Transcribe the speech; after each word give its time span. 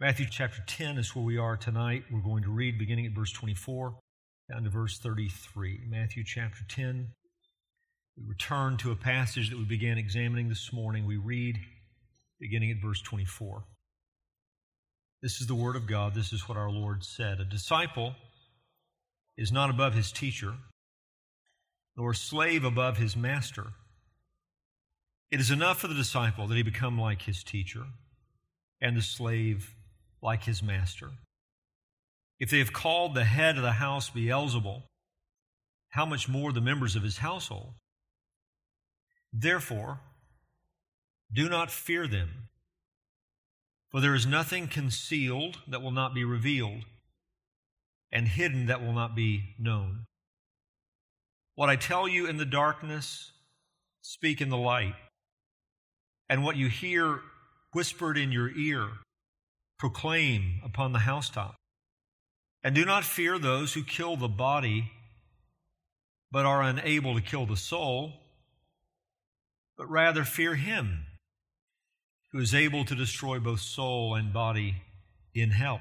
Matthew 0.00 0.26
chapter 0.30 0.62
10 0.64 0.96
is 0.96 1.16
where 1.16 1.24
we 1.24 1.38
are 1.38 1.56
tonight. 1.56 2.04
We're 2.08 2.20
going 2.20 2.44
to 2.44 2.52
read 2.52 2.78
beginning 2.78 3.06
at 3.06 3.16
verse 3.16 3.32
24 3.32 3.98
down 4.48 4.62
to 4.62 4.70
verse 4.70 4.96
33. 4.96 5.80
Matthew 5.88 6.22
chapter 6.24 6.60
10. 6.68 7.08
We 8.16 8.22
return 8.24 8.76
to 8.76 8.92
a 8.92 8.94
passage 8.94 9.50
that 9.50 9.58
we 9.58 9.64
began 9.64 9.98
examining 9.98 10.48
this 10.48 10.72
morning. 10.72 11.04
We 11.04 11.16
read 11.16 11.58
beginning 12.38 12.70
at 12.70 12.76
verse 12.80 13.02
24. 13.02 13.64
This 15.20 15.40
is 15.40 15.48
the 15.48 15.56
Word 15.56 15.74
of 15.74 15.88
God. 15.88 16.14
This 16.14 16.32
is 16.32 16.48
what 16.48 16.56
our 16.56 16.70
Lord 16.70 17.02
said. 17.02 17.40
A 17.40 17.44
disciple 17.44 18.14
is 19.36 19.50
not 19.50 19.68
above 19.68 19.94
his 19.94 20.12
teacher, 20.12 20.54
nor 21.96 22.12
a 22.12 22.14
slave 22.14 22.62
above 22.62 22.98
his 22.98 23.16
master. 23.16 23.72
It 25.32 25.40
is 25.40 25.50
enough 25.50 25.80
for 25.80 25.88
the 25.88 25.94
disciple 25.94 26.46
that 26.46 26.54
he 26.54 26.62
become 26.62 27.00
like 27.00 27.22
his 27.22 27.42
teacher, 27.42 27.82
and 28.80 28.96
the 28.96 29.02
slave 29.02 29.74
like 30.22 30.44
his 30.44 30.62
master. 30.62 31.10
If 32.38 32.50
they 32.50 32.58
have 32.58 32.72
called 32.72 33.14
the 33.14 33.24
head 33.24 33.56
of 33.56 33.62
the 33.62 33.72
house 33.72 34.10
Beelzebul, 34.10 34.82
how 35.90 36.06
much 36.06 36.28
more 36.28 36.52
the 36.52 36.60
members 36.60 36.96
of 36.96 37.02
his 37.02 37.18
household? 37.18 37.74
Therefore, 39.32 40.00
do 41.32 41.48
not 41.48 41.70
fear 41.70 42.06
them, 42.06 42.48
for 43.90 44.00
there 44.00 44.14
is 44.14 44.26
nothing 44.26 44.68
concealed 44.68 45.58
that 45.68 45.82
will 45.82 45.90
not 45.90 46.14
be 46.14 46.24
revealed, 46.24 46.84
and 48.12 48.28
hidden 48.28 48.66
that 48.66 48.82
will 48.82 48.92
not 48.92 49.14
be 49.14 49.54
known. 49.58 50.04
What 51.54 51.68
I 51.68 51.76
tell 51.76 52.06
you 52.06 52.26
in 52.26 52.36
the 52.36 52.46
darkness, 52.46 53.32
speak 54.00 54.40
in 54.40 54.48
the 54.48 54.56
light, 54.56 54.94
and 56.28 56.44
what 56.44 56.56
you 56.56 56.68
hear 56.68 57.20
whispered 57.72 58.16
in 58.16 58.32
your 58.32 58.50
ear, 58.56 58.88
proclaim 59.78 60.60
upon 60.64 60.92
the 60.92 61.00
housetop. 61.00 61.54
And 62.62 62.74
do 62.74 62.84
not 62.84 63.04
fear 63.04 63.38
those 63.38 63.74
who 63.74 63.82
kill 63.82 64.16
the 64.16 64.28
body, 64.28 64.90
but 66.30 66.44
are 66.44 66.62
unable 66.62 67.14
to 67.14 67.20
kill 67.20 67.46
the 67.46 67.56
soul, 67.56 68.12
but 69.76 69.88
rather 69.88 70.24
fear 70.24 70.56
him 70.56 71.04
who 72.32 72.40
is 72.40 72.54
able 72.54 72.84
to 72.84 72.94
destroy 72.94 73.38
both 73.38 73.60
soul 73.60 74.14
and 74.14 74.32
body 74.32 74.82
in 75.34 75.50
hell. 75.50 75.80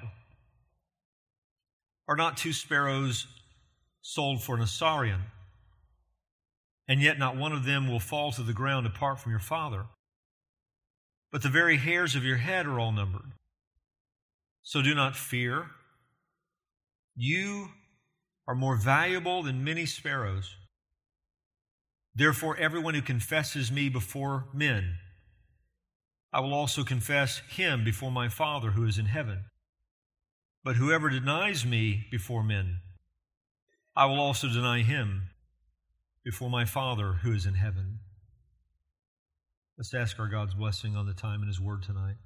Are 2.07 2.15
not 2.15 2.37
two 2.37 2.53
sparrows 2.53 3.27
sold 4.01 4.41
for 4.41 4.55
an 4.55 4.61
assarion? 4.61 5.21
And 6.87 7.01
yet 7.01 7.19
not 7.19 7.35
one 7.35 7.51
of 7.51 7.65
them 7.65 7.89
will 7.89 7.99
fall 7.99 8.31
to 8.31 8.43
the 8.43 8.53
ground 8.53 8.87
apart 8.87 9.19
from 9.19 9.31
your 9.31 9.41
Father. 9.41 9.87
But 11.31 11.41
the 11.41 11.49
very 11.49 11.75
hairs 11.75 12.15
of 12.15 12.23
your 12.23 12.37
head 12.37 12.65
are 12.65 12.79
all 12.79 12.93
numbered. 12.93 13.33
So 14.67 14.81
do 14.81 14.93
not 14.93 15.15
fear. 15.15 15.67
You 17.15 17.69
are 18.45 18.53
more 18.53 18.75
valuable 18.75 19.41
than 19.41 19.63
many 19.63 19.85
sparrows. 19.85 20.57
Therefore, 22.13 22.57
everyone 22.57 22.93
who 22.93 23.01
confesses 23.01 23.71
me 23.71 23.87
before 23.87 24.49
men, 24.53 24.97
I 26.33 26.41
will 26.41 26.53
also 26.53 26.83
confess 26.83 27.41
him 27.47 27.85
before 27.85 28.11
my 28.11 28.27
Father 28.27 28.71
who 28.71 28.85
is 28.85 28.97
in 28.97 29.05
heaven. 29.05 29.45
But 30.65 30.75
whoever 30.75 31.09
denies 31.09 31.65
me 31.65 32.05
before 32.11 32.43
men, 32.43 32.79
I 33.95 34.03
will 34.07 34.19
also 34.19 34.49
deny 34.49 34.81
him 34.81 35.29
before 36.25 36.49
my 36.49 36.65
Father 36.65 37.13
who 37.23 37.31
is 37.31 37.45
in 37.45 37.53
heaven. 37.53 37.99
Let's 39.77 39.93
ask 39.93 40.19
our 40.19 40.27
God's 40.27 40.55
blessing 40.55 40.97
on 40.97 41.05
the 41.05 41.13
time 41.13 41.39
and 41.39 41.47
His 41.47 41.61
Word 41.61 41.83
tonight. 41.83 42.17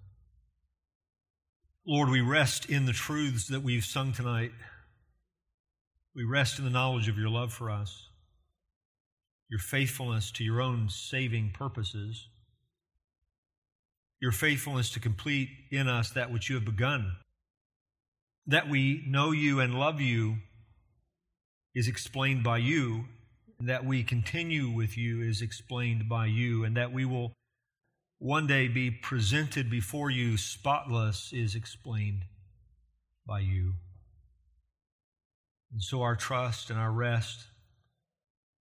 Lord, 1.88 2.10
we 2.10 2.22
rest 2.22 2.70
in 2.70 2.86
the 2.86 2.94
truths 2.94 3.48
that 3.48 3.64
we've 3.64 3.84
sung 3.84 4.14
tonight. 4.14 4.52
We 6.16 6.24
rest 6.24 6.60
in 6.60 6.66
the 6.66 6.70
knowledge 6.70 7.08
of 7.08 7.18
your 7.18 7.30
love 7.30 7.52
for 7.52 7.72
us, 7.72 8.08
your 9.50 9.60
faithfulness 9.60 10.30
to 10.34 10.44
your 10.44 10.62
own 10.62 10.90
saving 10.90 11.54
purposes, 11.56 12.28
your 14.22 14.32
faithfulness 14.32 14.92
to 14.92 15.00
complete 15.00 15.50
in 15.72 15.88
us 15.88 16.12
that 16.12 16.32
which 16.32 16.50
you 16.50 16.56
have 16.56 16.66
begun. 16.66 17.16
That 18.46 18.70
we 18.70 19.04
know 19.08 19.32
you 19.32 19.60
and 19.60 19.74
love 19.74 20.00
you 20.00 20.38
is 21.74 21.88
explained 21.88 22.44
by 22.44 22.60
you, 22.60 23.06
and 23.60 23.68
that 23.68 23.86
we 23.86 24.04
continue 24.04 24.70
with 24.70 25.00
you 25.00 25.24
is 25.24 25.42
explained 25.42 26.08
by 26.08 26.28
you, 26.28 26.64
and 26.64 26.78
that 26.78 26.94
we 26.94 27.06
will 27.06 27.34
one 28.22 28.46
day 28.46 28.68
be 28.68 28.92
presented 28.92 29.68
before 29.68 30.12
you 30.12 30.38
spotless 30.38 31.34
is 31.34 31.56
explained 31.56 32.22
by 33.26 33.40
you. 33.40 33.74
And 35.72 35.82
so 35.82 36.04
our 36.04 36.16
trust 36.16 36.70
and 36.70 36.78
our 36.78 36.92
rest 36.92 37.46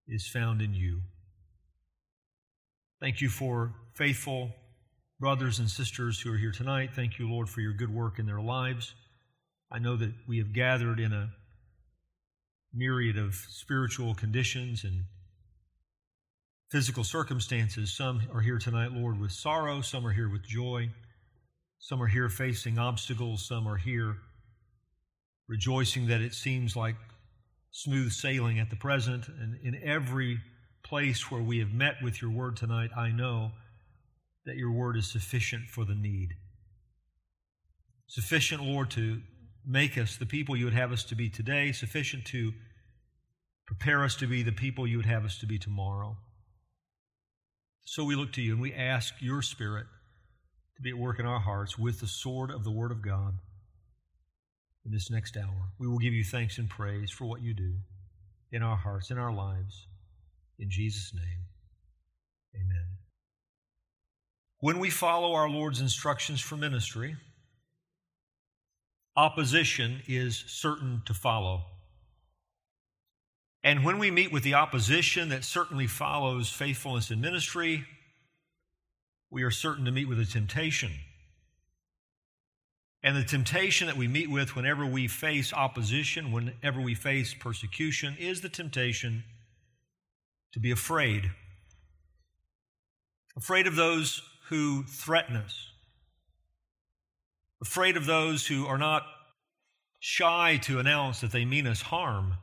is 0.08 0.26
found 0.26 0.62
in 0.62 0.72
you. 0.72 1.02
Thank 3.00 3.20
you 3.20 3.28
for 3.28 3.74
faithful 3.92 4.54
brothers 5.18 5.58
and 5.58 5.68
sisters 5.68 6.18
who 6.18 6.32
are 6.32 6.38
here 6.38 6.52
tonight. 6.52 6.94
Thank 6.94 7.18
you, 7.18 7.30
Lord, 7.30 7.50
for 7.50 7.60
your 7.60 7.74
good 7.74 7.94
work 7.94 8.18
in 8.18 8.24
their 8.24 8.40
lives. 8.40 8.94
I 9.70 9.78
know 9.78 9.94
that 9.98 10.14
we 10.26 10.38
have 10.38 10.54
gathered 10.54 10.98
in 10.98 11.12
a 11.12 11.32
myriad 12.72 13.18
of 13.18 13.34
spiritual 13.34 14.14
conditions 14.14 14.84
and 14.84 15.04
physical 16.70 17.02
circumstances. 17.02 17.92
Some 17.92 18.22
are 18.32 18.40
here 18.40 18.58
tonight, 18.58 18.92
Lord, 18.92 19.20
with 19.20 19.32
sorrow. 19.32 19.80
Some 19.80 20.06
are 20.06 20.12
here 20.12 20.28
with 20.28 20.44
joy. 20.44 20.90
Some 21.80 22.02
are 22.02 22.06
here 22.06 22.28
facing 22.28 22.78
obstacles. 22.78 23.46
Some 23.46 23.66
are 23.66 23.76
here 23.76 24.18
rejoicing 25.48 26.06
that 26.06 26.20
it 26.20 26.32
seems 26.32 26.76
like 26.76 26.94
smooth 27.72 28.12
sailing 28.12 28.60
at 28.60 28.70
the 28.70 28.76
present. 28.76 29.26
And 29.28 29.58
in 29.64 29.80
every 29.82 30.38
place 30.84 31.30
where 31.30 31.42
we 31.42 31.58
have 31.58 31.72
met 31.72 31.96
with 32.02 32.22
your 32.22 32.30
word 32.30 32.56
tonight, 32.56 32.90
I 32.96 33.10
know 33.10 33.50
that 34.46 34.56
your 34.56 34.70
word 34.70 34.96
is 34.96 35.10
sufficient 35.10 35.68
for 35.68 35.84
the 35.84 35.94
need. 35.94 36.30
Sufficient, 38.06 38.62
Lord, 38.62 38.90
to 38.92 39.20
make 39.66 39.98
us 39.98 40.16
the 40.16 40.26
people 40.26 40.56
you 40.56 40.64
would 40.66 40.74
have 40.74 40.92
us 40.92 41.04
to 41.04 41.14
be 41.14 41.28
today, 41.28 41.72
sufficient 41.72 42.24
to 42.26 42.52
prepare 43.66 44.04
us 44.04 44.14
to 44.16 44.26
be 44.26 44.42
the 44.42 44.52
people 44.52 44.86
you 44.86 44.96
would 44.96 45.06
have 45.06 45.24
us 45.24 45.38
to 45.38 45.46
be 45.46 45.58
tomorrow. 45.58 46.16
So 47.84 48.04
we 48.04 48.14
look 48.14 48.32
to 48.34 48.42
you 48.42 48.52
and 48.52 48.62
we 48.62 48.72
ask 48.72 49.14
your 49.20 49.42
Spirit 49.42 49.86
to 50.76 50.82
be 50.82 50.90
at 50.90 50.98
work 50.98 51.18
in 51.18 51.26
our 51.26 51.40
hearts 51.40 51.78
with 51.78 52.00
the 52.00 52.06
sword 52.06 52.50
of 52.50 52.64
the 52.64 52.70
Word 52.70 52.92
of 52.92 53.02
God 53.02 53.34
in 54.84 54.92
this 54.92 55.10
next 55.10 55.36
hour. 55.36 55.72
We 55.78 55.88
will 55.88 55.98
give 55.98 56.14
you 56.14 56.24
thanks 56.24 56.58
and 56.58 56.68
praise 56.68 57.10
for 57.10 57.26
what 57.26 57.42
you 57.42 57.52
do 57.54 57.74
in 58.52 58.62
our 58.62 58.76
hearts, 58.76 59.10
in 59.10 59.18
our 59.18 59.32
lives. 59.32 59.86
In 60.58 60.70
Jesus' 60.70 61.12
name, 61.14 61.46
amen. 62.54 62.86
When 64.60 64.78
we 64.78 64.90
follow 64.90 65.32
our 65.34 65.48
Lord's 65.48 65.80
instructions 65.80 66.40
for 66.40 66.56
ministry, 66.56 67.16
opposition 69.16 70.02
is 70.06 70.44
certain 70.46 71.02
to 71.06 71.14
follow. 71.14 71.64
And 73.62 73.84
when 73.84 73.98
we 73.98 74.10
meet 74.10 74.32
with 74.32 74.42
the 74.42 74.54
opposition 74.54 75.28
that 75.28 75.44
certainly 75.44 75.86
follows 75.86 76.50
faithfulness 76.50 77.10
in 77.10 77.20
ministry, 77.20 77.84
we 79.30 79.42
are 79.42 79.50
certain 79.50 79.84
to 79.84 79.90
meet 79.90 80.08
with 80.08 80.18
a 80.18 80.24
temptation. 80.24 80.92
And 83.02 83.16
the 83.16 83.24
temptation 83.24 83.86
that 83.86 83.96
we 83.96 84.08
meet 84.08 84.30
with 84.30 84.56
whenever 84.56 84.84
we 84.84 85.08
face 85.08 85.52
opposition, 85.52 86.32
whenever 86.32 86.80
we 86.80 86.94
face 86.94 87.34
persecution, 87.34 88.16
is 88.18 88.40
the 88.40 88.48
temptation 88.48 89.24
to 90.52 90.60
be 90.60 90.70
afraid. 90.70 91.30
Afraid 93.36 93.66
of 93.66 93.76
those 93.76 94.22
who 94.48 94.84
threaten 94.84 95.36
us. 95.36 95.70
Afraid 97.62 97.96
of 97.96 98.06
those 98.06 98.46
who 98.46 98.66
are 98.66 98.78
not 98.78 99.02
shy 99.98 100.58
to 100.62 100.78
announce 100.78 101.20
that 101.20 101.30
they 101.30 101.44
mean 101.44 101.66
us 101.66 101.82
harm 101.82 102.34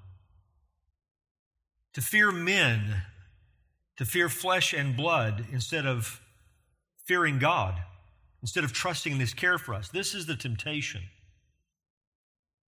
to 1.97 2.01
fear 2.03 2.31
men, 2.31 3.01
to 3.97 4.05
fear 4.05 4.29
flesh 4.29 4.71
and 4.71 4.95
blood 4.95 5.47
instead 5.51 5.87
of 5.87 6.21
fearing 7.05 7.39
God, 7.39 7.73
instead 8.39 8.63
of 8.63 8.71
trusting 8.71 9.13
in 9.13 9.19
His 9.19 9.33
care 9.33 9.57
for 9.57 9.73
us. 9.73 9.89
This 9.89 10.13
is 10.13 10.27
the 10.27 10.35
temptation 10.35 11.01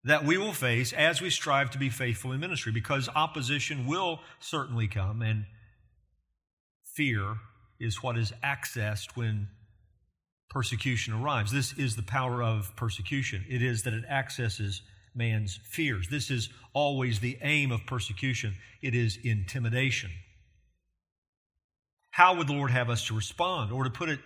that 0.04 0.26
we 0.26 0.40
will 0.40 0.52
face 0.52 0.94
as 0.94 1.22
we 1.22 1.30
strive 1.30 1.70
to 1.70 1.78
be 1.78 1.92
faithful 1.92 2.32
in 2.32 2.40
ministry 2.40 2.72
because 2.72 3.08
opposition 3.16 3.86
will 3.86 4.20
certainly 4.40 4.88
come 4.88 5.22
and 5.22 5.46
fear 6.84 7.36
is 7.80 8.02
what 8.02 8.18
is 8.18 8.34
accessed 8.44 9.16
when 9.16 9.48
persecution 10.50 11.14
arrives. 11.14 11.52
This 11.52 11.72
is 11.74 11.96
the 11.96 12.02
power 12.02 12.42
of 12.42 12.76
persecution. 12.76 13.46
It 13.48 13.62
is 13.62 13.84
that 13.84 13.94
it 13.94 14.06
accesses 14.06 14.82
man's 15.16 15.60
fears. 15.64 16.08
This 16.10 16.30
is 16.30 16.50
always 16.74 17.20
the 17.20 17.38
aim 17.42 17.72
of 17.72 17.86
persecution 17.86 18.56
it 18.82 18.96
is 18.96 19.18
intimidation. 19.24 20.12
How 22.12 22.36
would 22.36 22.48
the 22.48 22.54
Lord 22.54 22.72
have 22.72 22.90
us 22.90 23.06
to 23.08 23.16
respond? 23.16 23.72
Or 23.72 23.84
to 23.84 23.90
put 23.90 24.10
it 24.10 24.20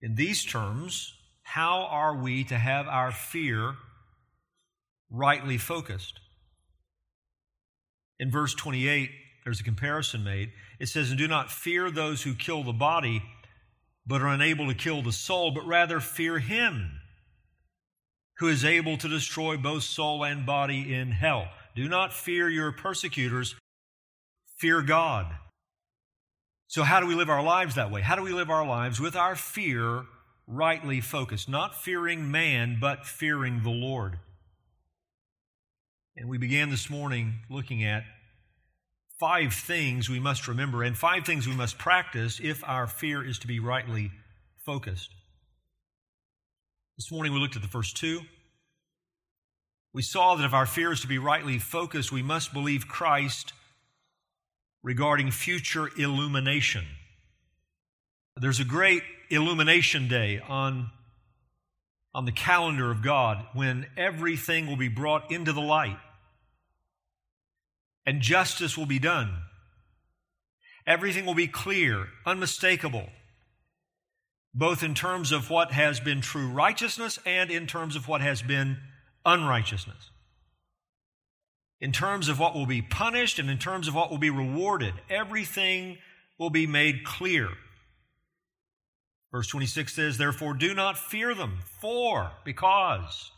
in 0.00 0.14
these 0.14 0.44
terms, 0.44 1.14
how 1.42 1.82
are 1.84 2.16
we 2.16 2.44
to 2.44 2.58
have 2.58 2.86
our 2.86 3.12
fear 3.12 3.74
rightly 5.10 5.58
focused? 5.58 6.20
In 8.18 8.30
verse 8.30 8.54
28, 8.54 9.10
there's 9.44 9.60
a 9.60 9.64
comparison 9.64 10.24
made. 10.24 10.50
It 10.80 10.86
says, 10.86 11.10
And 11.10 11.18
do 11.18 11.28
not 11.28 11.50
fear 11.50 11.90
those 11.90 12.22
who 12.22 12.34
kill 12.34 12.64
the 12.64 12.72
body, 12.72 13.22
but 14.06 14.22
are 14.22 14.28
unable 14.28 14.66
to 14.66 14.74
kill 14.74 15.02
the 15.02 15.12
soul, 15.12 15.50
but 15.50 15.66
rather 15.66 16.00
fear 16.00 16.38
him 16.38 16.95
who 18.38 18.48
is 18.48 18.64
able 18.64 18.96
to 18.98 19.08
destroy 19.08 19.56
both 19.56 19.82
soul 19.82 20.24
and 20.24 20.44
body 20.44 20.94
in 20.94 21.10
hell. 21.10 21.48
Do 21.74 21.88
not 21.88 22.12
fear 22.12 22.48
your 22.48 22.72
persecutors, 22.72 23.54
fear 24.58 24.82
God. 24.82 25.26
So, 26.68 26.82
how 26.82 27.00
do 27.00 27.06
we 27.06 27.14
live 27.14 27.30
our 27.30 27.42
lives 27.42 27.76
that 27.76 27.90
way? 27.90 28.02
How 28.02 28.16
do 28.16 28.22
we 28.22 28.32
live 28.32 28.50
our 28.50 28.66
lives 28.66 29.00
with 29.00 29.14
our 29.14 29.36
fear 29.36 30.04
rightly 30.46 31.00
focused? 31.00 31.48
Not 31.48 31.80
fearing 31.80 32.30
man, 32.30 32.78
but 32.80 33.06
fearing 33.06 33.62
the 33.62 33.70
Lord. 33.70 34.18
And 36.16 36.28
we 36.28 36.38
began 36.38 36.70
this 36.70 36.90
morning 36.90 37.34
looking 37.50 37.84
at 37.84 38.04
five 39.18 39.54
things 39.54 40.08
we 40.08 40.20
must 40.20 40.48
remember 40.48 40.82
and 40.82 40.96
five 40.96 41.24
things 41.24 41.46
we 41.46 41.54
must 41.54 41.78
practice 41.78 42.40
if 42.42 42.64
our 42.64 42.86
fear 42.86 43.24
is 43.24 43.38
to 43.40 43.46
be 43.46 43.60
rightly 43.60 44.10
focused. 44.64 45.10
This 46.96 47.12
morning 47.12 47.34
we 47.34 47.40
looked 47.40 47.56
at 47.56 47.62
the 47.62 47.68
first 47.68 47.94
two. 47.94 48.22
We 49.92 50.00
saw 50.00 50.34
that 50.34 50.46
if 50.46 50.54
our 50.54 50.64
fear 50.64 50.92
is 50.92 51.02
to 51.02 51.06
be 51.06 51.18
rightly 51.18 51.58
focused, 51.58 52.10
we 52.10 52.22
must 52.22 52.54
believe 52.54 52.88
Christ 52.88 53.52
regarding 54.82 55.30
future 55.30 55.90
illumination. 55.98 56.86
There's 58.36 58.60
a 58.60 58.64
great 58.64 59.02
illumination 59.28 60.08
day 60.08 60.40
on, 60.48 60.90
on 62.14 62.24
the 62.24 62.32
calendar 62.32 62.90
of 62.90 63.02
God 63.02 63.44
when 63.52 63.86
everything 63.98 64.66
will 64.66 64.76
be 64.76 64.88
brought 64.88 65.30
into 65.30 65.52
the 65.52 65.60
light 65.60 65.98
and 68.06 68.22
justice 68.22 68.78
will 68.78 68.86
be 68.86 68.98
done. 68.98 69.42
Everything 70.86 71.26
will 71.26 71.34
be 71.34 71.48
clear, 71.48 72.06
unmistakable, 72.24 73.10
both 74.56 74.82
in 74.82 74.94
terms 74.94 75.32
of 75.32 75.50
what 75.50 75.70
has 75.70 76.00
been 76.00 76.22
true 76.22 76.48
righteousness 76.48 77.18
and 77.26 77.50
in 77.50 77.66
terms 77.66 77.94
of 77.94 78.08
what 78.08 78.22
has 78.22 78.40
been 78.40 78.78
unrighteousness. 79.26 80.10
In 81.78 81.92
terms 81.92 82.30
of 82.30 82.40
what 82.40 82.54
will 82.54 82.64
be 82.64 82.80
punished 82.80 83.38
and 83.38 83.50
in 83.50 83.58
terms 83.58 83.86
of 83.86 83.94
what 83.94 84.10
will 84.10 84.16
be 84.16 84.30
rewarded, 84.30 84.94
everything 85.10 85.98
will 86.38 86.48
be 86.48 86.66
made 86.66 87.04
clear. 87.04 87.50
Verse 89.30 89.46
26 89.48 89.92
says, 89.92 90.16
Therefore, 90.16 90.54
do 90.54 90.72
not 90.72 90.96
fear 90.96 91.34
them, 91.34 91.58
for, 91.78 92.32
because 92.42 93.30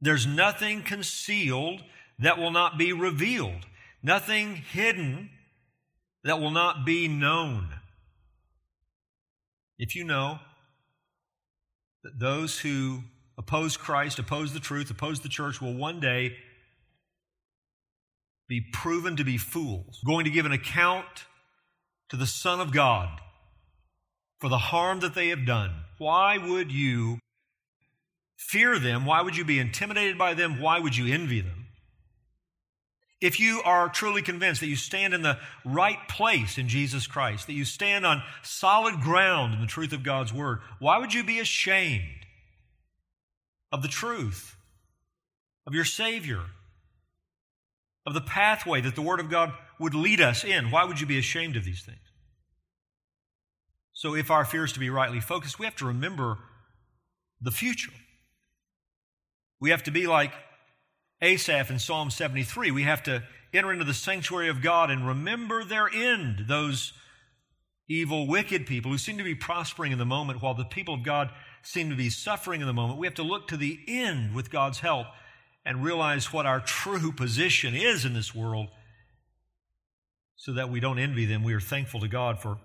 there's 0.00 0.28
nothing 0.28 0.82
concealed 0.82 1.82
that 2.20 2.38
will 2.38 2.52
not 2.52 2.78
be 2.78 2.92
revealed, 2.92 3.66
nothing 4.00 4.54
hidden 4.54 5.30
that 6.22 6.38
will 6.38 6.52
not 6.52 6.86
be 6.86 7.08
known. 7.08 7.77
If 9.78 9.94
you 9.94 10.04
know 10.04 10.40
that 12.02 12.18
those 12.18 12.58
who 12.58 13.02
oppose 13.36 13.76
Christ, 13.76 14.18
oppose 14.18 14.52
the 14.52 14.60
truth, 14.60 14.90
oppose 14.90 15.20
the 15.20 15.28
church 15.28 15.60
will 15.60 15.74
one 15.74 16.00
day 16.00 16.36
be 18.48 18.60
proven 18.60 19.16
to 19.16 19.24
be 19.24 19.38
fools, 19.38 20.00
going 20.04 20.24
to 20.24 20.30
give 20.30 20.46
an 20.46 20.52
account 20.52 21.26
to 22.08 22.16
the 22.16 22.26
Son 22.26 22.60
of 22.60 22.72
God 22.72 23.20
for 24.38 24.48
the 24.48 24.58
harm 24.58 25.00
that 25.00 25.14
they 25.14 25.28
have 25.28 25.44
done. 25.44 25.72
Why 25.98 26.38
would 26.38 26.72
you 26.72 27.18
fear 28.36 28.78
them? 28.78 29.04
Why 29.04 29.20
would 29.20 29.36
you 29.36 29.44
be 29.44 29.58
intimidated 29.58 30.16
by 30.16 30.34
them? 30.34 30.60
Why 30.60 30.78
would 30.78 30.96
you 30.96 31.12
envy 31.12 31.40
them? 31.40 31.57
If 33.20 33.40
you 33.40 33.62
are 33.64 33.88
truly 33.88 34.22
convinced 34.22 34.60
that 34.60 34.68
you 34.68 34.76
stand 34.76 35.12
in 35.12 35.22
the 35.22 35.38
right 35.64 35.98
place 36.08 36.56
in 36.56 36.68
Jesus 36.68 37.06
Christ, 37.06 37.46
that 37.46 37.54
you 37.54 37.64
stand 37.64 38.06
on 38.06 38.22
solid 38.42 39.00
ground 39.00 39.54
in 39.54 39.60
the 39.60 39.66
truth 39.66 39.92
of 39.92 40.04
God's 40.04 40.32
Word, 40.32 40.60
why 40.78 40.98
would 40.98 41.12
you 41.12 41.24
be 41.24 41.40
ashamed 41.40 42.04
of 43.72 43.82
the 43.82 43.88
truth, 43.88 44.56
of 45.66 45.74
your 45.74 45.84
Savior, 45.84 46.42
of 48.06 48.14
the 48.14 48.20
pathway 48.20 48.80
that 48.80 48.94
the 48.94 49.02
Word 49.02 49.18
of 49.18 49.28
God 49.28 49.52
would 49.80 49.94
lead 49.94 50.20
us 50.20 50.44
in? 50.44 50.70
Why 50.70 50.84
would 50.84 51.00
you 51.00 51.06
be 51.06 51.18
ashamed 51.18 51.56
of 51.56 51.64
these 51.64 51.82
things? 51.82 51.98
So, 53.92 54.14
if 54.14 54.30
our 54.30 54.44
fear 54.44 54.64
is 54.64 54.72
to 54.74 54.80
be 54.80 54.90
rightly 54.90 55.18
focused, 55.18 55.58
we 55.58 55.66
have 55.66 55.74
to 55.76 55.86
remember 55.86 56.38
the 57.40 57.50
future. 57.50 57.90
We 59.60 59.70
have 59.70 59.82
to 59.82 59.90
be 59.90 60.06
like 60.06 60.32
Asaph 61.20 61.70
in 61.70 61.78
Psalm 61.78 62.10
73. 62.10 62.70
We 62.70 62.82
have 62.84 63.02
to 63.04 63.22
enter 63.52 63.72
into 63.72 63.84
the 63.84 63.94
sanctuary 63.94 64.48
of 64.48 64.62
God 64.62 64.90
and 64.90 65.06
remember 65.06 65.64
their 65.64 65.88
end, 65.92 66.44
those 66.48 66.92
evil, 67.88 68.26
wicked 68.26 68.66
people 68.66 68.90
who 68.90 68.98
seem 68.98 69.18
to 69.18 69.24
be 69.24 69.34
prospering 69.34 69.92
in 69.92 69.98
the 69.98 70.04
moment 70.04 70.42
while 70.42 70.54
the 70.54 70.64
people 70.64 70.94
of 70.94 71.02
God 71.02 71.30
seem 71.62 71.90
to 71.90 71.96
be 71.96 72.10
suffering 72.10 72.60
in 72.60 72.66
the 72.66 72.72
moment. 72.72 72.98
We 72.98 73.06
have 73.06 73.14
to 73.14 73.22
look 73.22 73.48
to 73.48 73.56
the 73.56 73.80
end 73.88 74.34
with 74.34 74.50
God's 74.50 74.80
help 74.80 75.06
and 75.64 75.82
realize 75.82 76.32
what 76.32 76.46
our 76.46 76.60
true 76.60 77.12
position 77.12 77.74
is 77.74 78.04
in 78.04 78.14
this 78.14 78.34
world 78.34 78.68
so 80.36 80.52
that 80.52 80.70
we 80.70 80.80
don't 80.80 80.98
envy 80.98 81.24
them. 81.24 81.42
We 81.42 81.54
are 81.54 81.60
thankful 81.60 82.00
to 82.00 82.08
God 82.08 82.40
for 82.40 82.58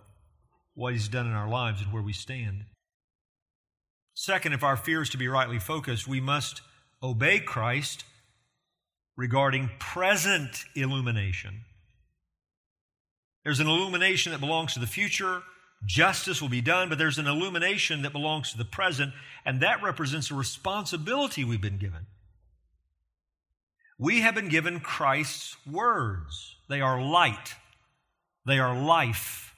what 0.76 0.94
He's 0.94 1.08
done 1.08 1.26
in 1.26 1.34
our 1.34 1.50
lives 1.50 1.82
and 1.82 1.92
where 1.92 2.04
we 2.04 2.14
stand. 2.14 2.66
Second, 4.14 4.54
if 4.54 4.64
our 4.64 4.78
fear 4.78 5.02
is 5.02 5.10
to 5.10 5.18
be 5.18 5.28
rightly 5.28 5.60
focused, 5.60 6.08
we 6.08 6.22
must 6.22 6.62
obey 7.02 7.40
Christ 7.40 8.04
regarding 9.16 9.70
present 9.80 10.66
illumination. 10.76 11.62
There's 13.44 13.60
an 13.60 13.68
illumination 13.68 14.32
that 14.32 14.42
belongs 14.42 14.74
to 14.74 14.80
the 14.80 14.88
future. 14.88 15.44
Justice 15.86 16.42
will 16.42 16.50
be 16.50 16.62
done, 16.62 16.90
but 16.90 16.98
there's 16.98 17.18
an 17.18 17.28
illumination 17.28 18.04
that 18.04 18.14
belongs 18.14 18.52
to 18.52 18.58
the 18.58 18.66
present, 18.66 19.14
and 19.46 19.62
that 19.62 19.84
represents 19.84 20.32
a 20.32 20.36
responsibility 20.36 21.44
we've 21.44 21.62
been 21.62 21.78
given. 21.78 22.08
We 24.00 24.22
have 24.22 24.34
been 24.34 24.50
given 24.50 24.80
Christ's 24.80 25.58
words. 25.70 26.56
They 26.70 26.82
are 26.82 27.02
light, 27.02 27.56
they 28.46 28.60
are 28.60 28.80
life. 28.80 29.54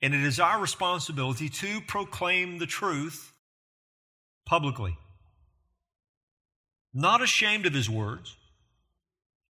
And 0.00 0.14
it 0.14 0.22
is 0.22 0.38
our 0.38 0.60
responsibility 0.60 1.48
to 1.48 1.80
proclaim 1.80 2.58
the 2.58 2.66
truth 2.66 3.32
publicly 4.46 4.96
not 6.94 7.22
ashamed 7.22 7.66
of 7.66 7.74
his 7.74 7.88
words, 7.88 8.36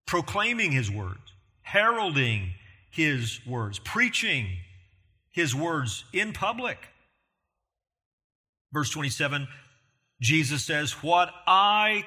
proclaiming 0.05 0.71
his 0.71 0.89
words, 0.89 1.33
heralding 1.61 2.53
his 2.89 3.39
words, 3.45 3.79
preaching 3.79 4.47
his 5.29 5.53
words 5.53 6.03
in 6.13 6.33
public. 6.33 6.77
Verse 8.73 8.89
27, 8.89 9.47
Jesus 10.21 10.65
says, 10.65 10.91
What 11.03 11.29
I 11.45 12.05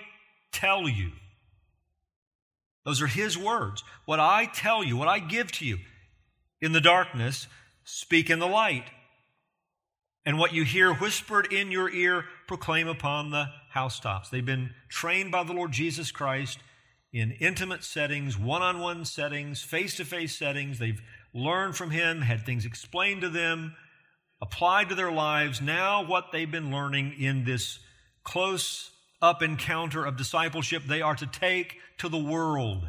tell 0.53 0.89
you, 0.89 1.13
those 2.85 3.03
are 3.03 3.07
his 3.07 3.39
words. 3.39 3.85
What 4.05 4.21
I 4.21 4.47
tell 4.47 4.83
you, 4.83 4.97
what 4.97 5.09
I 5.09 5.19
give 5.19 5.53
to 5.53 5.67
you 5.67 5.79
in 6.61 6.73
the 6.73 6.81
darkness, 6.81 7.47
speak 7.85 8.31
in 8.31 8.39
the 8.39 8.47
light. 8.47 8.85
And 10.27 10.39
what 10.39 10.53
you 10.53 10.65
hear 10.65 10.93
whispered 10.93 11.53
in 11.53 11.71
your 11.71 11.89
ear, 11.91 12.25
proclaim 12.51 12.89
upon 12.89 13.31
the 13.31 13.47
housetops. 13.69 14.29
They've 14.29 14.45
been 14.45 14.71
trained 14.89 15.31
by 15.31 15.45
the 15.45 15.53
Lord 15.53 15.71
Jesus 15.71 16.11
Christ 16.11 16.59
in 17.13 17.31
intimate 17.39 17.85
settings, 17.85 18.37
one 18.37 18.61
on 18.61 18.81
one 18.81 19.05
settings, 19.05 19.63
face 19.63 19.95
to 19.99 20.05
face 20.05 20.37
settings. 20.37 20.81
They've 20.81 21.01
learned 21.33 21.77
from 21.77 21.93
Him, 21.93 22.23
had 22.23 22.45
things 22.45 22.65
explained 22.65 23.21
to 23.21 23.29
them, 23.29 23.77
applied 24.43 24.89
to 24.89 24.97
their 24.97 25.13
lives. 25.13 25.61
Now, 25.61 26.05
what 26.05 26.33
they've 26.33 26.51
been 26.51 26.73
learning 26.73 27.15
in 27.21 27.45
this 27.45 27.79
close 28.25 28.91
up 29.23 29.43
encounter 29.43 30.05
of 30.05 30.17
discipleship, 30.17 30.83
they 30.89 31.03
are 31.03 31.15
to 31.15 31.27
take 31.27 31.77
to 31.99 32.09
the 32.09 32.19
world. 32.19 32.89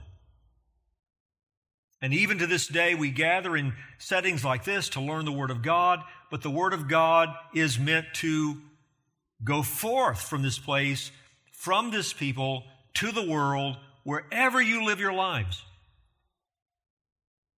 And 2.02 2.16
even 2.16 2.40
to 2.40 2.48
this 2.48 2.66
day, 2.66 2.96
we 2.96 3.12
gather 3.12 3.56
in 3.56 3.74
settings 4.00 4.44
like 4.44 4.64
this 4.64 4.90
to 4.90 5.02
learn 5.02 5.26
the 5.26 5.32
Word 5.32 5.52
of 5.52 5.62
God, 5.62 6.02
but 6.32 6.42
the 6.42 6.50
Word 6.50 6.74
of 6.74 6.88
God 6.88 7.30
is 7.54 7.78
meant 7.78 8.08
to 8.16 8.58
Go 9.44 9.64
forth 9.64 10.22
from 10.22 10.44
this 10.44 10.60
place, 10.60 11.12
from 11.52 11.92
this 11.92 12.14
people, 12.14 12.64
to 12.96 13.12
the 13.12 13.28
world, 13.28 13.78
wherever 14.04 14.62
you 14.62 14.86
live 14.86 15.00
your 15.00 15.14
lives. 15.14 15.64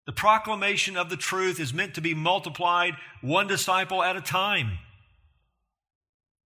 The 0.06 0.12
proclamation 0.12 0.98
of 0.98 1.10
the 1.10 1.18
truth 1.18 1.60
is 1.60 1.74
meant 1.74 1.96
to 1.96 2.02
be 2.02 2.13
multiplied 2.13 2.96
one 3.22 3.48
disciple 3.48 4.04
at 4.04 4.18
a 4.18 4.22
time. 4.22 4.78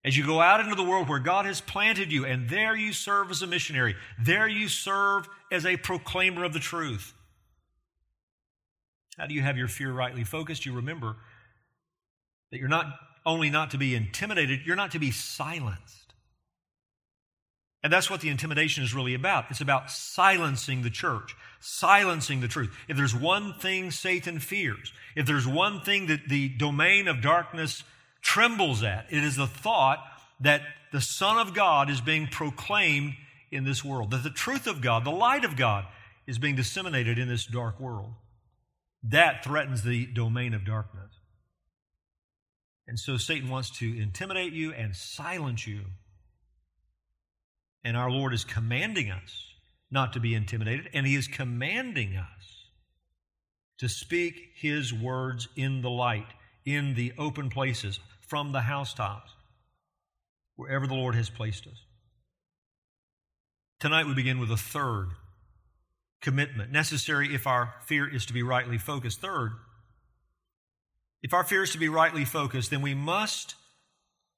As 0.05 0.15
you 0.15 0.25
go 0.25 0.39
out 0.39 0.59
into 0.59 0.75
the 0.75 0.83
world 0.83 1.09
where 1.09 1.19
God 1.19 1.45
has 1.45 1.59
planted 1.59 2.11
you, 2.11 2.23
and 2.23 2.49
there 2.49 2.75
you 2.75 2.93
serve 2.93 3.31
as 3.31 3.41
a 3.41 3.47
missionary, 3.47 3.95
there 4.23 4.47
you 4.47 4.67
serve 4.67 5.27
as 5.51 5.65
a 5.65 5.75
proclaimer 5.77 6.43
of 6.43 6.53
the 6.53 6.59
truth. 6.59 7.13
How 9.17 9.25
do 9.25 9.33
you 9.33 9.41
have 9.41 9.57
your 9.57 9.67
fear 9.67 9.91
rightly 9.91 10.23
focused? 10.23 10.65
You 10.65 10.73
remember 10.73 11.17
that 12.51 12.59
you're 12.59 12.69
not 12.69 12.85
only 13.27 13.49
not 13.49 13.71
to 13.71 13.77
be 13.77 13.93
intimidated, 13.93 14.61
you're 14.65 14.77
not 14.77 14.91
to 14.91 14.99
be 14.99 15.11
silenced. 15.11 16.13
And 17.83 17.93
that's 17.93 18.09
what 18.09 18.21
the 18.21 18.29
intimidation 18.29 18.83
is 18.83 18.95
really 18.95 19.13
about. 19.13 19.45
It's 19.51 19.61
about 19.61 19.91
silencing 19.91 20.81
the 20.81 20.89
church, 20.89 21.35
silencing 21.59 22.41
the 22.41 22.47
truth. 22.47 22.75
If 22.87 22.97
there's 22.97 23.13
one 23.13 23.53
thing 23.53 23.91
Satan 23.91 24.39
fears, 24.39 24.93
if 25.15 25.27
there's 25.27 25.47
one 25.47 25.81
thing 25.81 26.07
that 26.07 26.27
the 26.27 26.49
domain 26.49 27.07
of 27.07 27.21
darkness 27.21 27.83
trembles 28.21 28.81
at, 28.81 29.05
it 29.11 29.23
is 29.23 29.35
the 29.35 29.45
thought 29.45 29.99
that 30.39 30.61
the 30.91 31.01
Son 31.01 31.37
of 31.37 31.53
God 31.53 31.89
is 31.89 32.01
being 32.01 32.27
proclaimed 32.27 33.13
in 33.51 33.65
this 33.65 33.83
world, 33.83 34.11
that 34.11 34.23
the 34.23 34.29
truth 34.29 34.67
of 34.67 34.81
God, 34.81 35.03
the 35.03 35.11
light 35.11 35.45
of 35.45 35.55
God, 35.55 35.85
is 36.25 36.39
being 36.39 36.55
disseminated 36.55 37.19
in 37.19 37.27
this 37.27 37.45
dark 37.45 37.79
world. 37.79 38.13
That 39.03 39.43
threatens 39.43 39.83
the 39.83 40.05
domain 40.07 40.53
of 40.53 40.65
darkness. 40.65 41.16
And 42.87 42.97
so 42.97 43.17
Satan 43.17 43.49
wants 43.49 43.69
to 43.79 44.01
intimidate 44.01 44.53
you 44.53 44.71
and 44.73 44.95
silence 44.95 45.67
you. 45.67 45.81
And 47.83 47.97
our 47.97 48.09
Lord 48.09 48.33
is 48.33 48.43
commanding 48.43 49.11
us 49.11 49.43
not 49.91 50.13
to 50.13 50.19
be 50.19 50.33
intimidated, 50.33 50.89
and 50.93 51.05
He 51.05 51.15
is 51.15 51.27
commanding 51.27 52.15
us 52.15 52.65
to 53.77 53.87
speak 53.87 54.51
His 54.55 54.93
words 54.93 55.47
in 55.55 55.81
the 55.81 55.89
light, 55.89 56.27
in 56.65 56.95
the 56.95 57.13
open 57.17 57.49
places, 57.49 57.99
from 58.19 58.51
the 58.51 58.61
housetops, 58.61 59.31
wherever 60.55 60.87
the 60.87 60.93
Lord 60.93 61.15
has 61.15 61.29
placed 61.29 61.67
us. 61.67 61.85
Tonight 63.79 64.07
we 64.07 64.13
begin 64.13 64.39
with 64.39 64.51
a 64.51 64.57
third 64.57 65.09
commitment, 66.21 66.71
necessary 66.71 67.33
if 67.33 67.45
our 67.47 67.75
fear 67.85 68.07
is 68.13 68.25
to 68.25 68.33
be 68.33 68.43
rightly 68.43 68.77
focused. 68.77 69.21
Third, 69.21 69.51
if 71.27 71.33
our 71.33 71.43
fear 71.43 71.63
is 71.63 71.73
to 71.73 71.77
be 71.77 71.89
rightly 71.89 72.23
focused, 72.23 72.69
then 72.69 72.81
we 72.81 72.93
must 72.93 73.55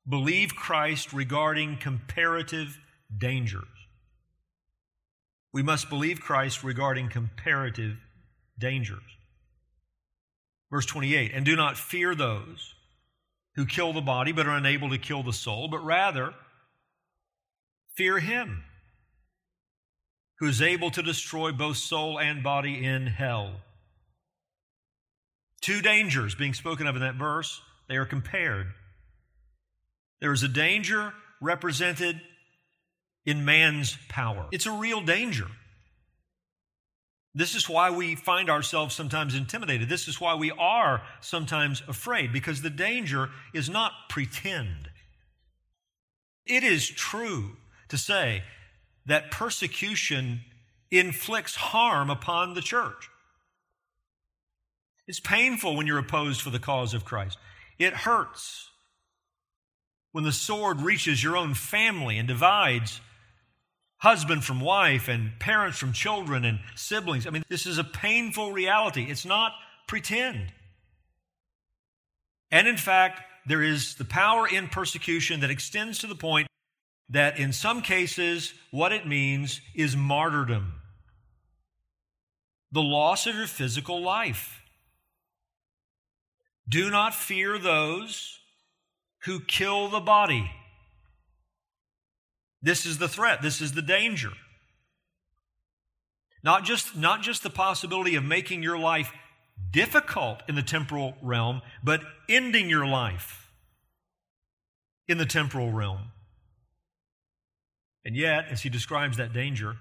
believe 0.09 0.55
Christ 0.55 1.13
regarding 1.13 1.77
comparative 1.77 2.79
dangers. 3.15 3.67
We 5.53 5.61
must 5.61 5.87
believe 5.87 6.19
Christ 6.19 6.63
regarding 6.63 7.09
comparative 7.09 7.97
dangers. 8.57 9.03
Verse 10.71 10.87
28 10.87 11.31
And 11.31 11.45
do 11.45 11.55
not 11.55 11.77
fear 11.77 12.15
those 12.15 12.73
who 13.53 13.67
kill 13.67 13.93
the 13.93 14.01
body 14.01 14.31
but 14.31 14.47
are 14.47 14.57
unable 14.57 14.89
to 14.89 14.97
kill 14.97 15.21
the 15.21 15.31
soul, 15.31 15.67
but 15.67 15.85
rather 15.85 16.33
fear 17.95 18.17
him 18.17 18.63
who 20.39 20.47
is 20.47 20.59
able 20.59 20.89
to 20.89 21.03
destroy 21.03 21.51
both 21.51 21.77
soul 21.77 22.19
and 22.19 22.41
body 22.41 22.83
in 22.83 23.05
hell. 23.05 23.57
Two 25.61 25.81
dangers 25.81 26.35
being 26.35 26.53
spoken 26.53 26.87
of 26.87 26.95
in 26.95 27.01
that 27.01 27.15
verse, 27.15 27.61
they 27.87 27.97
are 27.97 28.05
compared. 28.05 28.67
There 30.21 30.31
is 30.31 30.43
a 30.43 30.47
danger 30.47 31.13
represented 31.41 32.21
in 33.25 33.45
man's 33.45 33.97
power. 34.07 34.47
It's 34.51 34.65
a 34.65 34.71
real 34.71 35.01
danger. 35.01 35.47
This 37.35 37.55
is 37.55 37.69
why 37.69 37.91
we 37.91 38.15
find 38.15 38.49
ourselves 38.49 38.95
sometimes 38.95 39.35
intimidated. 39.35 39.87
This 39.87 40.07
is 40.07 40.19
why 40.19 40.35
we 40.35 40.51
are 40.51 41.03
sometimes 41.21 41.83
afraid, 41.87 42.33
because 42.33 42.61
the 42.61 42.69
danger 42.69 43.29
is 43.53 43.69
not 43.69 43.91
pretend. 44.09 44.89
It 46.45 46.63
is 46.63 46.89
true 46.89 47.57
to 47.89 47.97
say 47.97 48.43
that 49.05 49.31
persecution 49.31 50.41
inflicts 50.89 51.55
harm 51.55 52.09
upon 52.09 52.55
the 52.55 52.61
church. 52.61 53.09
It's 55.09 55.19
painful 55.19 55.75
when 55.75 55.87
you're 55.87 55.97
opposed 55.97 56.39
for 56.39 56.51
the 56.51 56.59
cause 56.59 56.93
of 56.93 57.03
Christ. 57.03 57.39
It 57.79 57.93
hurts 57.93 58.69
when 60.11 60.23
the 60.23 60.31
sword 60.31 60.81
reaches 60.81 61.23
your 61.23 61.35
own 61.35 61.55
family 61.55 62.19
and 62.19 62.27
divides 62.27 63.01
husband 63.97 64.43
from 64.43 64.59
wife 64.59 65.07
and 65.07 65.31
parents 65.39 65.79
from 65.79 65.93
children 65.93 66.45
and 66.45 66.59
siblings. 66.75 67.25
I 67.25 67.31
mean, 67.31 67.41
this 67.49 67.65
is 67.65 67.79
a 67.79 67.83
painful 67.83 68.51
reality. 68.51 69.07
It's 69.09 69.25
not 69.25 69.53
pretend. 69.87 70.53
And 72.51 72.67
in 72.67 72.77
fact, 72.77 73.21
there 73.47 73.63
is 73.63 73.95
the 73.95 74.05
power 74.05 74.47
in 74.47 74.67
persecution 74.67 75.39
that 75.39 75.49
extends 75.49 75.97
to 75.99 76.07
the 76.07 76.13
point 76.13 76.47
that 77.09 77.39
in 77.39 77.51
some 77.51 77.81
cases, 77.81 78.53
what 78.69 78.93
it 78.93 79.07
means 79.07 79.59
is 79.73 79.97
martyrdom 79.97 80.73
the 82.71 82.83
loss 82.83 83.25
of 83.25 83.33
your 83.33 83.47
physical 83.47 83.99
life. 84.03 84.58
Do 86.69 86.91
not 86.91 87.15
fear 87.15 87.57
those 87.57 88.39
who 89.23 89.39
kill 89.39 89.89
the 89.89 89.99
body. 89.99 90.51
This 92.61 92.85
is 92.85 92.99
the 92.99 93.07
threat, 93.07 93.41
this 93.41 93.59
is 93.59 93.73
the 93.73 93.81
danger. 93.81 94.31
Not 96.43 96.63
just, 96.63 96.95
not 96.95 97.21
just 97.21 97.43
the 97.43 97.49
possibility 97.49 98.15
of 98.15 98.23
making 98.23 98.63
your 98.63 98.77
life 98.77 99.11
difficult 99.71 100.41
in 100.47 100.55
the 100.55 100.63
temporal 100.63 101.15
realm, 101.21 101.61
but 101.83 102.01
ending 102.29 102.69
your 102.69 102.85
life 102.85 103.49
in 105.07 105.17
the 105.17 105.25
temporal 105.25 105.71
realm. 105.71 106.11
And 108.05 108.15
yet, 108.15 108.45
as 108.49 108.61
he 108.61 108.69
describes 108.69 109.17
that 109.17 109.33
danger, 109.33 109.77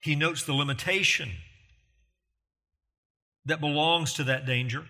he 0.00 0.14
notes 0.14 0.44
the 0.44 0.54
limitation 0.54 1.32
that 3.44 3.60
belongs 3.60 4.14
to 4.14 4.24
that 4.24 4.46
danger. 4.46 4.86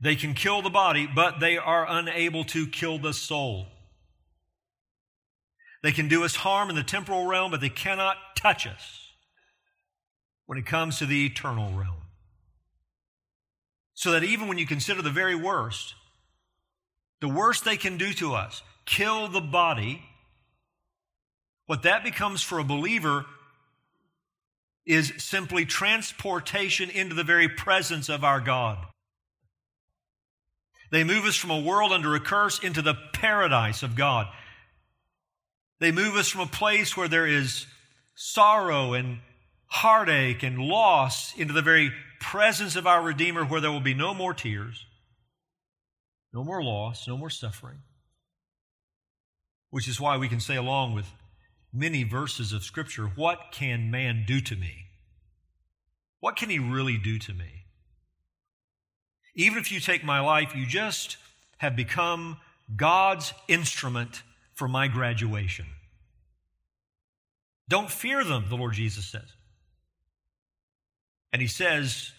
They 0.00 0.16
can 0.16 0.34
kill 0.34 0.62
the 0.62 0.70
body, 0.70 1.06
but 1.06 1.40
they 1.40 1.58
are 1.58 1.86
unable 1.88 2.44
to 2.44 2.66
kill 2.66 2.98
the 2.98 3.12
soul. 3.12 3.66
They 5.82 5.92
can 5.92 6.08
do 6.08 6.24
us 6.24 6.36
harm 6.36 6.70
in 6.70 6.76
the 6.76 6.82
temporal 6.82 7.26
realm, 7.26 7.50
but 7.50 7.60
they 7.60 7.68
cannot 7.68 8.16
touch 8.36 8.66
us 8.66 9.08
when 10.46 10.58
it 10.58 10.66
comes 10.66 10.98
to 10.98 11.06
the 11.06 11.26
eternal 11.26 11.72
realm. 11.72 11.96
So 13.94 14.12
that 14.12 14.24
even 14.24 14.48
when 14.48 14.58
you 14.58 14.66
consider 14.66 15.02
the 15.02 15.10
very 15.10 15.34
worst, 15.34 15.94
the 17.20 17.28
worst 17.28 17.64
they 17.64 17.76
can 17.76 17.98
do 17.98 18.12
to 18.14 18.34
us, 18.34 18.62
kill 18.86 19.28
the 19.28 19.42
body, 19.42 20.02
what 21.66 21.82
that 21.82 22.02
becomes 22.02 22.42
for 22.42 22.58
a 22.58 22.64
believer 22.64 23.26
is 24.86 25.12
simply 25.18 25.66
transportation 25.66 26.88
into 26.90 27.14
the 27.14 27.22
very 27.22 27.48
presence 27.48 28.08
of 28.08 28.24
our 28.24 28.40
God. 28.40 28.78
They 30.90 31.04
move 31.04 31.24
us 31.24 31.36
from 31.36 31.50
a 31.50 31.60
world 31.60 31.92
under 31.92 32.14
a 32.14 32.20
curse 32.20 32.58
into 32.58 32.82
the 32.82 32.94
paradise 33.12 33.82
of 33.82 33.94
God. 33.94 34.26
They 35.78 35.92
move 35.92 36.16
us 36.16 36.28
from 36.28 36.42
a 36.42 36.46
place 36.46 36.96
where 36.96 37.08
there 37.08 37.26
is 37.26 37.66
sorrow 38.14 38.92
and 38.92 39.20
heartache 39.66 40.42
and 40.42 40.58
loss 40.58 41.32
into 41.36 41.54
the 41.54 41.62
very 41.62 41.92
presence 42.20 42.76
of 42.76 42.86
our 42.86 43.02
Redeemer 43.02 43.44
where 43.44 43.60
there 43.60 43.70
will 43.70 43.80
be 43.80 43.94
no 43.94 44.12
more 44.12 44.34
tears, 44.34 44.84
no 46.34 46.44
more 46.44 46.62
loss, 46.62 47.06
no 47.08 47.16
more 47.16 47.30
suffering. 47.30 47.78
Which 49.70 49.88
is 49.88 50.00
why 50.00 50.16
we 50.16 50.28
can 50.28 50.40
say, 50.40 50.56
along 50.56 50.94
with 50.94 51.06
many 51.72 52.02
verses 52.02 52.52
of 52.52 52.64
Scripture, 52.64 53.06
What 53.06 53.52
can 53.52 53.90
man 53.90 54.24
do 54.26 54.40
to 54.40 54.56
me? 54.56 54.86
What 56.18 56.36
can 56.36 56.50
he 56.50 56.58
really 56.58 56.98
do 56.98 57.18
to 57.20 57.32
me? 57.32 57.59
Even 59.40 59.56
if 59.56 59.72
you 59.72 59.80
take 59.80 60.04
my 60.04 60.20
life, 60.20 60.54
you 60.54 60.66
just 60.66 61.16
have 61.56 61.74
become 61.74 62.36
God's 62.76 63.32
instrument 63.48 64.22
for 64.52 64.68
my 64.68 64.86
graduation. 64.86 65.64
Don't 67.66 67.90
fear 67.90 68.22
them, 68.22 68.44
the 68.50 68.56
Lord 68.56 68.74
Jesus 68.74 69.06
says. 69.06 69.32
And 71.32 71.40
he 71.40 71.48
says 71.48 72.12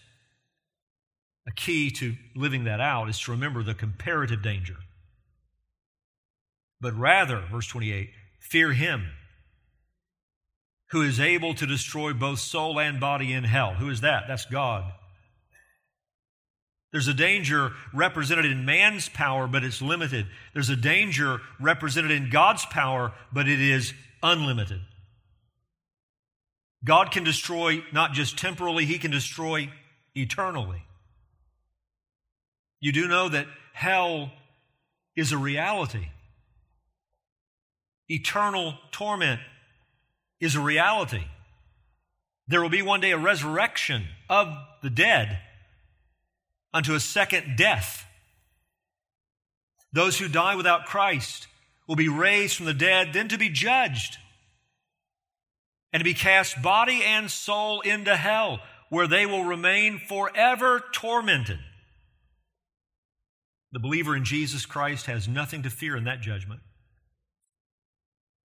a 1.46 1.52
key 1.52 1.92
to 1.92 2.16
living 2.34 2.64
that 2.64 2.80
out 2.80 3.08
is 3.08 3.20
to 3.20 3.30
remember 3.30 3.62
the 3.62 3.74
comparative 3.74 4.42
danger. 4.42 4.78
But 6.80 6.98
rather, 6.98 7.44
verse 7.52 7.68
28, 7.68 8.10
fear 8.40 8.72
him 8.72 9.06
who 10.90 11.02
is 11.02 11.20
able 11.20 11.54
to 11.54 11.66
destroy 11.66 12.14
both 12.14 12.40
soul 12.40 12.80
and 12.80 12.98
body 12.98 13.32
in 13.32 13.44
hell. 13.44 13.74
Who 13.74 13.90
is 13.90 14.00
that? 14.00 14.24
That's 14.26 14.44
God. 14.44 14.92
There's 16.92 17.08
a 17.08 17.14
danger 17.14 17.72
represented 17.94 18.44
in 18.44 18.66
man's 18.66 19.08
power, 19.08 19.46
but 19.46 19.64
it's 19.64 19.80
limited. 19.80 20.26
There's 20.52 20.68
a 20.68 20.76
danger 20.76 21.40
represented 21.58 22.10
in 22.10 22.28
God's 22.28 22.66
power, 22.66 23.12
but 23.32 23.48
it 23.48 23.60
is 23.60 23.94
unlimited. 24.22 24.80
God 26.84 27.10
can 27.10 27.24
destroy 27.24 27.82
not 27.92 28.12
just 28.12 28.36
temporally, 28.38 28.84
He 28.84 28.98
can 28.98 29.10
destroy 29.10 29.70
eternally. 30.14 30.84
You 32.80 32.92
do 32.92 33.08
know 33.08 33.28
that 33.30 33.46
hell 33.72 34.30
is 35.16 35.32
a 35.32 35.38
reality. 35.38 36.08
Eternal 38.08 38.74
torment 38.90 39.40
is 40.40 40.56
a 40.56 40.60
reality. 40.60 41.24
There 42.48 42.60
will 42.60 42.68
be 42.68 42.82
one 42.82 43.00
day 43.00 43.12
a 43.12 43.18
resurrection 43.18 44.04
of 44.28 44.54
the 44.82 44.90
dead 44.90 45.38
unto 46.72 46.94
a 46.94 47.00
second 47.00 47.56
death. 47.56 48.06
Those 49.92 50.18
who 50.18 50.28
die 50.28 50.54
without 50.54 50.86
Christ 50.86 51.46
will 51.86 51.96
be 51.96 52.08
raised 52.08 52.56
from 52.56 52.66
the 52.66 52.74
dead, 52.74 53.12
then 53.12 53.28
to 53.28 53.38
be 53.38 53.50
judged 53.50 54.16
and 55.92 56.00
to 56.00 56.04
be 56.04 56.14
cast 56.14 56.62
body 56.62 57.02
and 57.04 57.30
soul 57.30 57.82
into 57.82 58.16
hell, 58.16 58.60
where 58.88 59.06
they 59.06 59.26
will 59.26 59.44
remain 59.44 59.98
forever 59.98 60.82
tormented. 60.92 61.58
The 63.72 63.80
believer 63.80 64.16
in 64.16 64.24
Jesus 64.24 64.66
Christ 64.66 65.06
has 65.06 65.28
nothing 65.28 65.62
to 65.62 65.70
fear 65.70 65.96
in 65.96 66.04
that 66.04 66.20
judgment. 66.20 66.60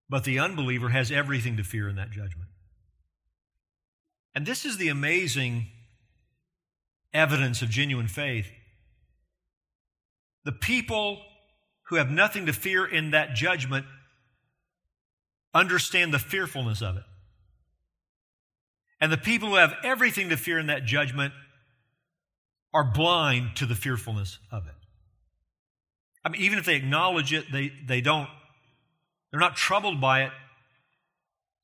But 0.10 0.24
the 0.24 0.40
unbeliever 0.40 0.90
has 0.90 1.12
everything 1.12 1.58
to 1.58 1.64
fear 1.64 1.90
in 1.90 1.98
that 1.98 2.12
judgment. 2.12 2.50
And 4.34 4.46
this 4.46 4.66
is 4.66 4.78
the 4.78 4.88
amazing 4.88 5.68
evidence 7.14 7.62
of 7.62 7.70
genuine 7.70 8.08
faith. 8.08 8.48
The 10.46 10.52
people 10.52 11.22
who 11.88 11.96
have 11.96 12.10
nothing 12.10 12.46
to 12.46 12.54
fear 12.54 12.86
in 12.86 13.12
that 13.12 13.34
judgment 13.34 13.86
understand 15.54 16.14
the 16.14 16.20
fearfulness 16.20 16.82
of 16.82 16.98
it. 16.98 17.04
And 19.00 19.12
the 19.12 19.18
people 19.18 19.50
who 19.50 19.56
have 19.56 19.76
everything 19.84 20.30
to 20.30 20.38
fear 20.38 20.60
in 20.60 20.68
that 20.68 20.86
judgment 20.86 21.34
are 22.74 22.84
blind 22.84 23.56
to 23.56 23.66
the 23.66 23.76
fearfulness 23.76 24.40
of 24.52 24.68
it. 24.68 24.74
I 26.24 26.30
mean, 26.30 26.42
even 26.42 26.60
if 26.60 26.66
they 26.66 26.76
acknowledge 26.76 27.32
it, 27.32 27.46
they, 27.52 27.72
they 27.86 28.02
don't, 28.02 28.28
they're 29.32 29.40
not 29.40 29.56
troubled 29.56 30.02
by 30.02 30.24
it 30.24 30.32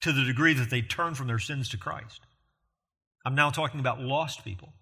to 0.01 0.12
the 0.12 0.23
degree 0.23 0.53
that 0.53 0.69
they 0.69 0.81
turn 0.81 1.15
from 1.15 1.27
their 1.27 1.39
sins 1.39 1.69
to 1.69 1.77
Christ. 1.77 2.21
I'm 3.25 3.35
now 3.35 3.50
talking 3.50 3.79
about 3.79 4.00
lost 4.00 4.43
people. 4.43 4.73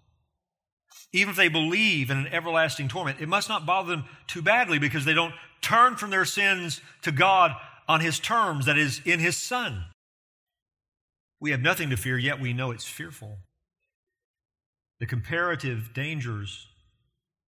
Even 1.12 1.30
if 1.30 1.36
they 1.36 1.48
believe 1.48 2.10
in 2.10 2.18
an 2.18 2.26
everlasting 2.28 2.88
torment, 2.88 3.20
it 3.20 3.28
must 3.28 3.48
not 3.48 3.66
bother 3.66 3.90
them 3.90 4.04
too 4.26 4.42
badly 4.42 4.78
because 4.78 5.04
they 5.04 5.14
don't 5.14 5.34
turn 5.60 5.96
from 5.96 6.10
their 6.10 6.24
sins 6.24 6.80
to 7.02 7.12
God 7.12 7.52
on 7.88 8.00
His 8.00 8.18
terms, 8.18 8.66
that 8.66 8.78
is, 8.78 9.00
in 9.04 9.20
His 9.20 9.36
Son. 9.36 9.84
We 11.40 11.50
have 11.50 11.60
nothing 11.60 11.90
to 11.90 11.96
fear, 11.96 12.16
yet 12.16 12.40
we 12.40 12.52
know 12.52 12.70
it's 12.70 12.84
fearful. 12.84 13.38
The 15.00 15.06
comparative 15.06 15.90
dangers 15.92 16.68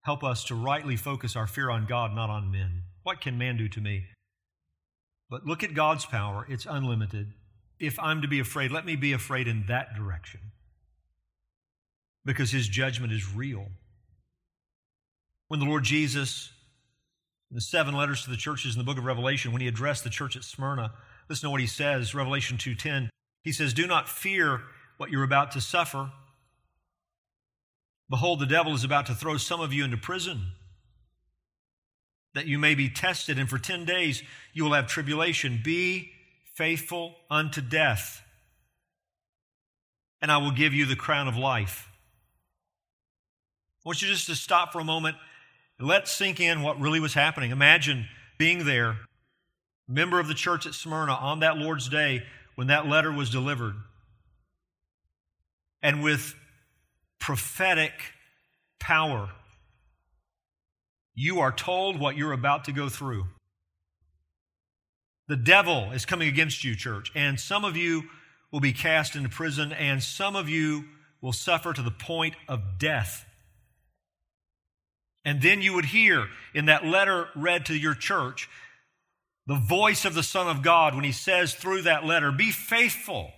help 0.04 0.24
us 0.24 0.44
to 0.46 0.56
rightly 0.56 0.96
focus 0.96 1.36
our 1.36 1.48
fear 1.48 1.70
on 1.70 1.86
God, 1.86 2.16
not 2.16 2.30
on 2.30 2.52
men. 2.52 2.84
What 3.04 3.22
can 3.22 3.38
man 3.38 3.58
do 3.58 3.68
to 3.70 3.82
me? 3.82 4.06
But 5.30 5.46
look 5.46 5.64
at 5.64 5.74
God's 5.74 6.06
power, 6.06 6.46
it's 6.50 6.66
unlimited. 6.66 7.34
If 7.80 8.00
I'm 8.00 8.22
to 8.22 8.28
be 8.28 8.40
afraid, 8.40 8.72
let 8.72 8.86
me 8.86 8.96
be 8.96 9.14
afraid 9.14 9.48
in 9.48 9.66
that 9.68 9.96
direction 9.96 10.40
because 12.26 12.52
his 12.52 12.68
judgment 12.68 13.12
is 13.14 13.34
real. 13.34 13.68
When 15.48 15.60
the 15.60 15.66
Lord 15.66 15.84
Jesus, 15.84 16.52
in 17.50 17.56
the 17.56 17.62
seven 17.62 17.94
letters 17.94 18.24
to 18.24 18.30
the 18.30 18.38
churches 18.38 18.76
in 18.76 18.80
the 18.80 18.86
book 18.86 18.98
of 18.98 19.06
Revelation, 19.06 19.52
when 19.52 19.62
he 19.62 19.68
addressed 19.68 20.04
the 20.04 20.10
church 20.10 20.36
at 20.36 20.44
Smyrna, 20.44 20.94
listen 21.30 21.48
to 21.48 21.52
what 21.52 21.62
he 21.62 21.68
says, 21.68 22.16
Revelation 22.16 22.58
2:10. 22.58 23.10
He 23.44 23.52
says, 23.52 23.74
Do 23.74 23.88
not 23.88 24.08
fear 24.08 24.62
what 24.98 25.10
you're 25.10 25.24
about 25.24 25.52
to 25.52 25.62
suffer. 25.62 26.12
Behold, 28.10 28.40
the 28.40 28.46
devil 28.46 28.74
is 28.74 28.84
about 28.84 29.06
to 29.08 29.16
throw 29.16 29.38
some 29.38 29.62
of 29.62 29.74
you 29.74 29.84
into 29.84 29.98
prison, 29.98 30.52
that 32.34 32.46
you 32.46 32.60
may 32.60 32.76
be 32.76 32.90
tested, 32.90 33.40
and 33.40 33.50
for 33.50 33.58
10 33.58 33.86
days 33.86 34.22
you 34.54 34.64
will 34.64 34.74
have 34.74 34.88
tribulation. 34.88 35.62
Be 35.64 36.12
faithful 36.54 37.16
unto 37.30 37.62
death, 37.62 38.22
and 40.22 40.32
I 40.32 40.38
will 40.38 40.52
give 40.52 40.74
you 40.74 40.86
the 40.86 40.96
crown 40.96 41.28
of 41.28 41.36
life. 41.36 41.90
I 43.84 43.90
want 43.90 44.02
you 44.02 44.08
just 44.08 44.28
to 44.28 44.36
stop 44.36 44.72
for 44.72 44.80
a 44.80 44.84
moment 44.84 45.18
and 45.80 45.88
let 45.88 46.08
sink 46.08 46.40
in 46.40 46.62
what 46.62 46.80
really 46.80 47.00
was 47.00 47.16
happening. 47.16 47.50
Imagine 47.50 48.08
being 48.38 48.66
there, 48.66 48.98
member 49.88 50.20
of 50.20 50.28
the 50.28 50.36
church 50.36 50.68
at 50.68 50.76
Smyrna 50.76 51.14
on 51.14 51.40
that 51.40 51.58
Lord's 51.58 51.90
day 51.90 52.24
when 52.56 52.68
that 52.68 52.88
letter 52.88 53.12
was 53.12 53.32
delivered. 53.32 53.74
And 55.82 56.04
with 56.04 56.36
prophetic 57.20 57.94
power, 58.80 59.32
you 61.16 61.40
are 61.40 61.52
told 61.52 62.00
what 62.00 62.16
you're 62.16 62.34
about 62.34 62.66
to 62.66 62.72
go 62.72 62.88
through. 62.88 63.26
The 65.28 65.38
devil 65.38 65.92
is 65.92 66.06
coming 66.06 66.28
against 66.28 66.64
you, 66.64 66.76
church, 66.76 67.12
and 67.16 67.40
some 67.40 67.66
of 67.66 67.76
you 67.76 68.04
will 68.52 68.60
be 68.60 68.74
cast 68.74 69.16
into 69.16 69.30
prison, 69.30 69.72
and 69.72 70.04
some 70.04 70.36
of 70.36 70.50
you 70.50 70.86
will 71.22 71.34
suffer 71.34 71.74
to 71.74 71.82
the 71.82 71.90
point 71.90 72.36
of 72.48 72.78
death. 72.78 73.26
And 75.24 75.42
then 75.42 75.62
you 75.62 75.74
would 75.74 75.86
hear 75.86 76.28
in 76.54 76.66
that 76.66 76.86
letter 76.86 77.28
read 77.36 77.66
to 77.68 77.76
your 77.76 77.94
church 77.94 78.50
the 79.48 79.56
voice 79.56 80.06
of 80.06 80.14
the 80.14 80.24
Son 80.24 80.48
of 80.48 80.64
God 80.64 80.96
when 80.96 81.04
he 81.04 81.12
says 81.12 81.54
through 81.54 81.84
that 81.84 82.06
letter, 82.06 82.32
Be 82.32 82.52
faithful 82.52 83.32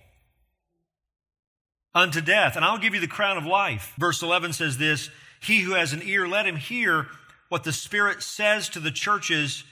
unto 1.94 2.20
death, 2.20 2.56
and 2.56 2.64
I'll 2.64 2.78
give 2.78 2.94
you 2.94 3.00
the 3.00 3.06
crown 3.06 3.36
of 3.36 3.46
life. 3.46 3.92
Verse 3.98 4.22
11 4.22 4.54
says 4.54 4.78
this 4.78 5.10
He 5.40 5.60
who 5.60 5.74
has 5.74 5.92
an 5.92 6.02
ear, 6.02 6.26
let 6.26 6.46
him 6.46 6.56
hear 6.56 7.06
what 7.48 7.64
the 7.64 7.72
Spirit 7.72 8.22
says 8.22 8.68
to 8.70 8.80
the 8.80 8.90
churches. 8.90 9.64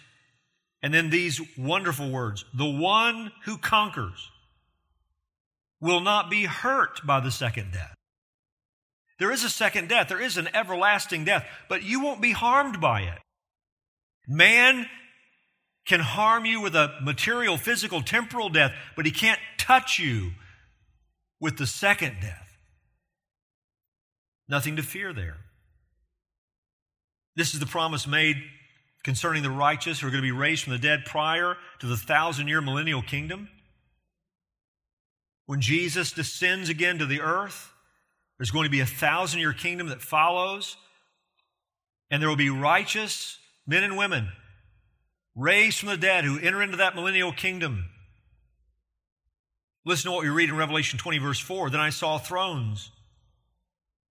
And 0.85 0.93
then 0.93 1.11
these 1.11 1.41
wonderful 1.57 2.11
words 2.11 2.45
The 2.55 2.69
one 2.69 3.33
who 3.45 3.57
conquers 3.57 4.31
will 5.81 6.01
not 6.01 6.31
be 6.31 6.45
hurt 6.45 7.05
by 7.07 7.21
the 7.21 7.31
second 7.31 7.73
death. 7.73 7.95
There 9.23 9.31
is 9.31 9.45
a 9.45 9.51
second 9.51 9.89
death, 9.89 10.09
there 10.09 10.21
is 10.21 10.37
an 10.37 10.49
everlasting 10.53 11.25
death, 11.25 11.47
but 11.69 11.85
you 11.85 12.01
won't 12.01 12.21
be 12.21 12.33
harmed 12.33 12.81
by 12.81 13.03
it. 13.03 13.21
Man 14.27 14.89
can 15.87 16.01
harm 16.01 16.45
you 16.45 16.61
with 16.61 16.75
a 16.75 16.99
material, 17.01 17.57
physical, 17.57 18.03
temporal 18.03 18.49
death, 18.49 18.73
but 18.97 19.07
he 19.07 19.13
can't 19.13 19.39
touch 19.59 20.01
you 20.01 20.33
with 21.39 21.57
the 21.57 21.69
second 21.69 22.17
death. 22.21 22.59
Nothing 24.49 24.75
to 24.75 24.83
fear 24.83 25.13
there. 25.13 25.37
This 27.37 27.55
is 27.55 27.61
the 27.61 27.67
promise 27.67 28.09
made 28.09 28.39
concerning 29.05 29.45
the 29.45 29.51
righteous 29.51 30.01
who 30.01 30.09
are 30.09 30.11
going 30.11 30.21
to 30.21 30.27
be 30.27 30.33
raised 30.33 30.65
from 30.65 30.73
the 30.73 30.81
dead 30.81 31.05
prior 31.05 31.57
to 31.79 31.87
the 31.87 31.97
thousand 31.97 32.49
year 32.49 32.61
millennial 32.61 33.03
kingdom. 33.03 33.49
When 35.47 35.61
Jesus 35.61 36.11
descends 36.11 36.69
again 36.69 36.99
to 36.99 37.07
the 37.07 37.21
earth, 37.21 37.72
there's 38.43 38.51
going 38.51 38.65
to 38.65 38.71
be 38.71 38.81
a 38.81 38.87
thousand 38.87 39.39
year 39.39 39.53
kingdom 39.53 39.87
that 39.91 40.03
follows, 40.03 40.77
and 42.11 42.21
there 42.21 42.29
will 42.29 42.35
be 42.35 42.51
righteous 42.51 43.39
men 43.69 43.85
and 43.85 43.97
women 43.97 44.33
raised 45.37 45.79
from 45.79 45.91
the 45.91 45.97
dead 45.97 46.25
who 46.25 46.41
enter 46.41 46.61
into 46.61 46.79
that 46.79 46.97
millennial 46.97 47.31
kingdom. 47.31 47.85
Listen 49.87 50.11
to 50.11 50.17
what 50.17 50.25
we 50.25 50.29
read 50.29 50.49
in 50.49 50.57
Revelation 50.57 50.99
20, 50.99 51.19
verse 51.19 51.39
4. 51.39 51.71
Then 51.71 51.79
I 51.79 51.91
saw 51.91 52.19
thrones, 52.19 52.91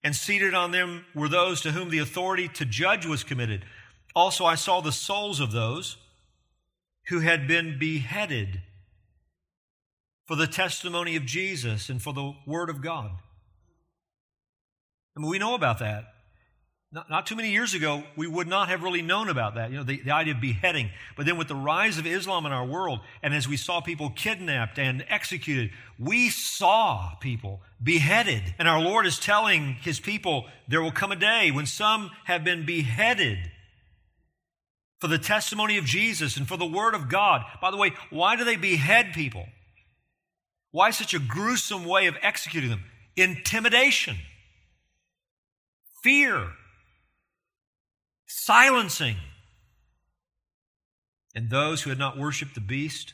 and 0.01 0.15
seated 0.15 0.53
on 0.53 0.71
them 0.71 1.03
were 1.13 1.27
those 1.27 1.59
to 1.63 1.73
whom 1.73 1.89
the 1.89 1.99
authority 1.99 2.47
to 2.47 2.63
judge 2.63 3.05
was 3.05 3.25
committed. 3.25 3.65
Also, 4.15 4.45
I 4.45 4.55
saw 4.55 4.79
the 4.79 4.93
souls 4.93 5.41
of 5.41 5.51
those 5.51 5.97
who 7.09 7.19
had 7.19 7.49
been 7.49 7.77
beheaded 7.77 8.61
for 10.23 10.37
the 10.37 10.47
testimony 10.47 11.17
of 11.17 11.25
Jesus 11.25 11.89
and 11.89 12.01
for 12.01 12.13
the 12.13 12.31
word 12.47 12.69
of 12.69 12.81
God. 12.81 13.11
I 15.15 15.19
mean, 15.19 15.29
we 15.29 15.39
know 15.39 15.55
about 15.55 15.79
that. 15.79 16.05
Not, 16.93 17.09
not, 17.09 17.25
too 17.25 17.37
many 17.37 17.51
years 17.51 17.73
ago, 17.73 18.03
we 18.17 18.27
would 18.27 18.47
not 18.47 18.67
have 18.67 18.83
really 18.83 19.01
known 19.01 19.29
about 19.29 19.55
that, 19.55 19.71
you 19.71 19.77
know, 19.77 19.83
the, 19.83 20.01
the 20.01 20.11
idea 20.11 20.33
of 20.33 20.41
beheading. 20.41 20.89
But 21.15 21.25
then 21.25 21.37
with 21.37 21.47
the 21.47 21.55
rise 21.55 21.97
of 21.97 22.05
Islam 22.05 22.45
in 22.45 22.51
our 22.51 22.65
world, 22.65 22.99
and 23.23 23.33
as 23.33 23.47
we 23.47 23.55
saw 23.55 23.79
people 23.79 24.09
kidnapped 24.09 24.77
and 24.77 25.05
executed, 25.07 25.71
we 25.97 26.29
saw 26.29 27.15
people 27.21 27.61
beheaded. 27.81 28.43
And 28.59 28.67
our 28.67 28.81
Lord 28.81 29.05
is 29.05 29.17
telling 29.19 29.75
his 29.75 30.01
people, 30.01 30.47
there 30.67 30.81
will 30.81 30.91
come 30.91 31.13
a 31.13 31.15
day 31.15 31.49
when 31.49 31.65
some 31.65 32.11
have 32.25 32.43
been 32.43 32.65
beheaded 32.65 33.37
for 34.99 35.07
the 35.07 35.17
testimony 35.17 35.77
of 35.77 35.85
Jesus 35.85 36.35
and 36.35 36.45
for 36.45 36.57
the 36.57 36.65
word 36.65 36.93
of 36.93 37.07
God. 37.07 37.43
By 37.61 37.71
the 37.71 37.77
way, 37.77 37.93
why 38.09 38.35
do 38.35 38.43
they 38.43 38.57
behead 38.57 39.13
people? 39.13 39.45
Why 40.71 40.91
such 40.91 41.13
a 41.13 41.19
gruesome 41.19 41.85
way 41.85 42.07
of 42.07 42.17
executing 42.21 42.69
them? 42.69 42.83
Intimidation, 43.15 44.17
fear 46.01 46.51
silencing. 48.25 49.17
And 51.33 51.49
those 51.49 51.81
who 51.81 51.89
had 51.89 51.99
not 51.99 52.17
worshiped 52.17 52.55
the 52.55 52.61
beast 52.61 53.13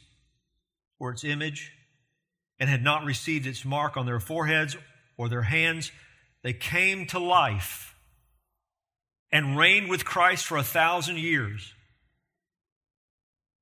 or 1.00 1.12
its 1.12 1.24
image 1.24 1.74
and 2.60 2.70
had 2.70 2.84
not 2.84 3.06
received 3.06 3.46
its 3.46 3.64
mark 3.64 3.96
on 3.96 4.06
their 4.06 4.20
foreheads 4.20 4.76
or 5.18 5.30
their 5.30 5.44
hands, 5.44 5.92
they 6.44 6.54
came 6.54 7.06
to 7.08 7.20
life 7.20 7.96
and 9.32 9.58
reigned 9.58 9.90
with 9.90 10.06
Christ 10.06 10.46
for 10.46 10.58
a 10.58 10.64
thousand 10.64 11.20
years. 11.20 11.74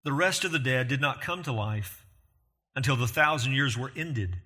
The 0.03 0.13
rest 0.13 0.45
of 0.45 0.51
the 0.51 0.59
dead 0.59 0.87
did 0.87 1.01
not 1.01 1.21
come 1.21 1.43
to 1.43 1.51
life 1.51 2.05
until 2.75 2.95
the 2.95 3.07
thousand 3.07 3.53
years 3.53 3.77
were 3.77 3.91
ended. 3.95 4.37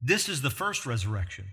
This 0.00 0.28
is 0.28 0.42
the 0.42 0.50
first 0.50 0.84
resurrection. 0.84 1.46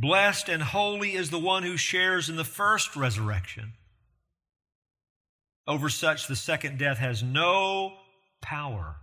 Blessed 0.00 0.48
and 0.48 0.62
holy 0.62 1.14
is 1.14 1.30
the 1.30 1.40
one 1.40 1.64
who 1.64 1.76
shares 1.76 2.28
in 2.28 2.36
the 2.36 2.44
first 2.44 2.94
resurrection. 2.94 3.72
Over 5.66 5.88
such, 5.88 6.28
the 6.28 6.36
second 6.36 6.78
death 6.78 6.98
has 6.98 7.20
no 7.20 7.94
power. 8.40 8.94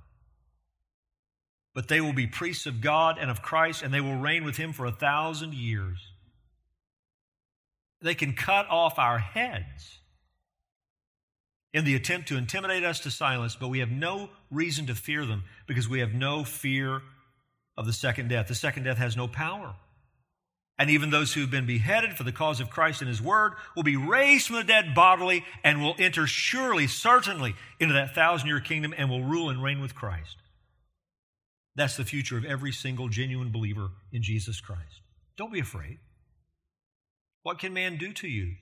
But 1.73 1.89
they 1.89 1.99
will 1.99 2.13
be 2.13 2.27
priests 2.27 2.65
of 2.65 2.79
God 2.79 3.17
and 3.19 3.29
of 3.29 3.41
Christ, 3.41 3.83
and 3.83 3.93
they 3.93 3.99
will 3.99 4.15
reign 4.15 4.45
with 4.45 4.55
him 4.55 4.71
for 4.71 4.85
a 4.85 4.91
thousand 4.91 5.53
years. 5.53 5.99
They 8.01 8.15
can 8.15 8.31
cut 8.31 8.67
off 8.69 8.97
our 8.97 9.19
heads 9.19 9.99
in 11.73 11.83
the 11.83 11.95
attempt 11.95 12.29
to 12.29 12.37
intimidate 12.37 12.85
us 12.85 13.01
to 13.01 13.11
silence, 13.11 13.57
but 13.59 13.67
we 13.67 13.79
have 13.79 13.91
no 13.91 14.29
reason 14.49 14.85
to 14.85 14.95
fear 14.95 15.25
them 15.25 15.43
because 15.67 15.89
we 15.89 15.99
have 15.99 16.13
no 16.13 16.45
fear 16.45 17.01
of 17.75 17.85
the 17.85 17.91
second 17.91 18.29
death. 18.29 18.47
The 18.47 18.55
second 18.55 18.83
death 18.83 18.97
has 18.97 19.17
no 19.17 19.27
power. 19.27 19.75
And 20.77 20.89
even 20.89 21.09
those 21.09 21.33
who 21.33 21.41
have 21.41 21.51
been 21.51 21.65
beheaded 21.65 22.15
for 22.15 22.23
the 22.23 22.33
cause 22.33 22.59
of 22.59 22.69
Christ 22.69 23.01
and 23.01 23.07
His 23.07 23.21
Word 23.21 23.53
will 23.75 23.83
be 23.83 23.95
raised 23.95 24.47
from 24.47 24.57
the 24.57 24.63
dead 24.63 24.93
bodily 24.93 25.45
and 25.63 25.81
will 25.81 25.95
enter 25.97 26.27
surely, 26.27 26.85
certainly, 26.87 27.55
into 27.79 27.93
that 27.93 28.13
thousand 28.13 28.49
year 28.49 28.59
kingdom 28.59 28.93
and 28.97 29.09
will 29.09 29.23
rule 29.23 29.49
and 29.49 29.63
reign 29.63 29.79
with 29.79 29.95
Christ. 29.95 30.35
That's 31.75 31.97
the 31.97 32.05
future 32.05 32.37
of 32.37 32.45
every 32.45 32.71
single 32.71 33.07
genuine 33.07 33.51
believer 33.51 33.89
in 34.11 34.21
Jesus 34.21 34.59
Christ. 34.59 35.01
Don't 35.37 35.51
be 35.53 35.59
afraid. 35.59 35.99
What 37.43 37.59
can 37.59 37.73
man 37.73 37.97
do 37.97 38.11
to 38.13 38.27
you? 38.27 38.55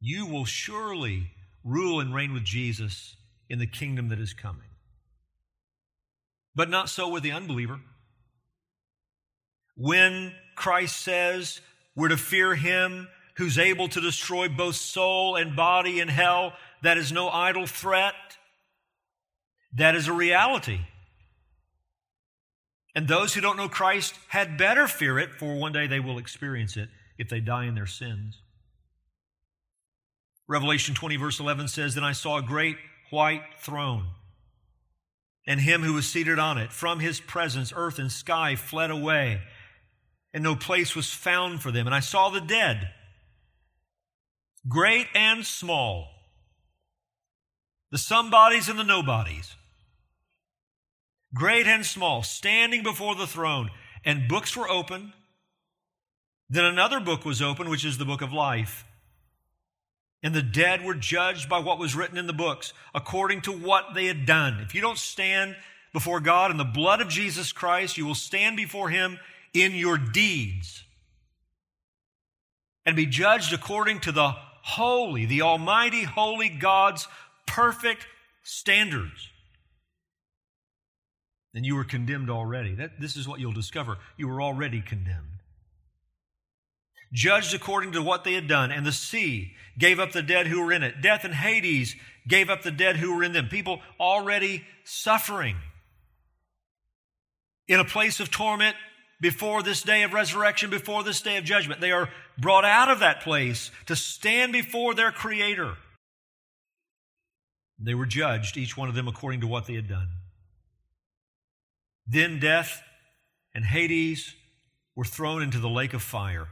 You 0.00 0.26
will 0.26 0.44
surely 0.44 1.30
rule 1.64 2.00
and 2.00 2.14
reign 2.14 2.32
with 2.32 2.44
Jesus 2.44 3.16
in 3.48 3.58
the 3.58 3.66
kingdom 3.66 4.08
that 4.08 4.20
is 4.20 4.32
coming. 4.32 4.68
But 6.54 6.70
not 6.70 6.88
so 6.88 7.08
with 7.08 7.22
the 7.22 7.32
unbeliever. 7.32 7.80
When 9.76 10.32
Christ 10.56 10.96
says 10.96 11.60
we're 11.94 12.08
to 12.08 12.16
fear 12.16 12.54
him 12.54 13.08
who's 13.36 13.58
able 13.58 13.88
to 13.88 14.00
destroy 14.00 14.48
both 14.48 14.76
soul 14.76 15.36
and 15.36 15.54
body 15.54 16.00
in 16.00 16.08
hell, 16.08 16.54
that 16.82 16.98
is 16.98 17.12
no 17.12 17.28
idle 17.28 17.66
threat. 17.66 18.14
That 19.74 19.94
is 19.94 20.08
a 20.08 20.12
reality. 20.12 20.80
And 22.94 23.06
those 23.06 23.34
who 23.34 23.42
don't 23.42 23.58
know 23.58 23.68
Christ 23.68 24.14
had 24.28 24.56
better 24.56 24.88
fear 24.88 25.18
it, 25.18 25.34
for 25.34 25.54
one 25.54 25.72
day 25.72 25.86
they 25.86 26.00
will 26.00 26.16
experience 26.16 26.78
it 26.78 26.88
if 27.18 27.28
they 27.28 27.40
die 27.40 27.66
in 27.66 27.74
their 27.74 27.86
sins. 27.86 28.40
Revelation 30.48 30.94
20, 30.94 31.16
verse 31.16 31.38
11 31.38 31.68
says, 31.68 31.94
Then 31.94 32.04
I 32.04 32.12
saw 32.12 32.38
a 32.38 32.42
great 32.42 32.78
white 33.10 33.42
throne, 33.58 34.06
and 35.46 35.60
him 35.60 35.82
who 35.82 35.92
was 35.92 36.06
seated 36.06 36.38
on 36.38 36.56
it. 36.56 36.72
From 36.72 37.00
his 37.00 37.20
presence, 37.20 37.70
earth 37.76 37.98
and 37.98 38.10
sky 38.10 38.54
fled 38.56 38.90
away, 38.90 39.42
and 40.36 40.42
no 40.42 40.54
place 40.54 40.94
was 40.94 41.10
found 41.10 41.62
for 41.62 41.72
them. 41.72 41.86
And 41.86 41.94
I 41.94 42.00
saw 42.00 42.28
the 42.28 42.42
dead, 42.42 42.90
great 44.68 45.06
and 45.14 45.46
small, 45.46 46.08
the 47.90 47.96
somebodies 47.96 48.68
and 48.68 48.78
the 48.78 48.84
nobodies, 48.84 49.56
great 51.32 51.66
and 51.66 51.86
small, 51.86 52.22
standing 52.22 52.82
before 52.82 53.14
the 53.14 53.26
throne, 53.26 53.70
and 54.04 54.28
books 54.28 54.54
were 54.54 54.68
opened. 54.68 55.14
Then 56.50 56.66
another 56.66 57.00
book 57.00 57.24
was 57.24 57.40
opened, 57.40 57.70
which 57.70 57.86
is 57.86 57.96
the 57.96 58.04
book 58.04 58.20
of 58.20 58.30
life. 58.30 58.84
And 60.22 60.34
the 60.34 60.42
dead 60.42 60.84
were 60.84 60.92
judged 60.92 61.48
by 61.48 61.60
what 61.60 61.78
was 61.78 61.96
written 61.96 62.18
in 62.18 62.26
the 62.26 62.34
books 62.34 62.74
according 62.94 63.40
to 63.42 63.52
what 63.52 63.94
they 63.94 64.04
had 64.04 64.26
done. 64.26 64.60
If 64.60 64.74
you 64.74 64.82
don't 64.82 64.98
stand 64.98 65.56
before 65.94 66.20
God 66.20 66.50
in 66.50 66.58
the 66.58 66.64
blood 66.64 67.00
of 67.00 67.08
Jesus 67.08 67.52
Christ, 67.52 67.96
you 67.96 68.04
will 68.04 68.14
stand 68.14 68.58
before 68.58 68.90
Him 68.90 69.18
in 69.62 69.74
your 69.74 69.98
deeds 69.98 70.84
and 72.84 72.96
be 72.96 73.06
judged 73.06 73.52
according 73.52 74.00
to 74.00 74.12
the 74.12 74.34
holy, 74.62 75.26
the 75.26 75.42
almighty, 75.42 76.02
holy 76.04 76.48
God's 76.48 77.06
perfect 77.46 78.06
standards. 78.42 79.30
Then 81.52 81.64
you 81.64 81.74
were 81.74 81.84
condemned 81.84 82.30
already. 82.30 82.74
That, 82.74 83.00
this 83.00 83.16
is 83.16 83.26
what 83.26 83.40
you'll 83.40 83.52
discover. 83.52 83.98
You 84.16 84.28
were 84.28 84.42
already 84.42 84.80
condemned 84.80 85.36
judged 87.12 87.54
according 87.54 87.92
to 87.92 88.02
what 88.02 88.24
they 88.24 88.34
had 88.34 88.48
done. 88.48 88.70
And 88.70 88.86
the 88.86 88.92
sea 88.92 89.52
gave 89.78 89.98
up 89.98 90.12
the 90.12 90.22
dead 90.22 90.46
who 90.46 90.62
were 90.62 90.72
in 90.72 90.82
it. 90.82 91.00
Death 91.00 91.24
and 91.24 91.34
Hades 91.34 91.94
gave 92.26 92.50
up 92.50 92.62
the 92.62 92.70
dead 92.70 92.96
who 92.96 93.14
were 93.14 93.24
in 93.24 93.32
them. 93.32 93.48
People 93.48 93.80
already 94.00 94.64
suffering 94.84 95.56
in 97.68 97.80
a 97.80 97.84
place 97.84 98.20
of 98.20 98.30
torment 98.30 98.76
before 99.20 99.62
this 99.62 99.82
day 99.82 100.02
of 100.02 100.12
resurrection, 100.12 100.70
before 100.70 101.02
this 101.02 101.20
day 101.20 101.36
of 101.36 101.44
judgment. 101.44 101.80
They 101.80 101.92
are 101.92 102.10
brought 102.38 102.64
out 102.64 102.90
of 102.90 103.00
that 103.00 103.22
place 103.22 103.70
to 103.86 103.96
stand 103.96 104.52
before 104.52 104.94
their 104.94 105.10
Creator. 105.10 105.74
They 107.78 107.94
were 107.94 108.06
judged, 108.06 108.56
each 108.56 108.76
one 108.76 108.88
of 108.88 108.94
them 108.94 109.08
according 109.08 109.40
to 109.40 109.46
what 109.46 109.66
they 109.66 109.74
had 109.74 109.88
done. 109.88 110.08
Then 112.06 112.38
death 112.38 112.82
and 113.54 113.64
Hades 113.64 114.34
were 114.94 115.04
thrown 115.04 115.42
into 115.42 115.58
the 115.58 115.68
lake 115.68 115.94
of 115.94 116.02
fire. 116.02 116.48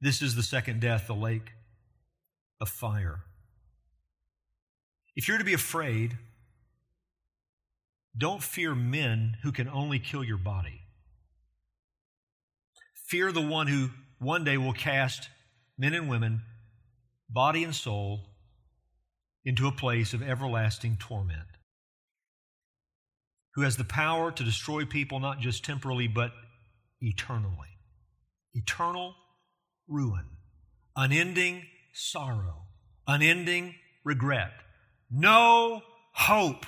This 0.00 0.22
is 0.22 0.34
the 0.34 0.42
second 0.42 0.80
death, 0.80 1.06
the 1.06 1.14
lake 1.14 1.52
of 2.60 2.68
fire. 2.68 3.20
If 5.14 5.28
you're 5.28 5.38
to 5.38 5.44
be 5.44 5.54
afraid, 5.54 6.16
don't 8.16 8.42
fear 8.42 8.74
men 8.74 9.36
who 9.42 9.52
can 9.52 9.68
only 9.68 9.98
kill 9.98 10.24
your 10.24 10.38
body. 10.38 10.79
Fear 13.10 13.32
the 13.32 13.40
one 13.40 13.66
who 13.66 13.90
one 14.20 14.44
day 14.44 14.56
will 14.56 14.72
cast 14.72 15.30
men 15.76 15.94
and 15.94 16.08
women, 16.08 16.42
body 17.28 17.64
and 17.64 17.74
soul, 17.74 18.20
into 19.44 19.66
a 19.66 19.72
place 19.72 20.14
of 20.14 20.22
everlasting 20.22 20.96
torment. 20.96 21.48
Who 23.56 23.62
has 23.62 23.76
the 23.76 23.84
power 23.84 24.30
to 24.30 24.44
destroy 24.44 24.84
people 24.84 25.18
not 25.18 25.40
just 25.40 25.64
temporally, 25.64 26.06
but 26.06 26.30
eternally. 27.00 27.66
Eternal 28.54 29.16
ruin, 29.88 30.26
unending 30.94 31.64
sorrow, 31.92 32.68
unending 33.08 33.74
regret, 34.04 34.52
no 35.10 35.82
hope, 36.12 36.64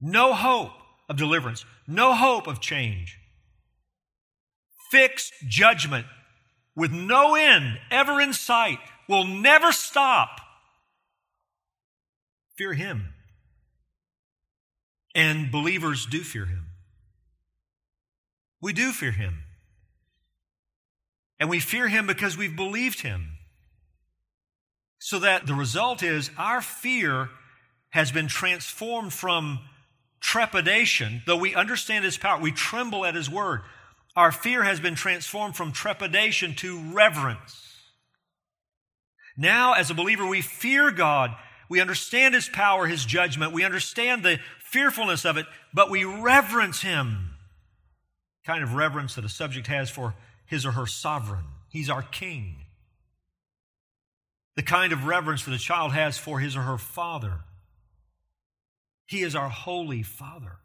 no 0.00 0.32
hope 0.32 0.70
of 1.08 1.16
deliverance, 1.16 1.64
no 1.88 2.14
hope 2.14 2.46
of 2.46 2.60
change, 2.60 3.19
fixed 4.90 5.32
judgment 5.46 6.06
with 6.76 6.92
no 6.92 7.34
end 7.34 7.78
ever 7.90 8.20
in 8.20 8.32
sight 8.32 8.78
will 9.08 9.24
never 9.24 9.72
stop. 9.72 10.40
Fear 12.56 12.74
Him. 12.74 13.14
And 15.14 15.50
believers 15.50 16.06
do 16.06 16.20
fear 16.20 16.46
Him. 16.46 16.66
We 18.60 18.72
do 18.72 18.92
fear 18.92 19.12
Him. 19.12 19.44
And 21.40 21.48
we 21.48 21.58
fear 21.58 21.88
him 21.88 22.06
because 22.06 22.36
we've 22.36 22.54
believed 22.54 23.00
him. 23.00 23.38
So 24.98 25.18
that 25.20 25.46
the 25.46 25.54
result 25.54 26.02
is 26.02 26.30
our 26.36 26.60
fear 26.60 27.30
has 27.88 28.12
been 28.12 28.28
transformed 28.28 29.14
from 29.14 29.60
trepidation, 30.20 31.22
though 31.26 31.38
we 31.38 31.54
understand 31.54 32.04
his 32.04 32.18
power, 32.18 32.38
we 32.38 32.52
tremble 32.52 33.06
at 33.06 33.14
his 33.14 33.30
word. 33.30 33.62
Our 34.16 34.32
fear 34.32 34.62
has 34.64 34.80
been 34.80 34.94
transformed 34.94 35.56
from 35.56 35.72
trepidation 35.72 36.54
to 36.56 36.78
reverence. 36.92 37.66
Now, 39.36 39.74
as 39.74 39.90
a 39.90 39.94
believer, 39.94 40.26
we 40.26 40.42
fear 40.42 40.90
God. 40.90 41.34
We 41.68 41.80
understand 41.80 42.34
his 42.34 42.48
power, 42.48 42.86
his 42.86 43.04
judgment. 43.04 43.52
We 43.52 43.64
understand 43.64 44.22
the 44.22 44.40
fearfulness 44.58 45.24
of 45.24 45.36
it, 45.36 45.46
but 45.72 45.90
we 45.90 46.04
reverence 46.04 46.82
him. 46.82 47.30
Kind 48.44 48.62
of 48.62 48.74
reverence 48.74 49.14
that 49.14 49.24
a 49.24 49.28
subject 49.28 49.68
has 49.68 49.88
for 49.88 50.14
his 50.46 50.66
or 50.66 50.72
her 50.72 50.86
sovereign. 50.86 51.44
He's 51.68 51.88
our 51.88 52.02
king. 52.02 52.66
The 54.56 54.62
kind 54.62 54.92
of 54.92 55.06
reverence 55.06 55.44
that 55.44 55.54
a 55.54 55.58
child 55.58 55.92
has 55.92 56.18
for 56.18 56.40
his 56.40 56.56
or 56.56 56.62
her 56.62 56.78
father. 56.78 57.40
He 59.06 59.22
is 59.22 59.36
our 59.36 59.48
holy 59.48 60.02
father. 60.02 60.58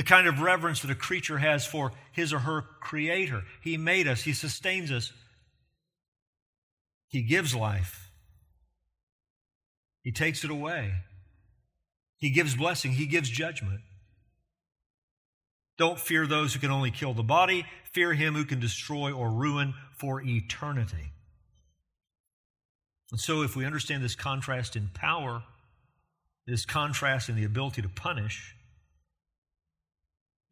The 0.00 0.06
kind 0.06 0.26
of 0.26 0.40
reverence 0.40 0.80
that 0.80 0.90
a 0.90 0.94
creature 0.94 1.36
has 1.36 1.66
for 1.66 1.92
his 2.12 2.32
or 2.32 2.38
her 2.38 2.62
creator. 2.80 3.42
He 3.60 3.76
made 3.76 4.08
us, 4.08 4.22
he 4.22 4.32
sustains 4.32 4.90
us, 4.90 5.12
he 7.06 7.20
gives 7.20 7.54
life, 7.54 8.10
he 10.02 10.10
takes 10.10 10.42
it 10.42 10.50
away, 10.50 10.94
he 12.16 12.30
gives 12.30 12.56
blessing, 12.56 12.92
he 12.92 13.04
gives 13.04 13.28
judgment. 13.28 13.82
Don't 15.76 16.00
fear 16.00 16.26
those 16.26 16.54
who 16.54 16.60
can 16.60 16.70
only 16.70 16.90
kill 16.90 17.12
the 17.12 17.22
body. 17.22 17.66
Fear 17.92 18.14
him 18.14 18.34
who 18.34 18.46
can 18.46 18.58
destroy 18.58 19.12
or 19.12 19.30
ruin 19.30 19.74
for 19.98 20.22
eternity. 20.22 21.12
And 23.10 23.20
so, 23.20 23.42
if 23.42 23.54
we 23.54 23.66
understand 23.66 24.02
this 24.02 24.14
contrast 24.14 24.76
in 24.76 24.88
power, 24.94 25.42
this 26.46 26.64
contrast 26.64 27.28
in 27.28 27.36
the 27.36 27.44
ability 27.44 27.82
to 27.82 27.90
punish, 27.90 28.54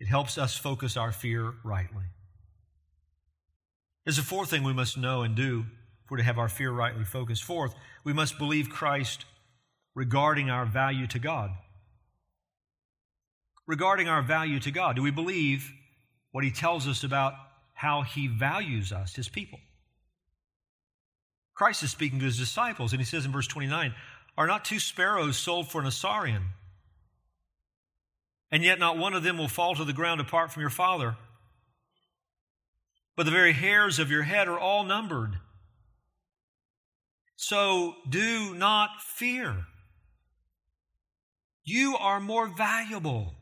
it 0.01 0.07
helps 0.07 0.39
us 0.39 0.57
focus 0.57 0.97
our 0.97 1.13
fear 1.13 1.55
rightly. 1.65 2.05
There's 4.05 4.19
a 4.19 4.23
fourth 4.23 4.51
thing 4.51 4.63
we 4.63 4.73
must 4.73 4.97
know 4.97 5.23
and 5.23 5.35
do 5.35 5.67
we're 6.11 6.17
to 6.17 6.23
have 6.23 6.39
our 6.39 6.49
fear 6.49 6.71
rightly 6.71 7.05
focused. 7.05 7.45
Fourth, 7.45 7.75
we 8.05 8.13
must 8.13 8.39
believe 8.39 8.71
Christ 8.71 9.25
regarding 9.95 10.49
our 10.49 10.65
value 10.65 11.07
to 11.09 11.19
God. 11.19 11.51
Regarding 13.67 14.09
our 14.09 14.23
value 14.23 14.61
to 14.61 14.71
God, 14.71 14.97
do 14.97 15.03
we 15.03 15.11
believe 15.11 15.71
what 16.33 16.45
he 16.45 16.51
tells 16.51 16.89
us 16.89 17.05
about 17.05 17.35
how 17.75 18.03
he 18.03 18.27
values 18.27 18.93
us, 18.93 19.15
his 19.15 19.29
people? 19.29 19.59
Christ 21.55 21.83
is 21.83 21.91
speaking 21.91 22.21
to 22.21 22.25
his 22.25 22.39
disciples, 22.39 22.93
and 22.93 23.01
he 23.01 23.05
says 23.05 23.27
in 23.27 23.33
verse 23.33 23.47
29 23.47 23.95
Are 24.39 24.47
not 24.47 24.65
two 24.65 24.79
sparrows 24.79 25.37
sold 25.37 25.71
for 25.71 25.81
an 25.81 25.87
assarion? 25.87 26.43
And 28.51 28.63
yet 28.63 28.79
not 28.79 28.97
one 28.97 29.15
of 29.15 29.23
them 29.23 29.39
will 29.39 29.49
fall 29.49 29.75
to 29.75 29.85
the 29.85 29.93
ground 29.93 30.21
apart 30.21 30.53
from 30.53 30.63
your 30.63 30.71
Father. 30.71 31.17
But 33.17 33.25
the 33.25 33.33
very 33.33 33.53
hairs 33.53 33.99
of 33.99 34.11
your 34.11 34.23
head 34.23 34.49
are 34.49 34.59
all 34.59 34.85
numbered. 34.85 35.39
So 37.37 37.95
do 38.09 38.55
not 38.55 39.03
fear. 39.03 39.67
You 41.65 41.97
are 41.99 42.21
more 42.21 42.47
valuable 42.47 43.35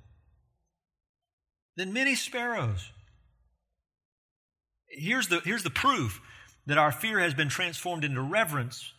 than 1.77 1.93
many 1.93 2.15
sparrows. 2.15 2.91
Here's 4.89 5.29
the, 5.29 5.41
here's 5.45 5.63
the 5.63 5.71
proof 5.71 6.21
that 6.67 6.79
our 6.79 6.91
fear 6.91 7.21
has 7.21 7.35
been 7.35 7.49
transformed 7.49 8.05
into 8.05 8.21
reverence. 8.21 8.93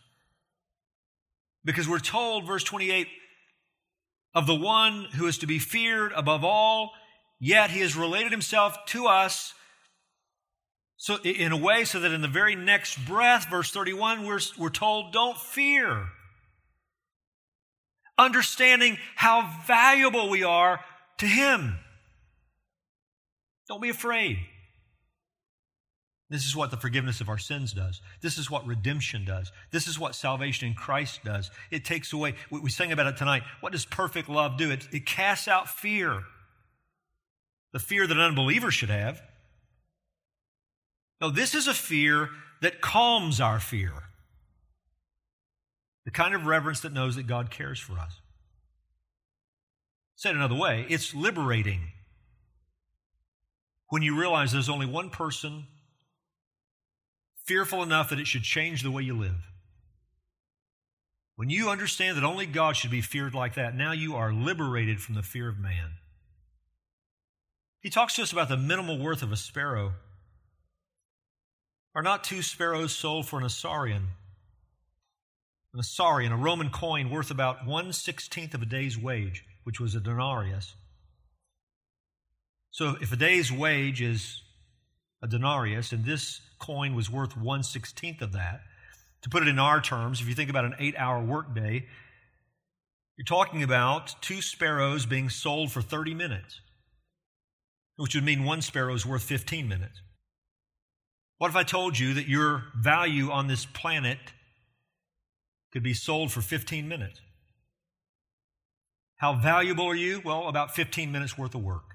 Because 1.64 1.88
we're 1.88 1.98
told, 1.98 2.46
verse 2.46 2.64
28, 2.64 3.08
of 4.34 4.46
the 4.46 4.54
one 4.54 5.06
who 5.14 5.26
is 5.26 5.38
to 5.38 5.46
be 5.46 5.58
feared 5.58 6.12
above 6.14 6.44
all, 6.44 6.92
yet 7.40 7.70
he 7.70 7.80
has 7.80 7.96
related 7.96 8.32
himself 8.32 8.76
to 8.86 9.06
us 9.06 9.54
so 10.98 11.16
in 11.22 11.52
a 11.52 11.56
way 11.56 11.84
so 11.84 12.00
that 12.00 12.10
in 12.10 12.22
the 12.22 12.28
very 12.28 12.56
next 12.56 12.96
breath, 13.06 13.48
verse 13.48 13.70
31, 13.70 14.26
we're, 14.26 14.40
we're 14.58 14.68
told, 14.68 15.12
don't 15.12 15.38
fear. 15.38 16.08
Understanding 18.18 18.98
how 19.14 19.48
valuable 19.64 20.28
we 20.28 20.42
are 20.42 20.80
to 21.18 21.26
him. 21.26 21.78
Don't 23.68 23.80
be 23.80 23.90
afraid. 23.90 24.38
This 26.30 26.44
is 26.44 26.54
what 26.54 26.70
the 26.70 26.76
forgiveness 26.76 27.22
of 27.22 27.28
our 27.30 27.38
sins 27.38 27.72
does. 27.72 28.02
This 28.20 28.36
is 28.36 28.50
what 28.50 28.66
redemption 28.66 29.24
does. 29.24 29.50
This 29.70 29.86
is 29.86 29.98
what 29.98 30.14
salvation 30.14 30.68
in 30.68 30.74
Christ 30.74 31.24
does. 31.24 31.50
It 31.70 31.86
takes 31.86 32.12
away, 32.12 32.34
we 32.50 32.68
sang 32.68 32.92
about 32.92 33.06
it 33.06 33.16
tonight. 33.16 33.44
What 33.60 33.72
does 33.72 33.86
perfect 33.86 34.28
love 34.28 34.58
do? 34.58 34.70
It, 34.70 34.88
it 34.92 35.06
casts 35.06 35.48
out 35.48 35.70
fear. 35.70 36.22
The 37.72 37.78
fear 37.78 38.06
that 38.06 38.16
an 38.16 38.22
unbeliever 38.22 38.70
should 38.70 38.90
have. 38.90 39.22
No, 41.20 41.30
this 41.30 41.54
is 41.54 41.66
a 41.66 41.74
fear 41.74 42.28
that 42.60 42.82
calms 42.82 43.40
our 43.40 43.58
fear. 43.58 43.92
The 46.04 46.10
kind 46.10 46.34
of 46.34 46.46
reverence 46.46 46.80
that 46.80 46.92
knows 46.92 47.16
that 47.16 47.26
God 47.26 47.50
cares 47.50 47.78
for 47.78 47.98
us. 47.98 48.20
Said 50.14 50.34
another 50.34 50.54
way, 50.54 50.84
it's 50.88 51.14
liberating 51.14 51.92
when 53.88 54.02
you 54.02 54.18
realize 54.18 54.52
there's 54.52 54.68
only 54.68 54.86
one 54.86 55.10
person 55.10 55.66
fearful 57.48 57.82
enough 57.82 58.10
that 58.10 58.20
it 58.20 58.26
should 58.26 58.42
change 58.42 58.82
the 58.82 58.90
way 58.90 59.02
you 59.02 59.16
live. 59.16 59.50
When 61.36 61.48
you 61.48 61.70
understand 61.70 62.16
that 62.16 62.24
only 62.24 62.44
God 62.44 62.76
should 62.76 62.90
be 62.90 63.00
feared 63.00 63.32
like 63.32 63.54
that, 63.54 63.74
now 63.74 63.92
you 63.92 64.14
are 64.16 64.32
liberated 64.32 65.00
from 65.00 65.14
the 65.14 65.22
fear 65.22 65.48
of 65.48 65.58
man. 65.58 65.92
He 67.80 67.90
talks 67.90 68.14
to 68.14 68.22
us 68.22 68.32
about 68.32 68.50
the 68.50 68.56
minimal 68.56 68.98
worth 68.98 69.22
of 69.22 69.32
a 69.32 69.36
sparrow. 69.36 69.94
Are 71.94 72.02
not 72.02 72.22
two 72.22 72.42
sparrows 72.42 72.94
sold 72.94 73.26
for 73.26 73.38
an 73.38 73.46
assarion? 73.46 74.08
An 75.72 75.80
assarion, 75.80 76.32
a 76.32 76.36
Roman 76.36 76.70
coin 76.70 77.08
worth 77.08 77.30
about 77.30 77.66
one 77.66 77.92
sixteenth 77.92 78.52
of 78.52 78.62
a 78.62 78.66
day's 78.66 78.98
wage, 78.98 79.44
which 79.64 79.80
was 79.80 79.94
a 79.94 80.00
denarius. 80.00 80.74
So 82.70 82.96
if 83.00 83.12
a 83.12 83.16
day's 83.16 83.50
wage 83.50 84.02
is 84.02 84.42
a 85.22 85.28
denarius, 85.28 85.92
and 85.92 86.04
this 86.04 86.40
coin 86.58 86.94
was 86.94 87.10
worth 87.10 87.36
one 87.36 87.62
sixteenth 87.62 88.22
of 88.22 88.32
that. 88.32 88.60
To 89.22 89.28
put 89.28 89.42
it 89.42 89.48
in 89.48 89.58
our 89.58 89.80
terms, 89.80 90.20
if 90.20 90.28
you 90.28 90.34
think 90.34 90.50
about 90.50 90.64
an 90.64 90.74
eight 90.78 90.94
hour 90.96 91.22
workday, 91.22 91.86
you're 93.16 93.24
talking 93.24 93.64
about 93.64 94.14
two 94.22 94.40
sparrows 94.40 95.04
being 95.04 95.28
sold 95.28 95.72
for 95.72 95.82
30 95.82 96.14
minutes, 96.14 96.60
which 97.96 98.14
would 98.14 98.22
mean 98.22 98.44
one 98.44 98.62
sparrow 98.62 98.94
is 98.94 99.04
worth 99.04 99.24
15 99.24 99.66
minutes. 99.66 100.00
What 101.38 101.50
if 101.50 101.56
I 101.56 101.64
told 101.64 101.98
you 101.98 102.14
that 102.14 102.28
your 102.28 102.64
value 102.76 103.30
on 103.30 103.48
this 103.48 103.66
planet 103.66 104.18
could 105.72 105.82
be 105.82 105.94
sold 105.94 106.30
for 106.30 106.40
15 106.40 106.86
minutes? 106.88 107.20
How 109.16 109.34
valuable 109.34 109.86
are 109.86 109.96
you? 109.96 110.22
Well, 110.24 110.46
about 110.46 110.76
15 110.76 111.10
minutes 111.10 111.36
worth 111.36 111.56
of 111.56 111.62
work. 111.62 111.94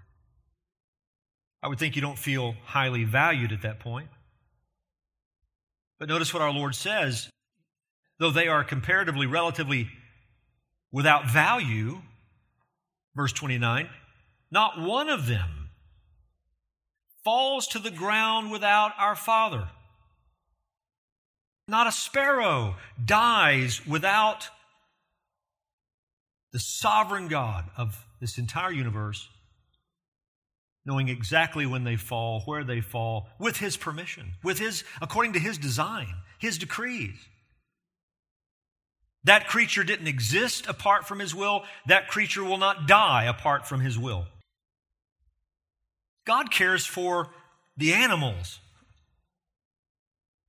I 1.61 1.69
would 1.69 1.79
think 1.79 1.95
you 1.95 2.01
don't 2.01 2.19
feel 2.19 2.55
highly 2.65 3.05
valued 3.05 3.53
at 3.53 3.61
that 3.61 3.79
point. 3.79 4.09
But 6.03 6.09
notice 6.09 6.33
what 6.33 6.43
our 6.43 6.51
Lord 6.51 6.75
says 6.75 7.29
though 8.19 8.29
they 8.29 8.49
are 8.49 8.65
comparatively, 8.65 9.25
relatively 9.25 9.87
without 10.91 11.31
value, 11.31 12.01
verse 13.15 13.31
29, 13.31 13.87
not 14.51 14.81
one 14.81 15.07
of 15.07 15.27
them 15.27 15.69
falls 17.23 17.67
to 17.67 17.79
the 17.79 17.89
ground 17.89 18.51
without 18.51 18.91
our 18.99 19.15
Father. 19.15 19.69
Not 21.69 21.87
a 21.87 21.91
sparrow 21.93 22.75
dies 23.05 23.87
without 23.87 24.49
the 26.51 26.59
sovereign 26.59 27.29
God 27.29 27.69
of 27.77 28.05
this 28.19 28.37
entire 28.37 28.73
universe 28.73 29.29
knowing 30.85 31.07
exactly 31.07 31.65
when 31.65 31.83
they 31.83 31.95
fall, 31.95 32.41
where 32.41 32.63
they 32.63 32.81
fall, 32.81 33.29
with 33.39 33.57
his 33.57 33.77
permission, 33.77 34.33
with 34.43 34.59
his 34.59 34.83
according 35.01 35.33
to 35.33 35.39
his 35.39 35.57
design, 35.57 36.13
his 36.39 36.57
decrees. 36.57 37.15
That 39.23 39.47
creature 39.47 39.83
didn't 39.83 40.07
exist 40.07 40.67
apart 40.67 41.07
from 41.07 41.19
his 41.19 41.33
will. 41.33 41.63
That 41.87 42.09
creature 42.09 42.43
will 42.43 42.57
not 42.57 42.87
die 42.87 43.23
apart 43.23 43.65
from 43.65 43.79
his 43.79 43.97
will. 43.97 44.25
God 46.25 46.51
cares 46.51 46.85
for 46.85 47.29
the 47.77 47.93
animals. 47.93 48.59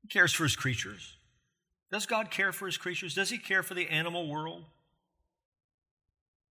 He 0.02 0.08
cares 0.08 0.32
for 0.32 0.42
his 0.42 0.56
creatures. 0.56 1.16
Does 1.90 2.06
God 2.06 2.30
care 2.30 2.52
for 2.52 2.66
his 2.66 2.76
creatures? 2.76 3.14
Does 3.14 3.30
he 3.30 3.38
care 3.38 3.62
for 3.62 3.74
the 3.74 3.88
animal 3.88 4.28
world? 4.28 4.64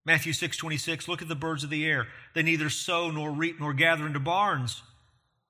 Matthew 0.05 0.33
6 0.33 0.57
26, 0.57 1.07
look 1.07 1.21
at 1.21 1.27
the 1.27 1.35
birds 1.35 1.63
of 1.63 1.69
the 1.69 1.85
air. 1.85 2.07
They 2.33 2.43
neither 2.43 2.69
sow 2.69 3.11
nor 3.11 3.31
reap 3.31 3.59
nor 3.59 3.73
gather 3.73 4.05
into 4.07 4.19
barns, 4.19 4.81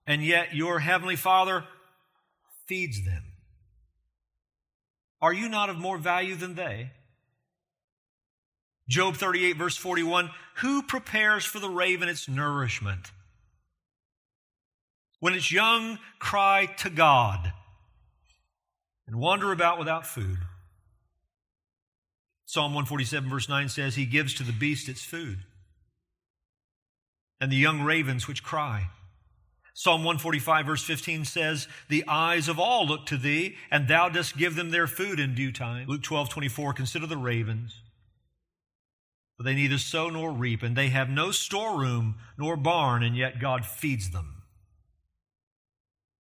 and 0.06 0.24
yet 0.24 0.54
your 0.54 0.80
heavenly 0.80 1.16
Father 1.16 1.66
feeds 2.66 3.06
them. 3.06 3.24
Are 5.22 5.34
you 5.34 5.48
not 5.48 5.70
of 5.70 5.78
more 5.78 5.98
value 5.98 6.36
than 6.36 6.56
they? 6.56 6.92
Job 8.90 9.16
38, 9.16 9.56
verse 9.56 9.78
41 9.78 10.32
Who 10.56 10.84
prepares 10.84 11.46
for 11.46 11.60
the 11.60 11.70
raven 11.70 12.10
its 12.10 12.28
nourishment? 12.28 13.12
When 15.20 15.34
its 15.34 15.52
young 15.52 16.00
cry 16.20 16.66
to 16.80 16.90
God 16.90 17.54
and 19.08 19.16
wander 19.16 19.52
about 19.52 19.78
without 19.78 20.08
food. 20.08 20.40
Psalm 22.52 22.74
147, 22.74 23.30
verse 23.30 23.48
9 23.48 23.70
says, 23.70 23.96
He 23.96 24.06
gives 24.06 24.34
to 24.34 24.44
the 24.44 24.52
beast 24.52 24.90
its 24.90 25.06
food, 25.06 25.46
and 27.40 27.50
the 27.50 27.56
young 27.56 27.82
ravens 27.82 28.28
which 28.28 28.44
cry. 28.44 28.90
Psalm 29.74 30.04
145, 30.04 30.66
verse 30.66 30.84
15 30.84 31.24
says, 31.24 31.70
The 31.88 32.04
eyes 32.10 32.50
of 32.50 32.60
all 32.60 32.86
look 32.86 33.06
to 33.06 33.16
thee, 33.16 33.56
and 33.72 33.88
thou 33.88 34.10
dost 34.10 34.36
give 34.36 34.58
them 34.58 34.72
their 34.72 34.86
food 34.86 35.18
in 35.18 35.34
due 35.34 35.54
time. 35.54 35.88
Luke 35.88 36.04
12, 36.04 36.28
24, 36.28 36.74
consider 36.74 37.08
the 37.08 37.16
ravens. 37.16 37.80
For 39.38 39.44
they 39.44 39.56
neither 39.56 39.78
sow 39.78 40.10
nor 40.10 40.34
reap, 40.34 40.62
and 40.62 40.76
they 40.76 40.90
have 40.90 41.10
no 41.10 41.32
storeroom 41.32 42.16
nor 42.38 42.58
barn, 42.58 43.02
and 43.02 43.16
yet 43.16 43.40
God 43.40 43.66
feeds 43.66 44.10
them. 44.10 44.44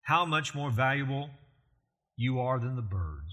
How 0.03 0.23
much 0.23 0.55
more 0.55 0.71
valuable 0.71 1.31
you 2.15 2.39
are 2.39 2.57
than 2.57 2.77
the 2.77 2.81
birds. 2.81 3.30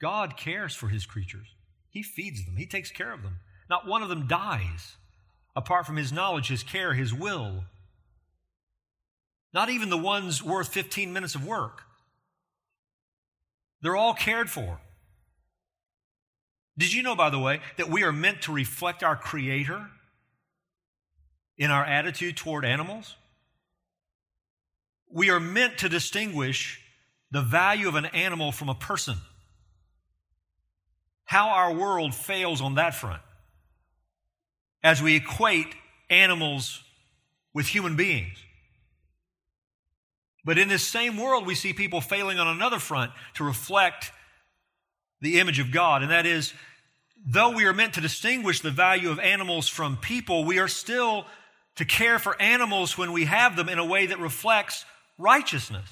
God 0.00 0.36
cares 0.36 0.74
for 0.74 0.88
his 0.88 1.06
creatures. 1.06 1.48
He 1.90 2.02
feeds 2.02 2.44
them, 2.44 2.56
he 2.56 2.66
takes 2.66 2.90
care 2.90 3.12
of 3.12 3.22
them. 3.22 3.38
Not 3.68 3.86
one 3.86 4.02
of 4.02 4.08
them 4.08 4.26
dies 4.26 4.96
apart 5.56 5.86
from 5.86 5.96
his 5.96 6.12
knowledge, 6.12 6.48
his 6.48 6.62
care, 6.62 6.92
his 6.92 7.12
will. 7.14 7.64
Not 9.54 9.70
even 9.70 9.88
the 9.88 9.96
ones 9.96 10.42
worth 10.42 10.68
15 10.68 11.12
minutes 11.12 11.34
of 11.34 11.46
work. 11.46 11.82
They're 13.80 13.96
all 13.96 14.14
cared 14.14 14.50
for. 14.50 14.80
Did 16.78 16.92
you 16.92 17.02
know, 17.02 17.16
by 17.16 17.30
the 17.30 17.38
way, 17.38 17.60
that 17.78 17.88
we 17.88 18.02
are 18.04 18.12
meant 18.12 18.42
to 18.42 18.52
reflect 18.52 19.02
our 19.02 19.16
Creator 19.16 19.86
in 21.56 21.70
our 21.70 21.84
attitude 21.84 22.36
toward 22.36 22.66
animals? 22.66 23.16
We 25.10 25.30
are 25.30 25.40
meant 25.40 25.78
to 25.78 25.88
distinguish 25.88 26.82
the 27.30 27.40
value 27.40 27.88
of 27.88 27.94
an 27.94 28.06
animal 28.06 28.52
from 28.52 28.68
a 28.68 28.74
person. 28.74 29.16
How 31.26 31.50
our 31.50 31.72
world 31.72 32.14
fails 32.14 32.60
on 32.60 32.76
that 32.76 32.94
front 32.94 33.20
as 34.82 35.02
we 35.02 35.16
equate 35.16 35.74
animals 36.08 36.82
with 37.52 37.66
human 37.66 37.96
beings. 37.96 38.38
But 40.44 40.58
in 40.58 40.68
this 40.68 40.86
same 40.86 41.16
world, 41.16 41.44
we 41.44 41.56
see 41.56 41.72
people 41.72 42.00
failing 42.00 42.38
on 42.38 42.46
another 42.46 42.78
front 42.78 43.10
to 43.34 43.44
reflect 43.44 44.12
the 45.20 45.40
image 45.40 45.58
of 45.58 45.72
God, 45.72 46.02
and 46.02 46.12
that 46.12 46.24
is, 46.26 46.54
though 47.26 47.50
we 47.50 47.64
are 47.64 47.72
meant 47.72 47.94
to 47.94 48.00
distinguish 48.00 48.60
the 48.60 48.70
value 48.70 49.10
of 49.10 49.18
animals 49.18 49.66
from 49.66 49.96
people, 49.96 50.44
we 50.44 50.60
are 50.60 50.68
still 50.68 51.26
to 51.74 51.84
care 51.84 52.20
for 52.20 52.40
animals 52.40 52.96
when 52.96 53.10
we 53.10 53.24
have 53.24 53.56
them 53.56 53.68
in 53.68 53.78
a 53.78 53.84
way 53.84 54.06
that 54.06 54.20
reflects 54.20 54.84
righteousness. 55.18 55.88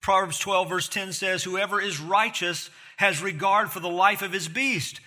Proverbs 0.00 0.38
12, 0.38 0.68
verse 0.68 0.88
10 0.88 1.12
says, 1.12 1.42
Whoever 1.42 1.80
is 1.80 1.98
righteous 1.98 2.70
has 2.96 3.22
regard 3.22 3.70
for 3.70 3.80
the 3.80 3.88
life 3.88 4.22
of 4.22 4.32
his 4.32 4.48
beast, 4.48 5.00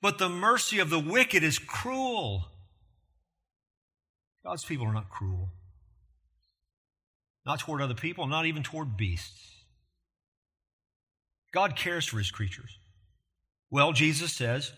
but 0.00 0.18
the 0.18 0.28
mercy 0.28 0.78
of 0.78 0.90
the 0.90 0.98
wicked 0.98 1.42
is 1.42 1.58
cruel. 1.58 2.46
God's 4.44 4.64
people 4.64 4.86
are 4.86 4.92
not 4.92 5.10
cruel 5.10 5.50
not 7.48 7.60
toward 7.60 7.80
other 7.80 7.94
people, 7.94 8.26
not 8.26 8.44
even 8.44 8.62
toward 8.62 8.94
beasts. 8.94 9.54
God 11.50 11.76
cares 11.76 12.04
for 12.04 12.18
his 12.18 12.30
creatures. 12.30 12.78
Well, 13.70 13.92
Jesus 13.92 14.34
says, 14.34 14.70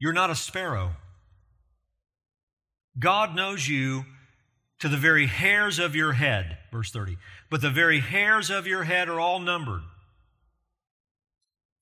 You're 0.00 0.12
not 0.12 0.30
a 0.30 0.34
sparrow. 0.34 0.96
God 2.98 3.36
knows 3.36 3.68
you 3.68 4.04
to 4.80 4.88
the 4.88 4.96
very 4.96 5.26
hairs 5.26 5.78
of 5.78 5.94
your 5.94 6.12
head, 6.12 6.58
verse 6.72 6.90
30. 6.90 7.18
But 7.50 7.60
the 7.60 7.70
very 7.70 8.00
hairs 8.00 8.50
of 8.50 8.66
your 8.66 8.82
head 8.82 9.08
are 9.08 9.20
all 9.20 9.38
numbered. 9.38 9.82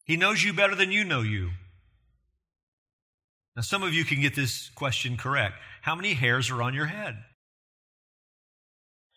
He 0.04 0.16
knows 0.16 0.42
you 0.42 0.52
better 0.52 0.74
than 0.74 0.90
you 0.90 1.04
know 1.04 1.20
you. 1.20 1.50
Now, 3.54 3.62
some 3.62 3.82
of 3.82 3.92
you 3.92 4.04
can 4.04 4.20
get 4.20 4.34
this 4.34 4.70
question 4.70 5.16
correct. 5.16 5.54
How 5.82 5.94
many 5.94 6.14
hairs 6.14 6.50
are 6.50 6.62
on 6.62 6.74
your 6.74 6.86
head? 6.86 7.16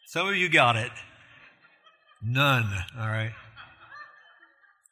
Some 0.08 0.28
of 0.28 0.36
you 0.36 0.50
got 0.50 0.76
it. 0.76 0.92
None, 2.22 2.66
all 3.00 3.08
right? 3.08 3.32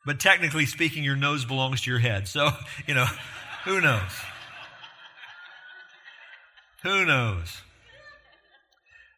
But 0.06 0.20
technically 0.20 0.66
speaking, 0.66 1.04
your 1.04 1.16
nose 1.16 1.46
belongs 1.46 1.82
to 1.82 1.90
your 1.90 2.00
head. 2.00 2.28
So, 2.28 2.50
you 2.88 2.94
know, 2.94 3.08
who 3.66 3.82
knows? 3.82 4.12
Who 6.84 7.06
knows? 7.06 7.62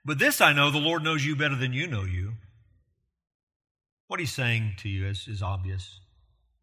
But 0.06 0.20
this 0.20 0.40
I 0.40 0.54
know 0.54 0.70
the 0.70 0.78
Lord 0.78 1.04
knows 1.04 1.26
you 1.26 1.36
better 1.36 1.56
than 1.56 1.74
you 1.74 1.88
know 1.88 2.04
you. 2.04 2.34
What 4.08 4.20
he's 4.20 4.34
saying 4.34 4.76
to 4.80 4.90
you 4.90 5.08
is, 5.08 5.28
is 5.28 5.42
obvious. 5.42 6.00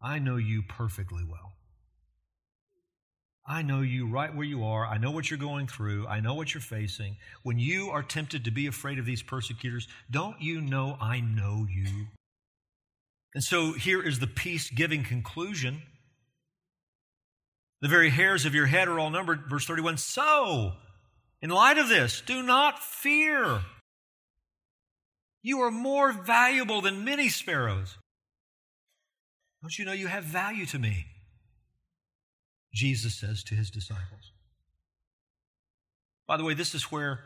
I 0.03 0.19
know 0.19 0.35
you 0.35 0.63
perfectly 0.67 1.23
well. 1.23 1.53
I 3.45 3.61
know 3.61 3.81
you 3.81 4.07
right 4.07 4.33
where 4.33 4.45
you 4.45 4.63
are. 4.63 4.85
I 4.85 4.97
know 4.97 5.11
what 5.11 5.29
you're 5.29 5.39
going 5.39 5.67
through. 5.67 6.07
I 6.07 6.19
know 6.19 6.33
what 6.33 6.53
you're 6.53 6.61
facing. 6.61 7.17
When 7.43 7.59
you 7.59 7.89
are 7.89 8.03
tempted 8.03 8.45
to 8.45 8.51
be 8.51 8.67
afraid 8.67 8.99
of 8.99 9.05
these 9.05 9.21
persecutors, 9.21 9.87
don't 10.09 10.41
you 10.41 10.61
know 10.61 10.97
I 11.01 11.19
know 11.19 11.65
you? 11.69 12.07
And 13.33 13.43
so 13.43 13.73
here 13.73 14.01
is 14.01 14.19
the 14.19 14.27
peace 14.27 14.69
giving 14.69 15.03
conclusion. 15.03 15.81
The 17.81 17.89
very 17.89 18.09
hairs 18.09 18.45
of 18.45 18.55
your 18.55 18.67
head 18.67 18.87
are 18.87 18.99
all 18.99 19.09
numbered. 19.09 19.49
Verse 19.49 19.65
31 19.65 19.97
So, 19.97 20.73
in 21.41 21.49
light 21.49 21.77
of 21.77 21.89
this, 21.89 22.21
do 22.25 22.43
not 22.43 22.79
fear. 22.79 23.61
You 25.41 25.61
are 25.61 25.71
more 25.71 26.13
valuable 26.13 26.79
than 26.79 27.03
many 27.03 27.27
sparrows. 27.27 27.97
Don't 29.63 29.79
you 29.79 29.85
know 29.85 29.93
you 29.93 30.07
have 30.07 30.25
value 30.25 30.65
to 30.67 30.77
me? 30.77 31.05
Jesus 32.73 33.15
says 33.15 33.43
to 33.45 33.55
his 33.55 33.69
disciples. 33.69 34.33
By 36.27 36.35
the 36.35 36.43
way, 36.43 36.53
this 36.53 36.75
is 36.75 36.91
where 36.91 37.21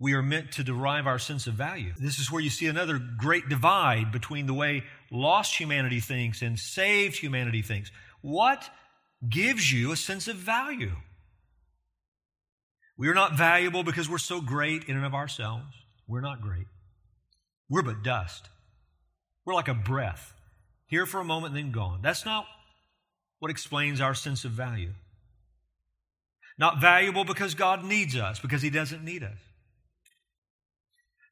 we 0.00 0.14
are 0.14 0.22
meant 0.22 0.50
to 0.52 0.64
derive 0.64 1.06
our 1.06 1.20
sense 1.20 1.46
of 1.46 1.54
value. 1.54 1.92
This 1.96 2.18
is 2.18 2.30
where 2.30 2.42
you 2.42 2.50
see 2.50 2.66
another 2.66 2.98
great 2.98 3.48
divide 3.48 4.10
between 4.10 4.46
the 4.46 4.54
way 4.54 4.82
lost 5.12 5.56
humanity 5.56 6.00
thinks 6.00 6.42
and 6.42 6.58
saved 6.58 7.18
humanity 7.18 7.62
thinks. 7.62 7.92
What 8.20 8.68
gives 9.28 9.72
you 9.72 9.92
a 9.92 9.96
sense 9.96 10.26
of 10.26 10.34
value? 10.34 10.96
We 12.98 13.06
are 13.08 13.14
not 13.14 13.38
valuable 13.38 13.84
because 13.84 14.08
we're 14.10 14.18
so 14.18 14.40
great 14.40 14.84
in 14.84 14.96
and 14.96 15.06
of 15.06 15.14
ourselves. 15.14 15.72
We're 16.08 16.20
not 16.20 16.40
great. 16.40 16.66
We're 17.68 17.82
but 17.82 18.02
dust. 18.02 18.48
We're 19.46 19.54
like 19.54 19.68
a 19.68 19.74
breath, 19.74 20.33
here 20.94 21.06
for 21.06 21.18
a 21.18 21.24
moment, 21.24 21.54
then 21.54 21.72
gone. 21.72 21.98
That's 22.02 22.24
not 22.24 22.46
what 23.40 23.50
explains 23.50 24.00
our 24.00 24.14
sense 24.14 24.44
of 24.44 24.52
value. 24.52 24.92
Not 26.56 26.80
valuable 26.80 27.24
because 27.24 27.54
God 27.56 27.84
needs 27.84 28.14
us, 28.14 28.38
because 28.38 28.62
He 28.62 28.70
doesn't 28.70 29.02
need 29.02 29.24
us. 29.24 29.38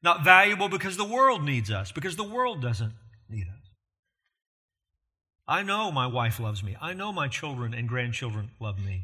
Not 0.03 0.25
valuable 0.25 0.67
because 0.67 0.97
the 0.97 1.05
world 1.05 1.45
needs 1.45 1.71
us, 1.71 1.93
because 1.93 2.17
the 2.17 2.25
world 2.25 2.61
doesn't 2.61 2.91
need 3.29 3.47
us. 3.47 3.69
I 5.47 5.63
know 5.63 5.93
my 5.93 6.07
wife 6.07 6.41
loves 6.41 6.61
me. 6.61 6.75
I 6.81 6.91
know 6.91 7.13
my 7.13 7.29
children 7.29 7.73
and 7.73 7.87
grandchildren 7.87 8.51
love 8.59 8.83
me. 8.83 9.03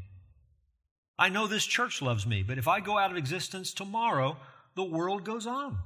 I 1.18 1.30
know 1.30 1.46
this 1.46 1.64
church 1.64 2.02
loves 2.02 2.26
me, 2.26 2.42
but 2.42 2.58
if 2.58 2.68
I 2.68 2.80
go 2.80 2.98
out 2.98 3.10
of 3.10 3.16
existence 3.16 3.72
tomorrow, 3.72 4.36
the 4.76 4.84
world 4.84 5.24
goes 5.24 5.46
on. 5.46 5.78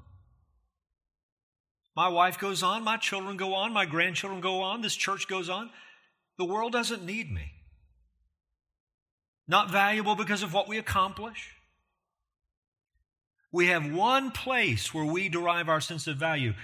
My 1.96 2.08
wife 2.08 2.38
goes 2.38 2.62
on, 2.62 2.82
my 2.82 2.96
children 2.96 3.36
go 3.36 3.54
on, 3.54 3.72
my 3.72 3.86
grandchildren 3.86 4.40
go 4.40 4.62
on, 4.62 4.82
this 4.82 4.96
church 4.96 5.28
goes 5.28 5.48
on. 5.48 5.70
The 6.38 6.44
world 6.44 6.72
doesn't 6.72 7.04
need 7.04 7.30
me. 7.30 7.52
Not 9.46 9.70
valuable 9.70 10.16
because 10.16 10.42
of 10.42 10.52
what 10.52 10.68
we 10.68 10.78
accomplish. 10.78 11.50
We 13.52 13.68
have 13.68 13.92
one 13.92 14.32
place 14.32 14.92
where 14.92 15.04
we 15.04 15.28
derive 15.28 15.68
our 15.68 15.80
sense 15.80 16.08
of 16.08 16.16
value. 16.16 16.54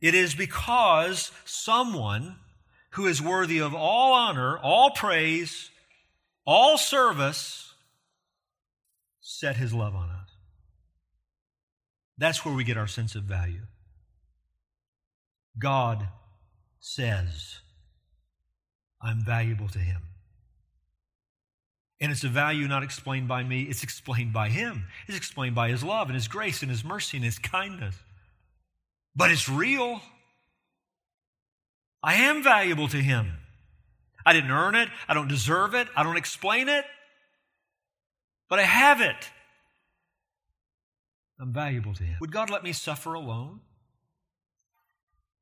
It 0.00 0.14
is 0.14 0.34
because 0.34 1.30
someone 1.44 2.36
who 2.92 3.06
is 3.06 3.20
worthy 3.20 3.58
of 3.58 3.74
all 3.74 4.14
honor, 4.14 4.58
all 4.58 4.90
praise, 4.90 5.70
all 6.46 6.78
service 6.78 7.74
set 9.20 9.56
his 9.56 9.74
love 9.74 9.94
on 9.94 10.08
us. 10.08 10.30
That's 12.16 12.44
where 12.44 12.54
we 12.54 12.64
get 12.64 12.78
our 12.78 12.86
sense 12.86 13.14
of 13.14 13.24
value. 13.24 13.66
God 15.58 16.08
says, 16.80 17.60
I'm 19.02 19.24
valuable 19.24 19.68
to 19.68 19.78
Him. 19.78 20.02
And 22.00 22.12
it's 22.12 22.24
a 22.24 22.28
value 22.28 22.68
not 22.68 22.82
explained 22.82 23.26
by 23.26 23.42
me, 23.42 23.62
it's 23.62 23.82
explained 23.82 24.32
by 24.32 24.48
Him. 24.48 24.84
It's 25.06 25.16
explained 25.16 25.54
by 25.54 25.68
His 25.68 25.82
love 25.82 26.08
and 26.08 26.14
His 26.14 26.28
grace 26.28 26.62
and 26.62 26.70
His 26.70 26.84
mercy 26.84 27.16
and 27.16 27.24
His 27.24 27.38
kindness. 27.38 27.96
But 29.16 29.30
it's 29.30 29.48
real. 29.48 30.00
I 32.02 32.14
am 32.14 32.42
valuable 32.42 32.88
to 32.88 32.98
Him. 32.98 33.32
I 34.24 34.32
didn't 34.32 34.50
earn 34.50 34.74
it, 34.74 34.88
I 35.08 35.14
don't 35.14 35.28
deserve 35.28 35.74
it, 35.74 35.88
I 35.96 36.02
don't 36.02 36.18
explain 36.18 36.68
it, 36.68 36.84
but 38.48 38.58
I 38.58 38.62
have 38.62 39.00
it. 39.00 39.30
I'm 41.40 41.52
valuable 41.52 41.94
to 41.94 42.02
Him. 42.02 42.18
Would 42.20 42.32
God 42.32 42.50
let 42.50 42.62
me 42.62 42.72
suffer 42.72 43.14
alone? 43.14 43.60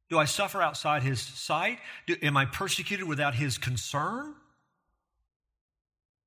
Do 0.09 0.19
I 0.19 0.25
suffer 0.25 0.63
outside 0.63 1.03
his 1.03 1.21
sight? 1.21 1.79
Do, 2.07 2.17
am 2.23 2.37
I 2.37 2.45
persecuted 2.45 3.09
without 3.09 3.35
his 3.35 3.59
concern? 3.59 4.35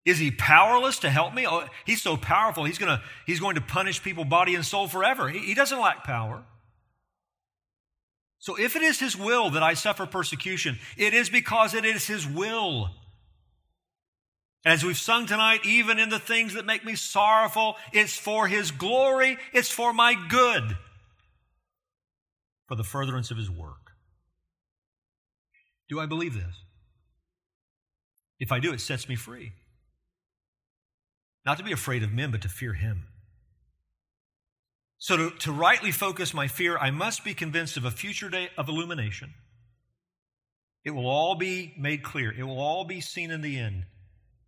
Is 0.06 0.18
he 0.18 0.32
powerless 0.32 1.00
to 1.00 1.10
help 1.10 1.34
me? 1.34 1.46
Oh, 1.48 1.66
he's 1.86 2.02
so 2.02 2.18
powerful, 2.18 2.64
he's, 2.64 2.78
gonna, 2.78 3.02
he's 3.26 3.40
going 3.40 3.56
to 3.56 3.62
punish 3.62 4.02
people, 4.02 4.26
body 4.26 4.56
and 4.56 4.66
soul, 4.66 4.88
forever. 4.88 5.30
He, 5.30 5.40
he 5.40 5.54
doesn't 5.54 5.80
lack 5.80 6.04
power. 6.04 6.44
So 8.40 8.56
if 8.56 8.76
it 8.76 8.82
is 8.82 9.00
his 9.00 9.18
will 9.18 9.52
that 9.52 9.64
I 9.64 9.74
suffer 9.74 10.06
persecution, 10.06 10.80
it 10.98 11.14
is 11.14 11.30
because 11.30 11.74
it 11.74 11.86
is 11.86 12.08
his 12.08 12.26
will. 12.26 12.90
As 14.66 14.84
we've 14.84 14.98
sung 14.98 15.26
tonight, 15.26 15.66
even 15.66 16.00
in 16.00 16.10
the 16.10 16.20
things 16.20 16.54
that 16.54 16.66
make 16.66 16.84
me 16.84 16.96
sorrowful, 16.96 17.76
it's 17.94 18.18
for 18.18 18.48
his 18.48 18.72
glory, 18.72 19.38
it's 19.54 19.72
for 19.72 19.94
my 19.94 20.16
good 20.30 20.78
for 22.70 22.76
the 22.76 22.84
furtherance 22.84 23.32
of 23.32 23.38
his 23.38 23.50
work. 23.50 23.94
Do 25.90 26.00
I 26.00 26.06
believe 26.06 26.36
this? 26.36 26.64
If 28.40 28.52
I 28.52 28.60
do, 28.60 28.72
it 28.72 28.80
sets 28.80 29.10
me 29.10 29.16
free. 29.16 29.54
Not 31.48 31.58
to 31.58 31.64
be 31.64 31.72
afraid 31.72 32.04
of 32.04 32.14
men, 32.14 32.30
but 32.30 32.44
to 32.44 32.48
fear 32.48 32.74
him. 32.74 33.08
So, 35.00 35.18
to, 35.18 35.30
to 35.32 35.52
rightly 35.52 35.92
focus 35.92 36.32
my 36.32 36.48
fear, 36.48 36.78
I 36.78 36.92
must 36.92 37.24
be 37.24 37.34
convinced 37.34 37.76
of 37.76 37.86
a 37.86 37.92
future 37.92 38.30
day 38.30 38.50
of 38.56 38.70
illumination. 38.70 39.34
It 40.86 40.92
will 40.92 41.08
all 41.08 41.34
be 41.34 41.74
made 41.76 42.04
clear, 42.04 42.32
it 42.32 42.44
will 42.44 42.60
all 42.60 42.86
be 42.86 43.02
seen 43.02 43.32
in 43.32 43.42
the 43.42 43.58
end. 43.58 43.86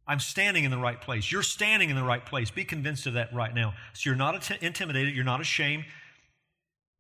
I'm 0.08 0.20
standing 0.20 0.64
in 0.64 0.72
the 0.72 0.78
right 0.78 1.00
place. 1.00 1.32
You're 1.32 1.42
standing 1.42 1.90
in 1.90 1.96
the 1.96 2.04
right 2.04 2.26
place. 2.26 2.52
Be 2.52 2.66
convinced 2.66 3.08
of 3.08 3.14
that 3.14 3.34
right 3.34 3.54
now. 3.54 3.74
So 3.94 4.10
you're 4.10 4.18
not 4.18 4.52
intimidated, 4.62 5.16
you're 5.16 5.24
not 5.24 5.42
ashamed, 5.42 5.86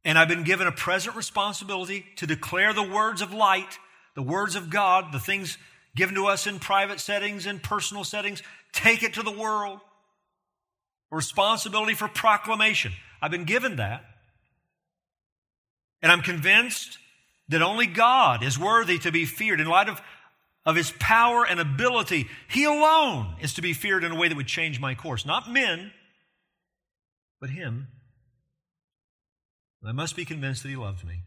And 0.03 0.17
I've 0.17 0.27
been 0.27 0.43
given 0.43 0.67
a 0.67 0.71
present 0.71 1.15
responsibility 1.15 2.05
to 2.17 2.27
declare 2.27 2.73
the 2.73 2.83
words 2.83 3.21
of 3.21 3.33
light, 3.33 3.77
the 4.15 4.23
words 4.23 4.55
of 4.55 4.69
God, 4.69 5.11
the 5.11 5.19
things 5.19 5.57
given 5.95 6.15
to 6.15 6.25
us 6.25 6.47
in 6.47 6.59
private 6.59 6.99
settings 6.99 7.45
and 7.45 7.61
personal 7.61 8.03
settings. 8.03 8.41
Take 8.73 9.03
it 9.03 9.13
to 9.15 9.23
the 9.23 9.31
world. 9.31 9.79
Responsibility 11.11 11.93
for 11.93 12.07
proclamation. 12.07 12.93
I've 13.21 13.31
been 13.31 13.43
given 13.43 13.75
that. 13.75 14.03
And 16.01 16.11
I'm 16.11 16.21
convinced 16.21 16.97
that 17.49 17.61
only 17.61 17.85
God 17.85 18.43
is 18.43 18.57
worthy 18.57 18.97
to 18.99 19.11
be 19.11 19.25
feared 19.25 19.59
in 19.59 19.67
light 19.67 19.89
of, 19.89 20.01
of 20.65 20.75
his 20.75 20.91
power 20.99 21.45
and 21.45 21.59
ability. 21.59 22.27
He 22.49 22.63
alone 22.63 23.35
is 23.41 23.53
to 23.55 23.61
be 23.61 23.73
feared 23.73 24.03
in 24.03 24.11
a 24.11 24.15
way 24.15 24.29
that 24.29 24.37
would 24.37 24.47
change 24.47 24.79
my 24.79 24.95
course. 24.95 25.25
Not 25.25 25.51
men, 25.51 25.91
but 27.39 27.49
him. 27.49 27.87
I 29.83 29.91
must 29.93 30.15
be 30.15 30.25
convinced 30.25 30.63
that 30.63 30.69
he 30.69 30.75
loves 30.75 31.03
me 31.03 31.23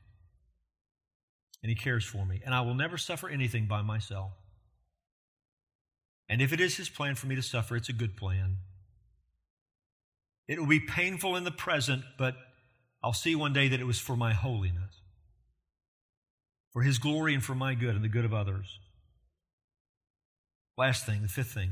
and 1.63 1.71
he 1.71 1.75
cares 1.75 2.05
for 2.05 2.27
me, 2.27 2.43
and 2.45 2.55
I 2.55 2.61
will 2.61 2.75
never 2.75 2.99
suffer 2.99 3.27
anything 3.27 3.67
by 3.67 3.81
myself. 3.81 4.33
And 6.29 6.43
if 6.43 6.53
it 6.53 6.61
is 6.61 6.77
his 6.77 6.91
plan 6.91 7.15
for 7.15 7.27
me 7.27 7.37
to 7.37 7.43
suffer, 7.43 7.75
it's 7.75 7.89
a 7.89 7.95
good 7.95 8.19
plan. 8.19 8.59
It 10.47 10.61
will 10.61 10.67
be 10.67 10.81
painful 10.81 11.37
in 11.37 11.45
the 11.45 11.51
present, 11.51 12.05
but 12.19 12.37
I'll 13.03 13.15
see 13.15 13.35
one 13.35 13.55
day 13.55 13.69
that 13.69 13.81
it 13.81 13.87
was 13.87 13.99
for 13.99 14.15
my 14.15 14.35
holiness, 14.35 15.01
for 16.71 16.83
his 16.83 16.99
glory 16.99 17.33
and 17.33 17.43
for 17.43 17.55
my 17.55 17.75
good 17.75 17.95
and 17.95 18.05
the 18.05 18.09
good 18.09 18.27
of 18.27 18.35
others. 18.35 18.79
Last 20.77 21.07
thing, 21.07 21.23
the 21.23 21.29
fifth 21.29 21.53
thing. 21.53 21.71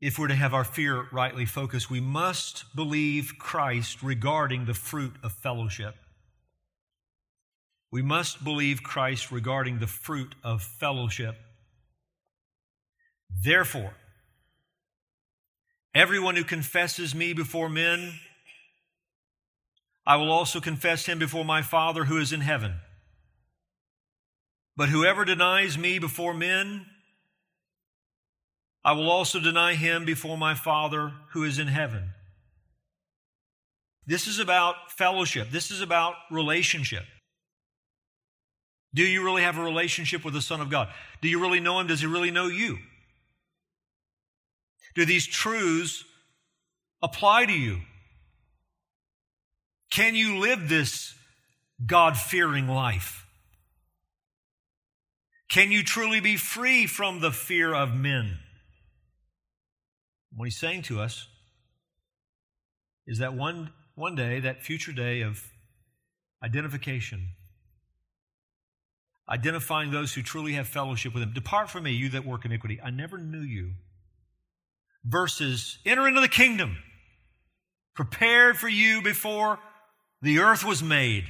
If 0.00 0.18
we're 0.18 0.28
to 0.28 0.34
have 0.34 0.54
our 0.54 0.64
fear 0.64 1.06
rightly 1.12 1.44
focused, 1.44 1.90
we 1.90 2.00
must 2.00 2.64
believe 2.74 3.34
Christ 3.38 4.02
regarding 4.02 4.64
the 4.64 4.74
fruit 4.74 5.14
of 5.22 5.32
fellowship. 5.32 5.94
We 7.92 8.00
must 8.00 8.42
believe 8.42 8.82
Christ 8.82 9.30
regarding 9.30 9.78
the 9.78 9.86
fruit 9.86 10.34
of 10.42 10.62
fellowship. 10.62 11.36
Therefore, 13.44 13.94
everyone 15.94 16.36
who 16.36 16.44
confesses 16.44 17.14
me 17.14 17.34
before 17.34 17.68
men, 17.68 18.14
I 20.06 20.16
will 20.16 20.30
also 20.30 20.60
confess 20.60 21.06
him 21.06 21.18
before 21.18 21.44
my 21.44 21.60
Father 21.60 22.04
who 22.04 22.18
is 22.18 22.32
in 22.32 22.40
heaven. 22.40 22.76
But 24.76 24.88
whoever 24.88 25.26
denies 25.26 25.76
me 25.76 25.98
before 25.98 26.32
men, 26.32 26.86
I 28.84 28.92
will 28.92 29.10
also 29.10 29.40
deny 29.40 29.74
him 29.74 30.04
before 30.04 30.38
my 30.38 30.54
Father 30.54 31.12
who 31.32 31.44
is 31.44 31.58
in 31.58 31.66
heaven. 31.66 32.10
This 34.06 34.26
is 34.26 34.38
about 34.38 34.90
fellowship. 34.90 35.50
This 35.50 35.70
is 35.70 35.80
about 35.80 36.14
relationship. 36.30 37.04
Do 38.94 39.02
you 39.02 39.22
really 39.22 39.42
have 39.42 39.58
a 39.58 39.62
relationship 39.62 40.24
with 40.24 40.34
the 40.34 40.42
Son 40.42 40.60
of 40.60 40.70
God? 40.70 40.88
Do 41.20 41.28
you 41.28 41.40
really 41.40 41.60
know 41.60 41.78
him? 41.78 41.86
Does 41.86 42.00
he 42.00 42.06
really 42.06 42.30
know 42.30 42.46
you? 42.46 42.78
Do 44.94 45.04
these 45.04 45.26
truths 45.26 46.04
apply 47.02 47.46
to 47.46 47.52
you? 47.52 47.80
Can 49.90 50.14
you 50.14 50.38
live 50.38 50.68
this 50.68 51.14
God 51.84 52.16
fearing 52.16 52.66
life? 52.66 53.26
Can 55.48 55.70
you 55.70 55.82
truly 55.82 56.20
be 56.20 56.36
free 56.36 56.86
from 56.86 57.20
the 57.20 57.32
fear 57.32 57.74
of 57.74 57.94
men? 57.94 58.38
What 60.34 60.44
he's 60.44 60.58
saying 60.58 60.82
to 60.82 61.00
us 61.00 61.26
is 63.06 63.18
that 63.18 63.34
one, 63.34 63.70
one 63.94 64.14
day, 64.14 64.40
that 64.40 64.62
future 64.62 64.92
day 64.92 65.22
of 65.22 65.42
identification, 66.42 67.28
identifying 69.28 69.90
those 69.90 70.14
who 70.14 70.22
truly 70.22 70.54
have 70.54 70.66
fellowship 70.66 71.14
with 71.14 71.22
him. 71.22 71.32
Depart 71.32 71.70
from 71.70 71.84
me, 71.84 71.92
you 71.92 72.08
that 72.10 72.24
work 72.24 72.44
iniquity. 72.44 72.80
I 72.82 72.90
never 72.90 73.18
knew 73.18 73.40
you 73.40 73.72
versus 75.04 75.78
enter 75.84 76.06
into 76.06 76.20
the 76.20 76.28
kingdom 76.28 76.76
prepared 77.94 78.56
for 78.56 78.68
you 78.68 79.02
before 79.02 79.58
the 80.22 80.38
earth 80.38 80.64
was 80.64 80.82
made. 80.82 81.24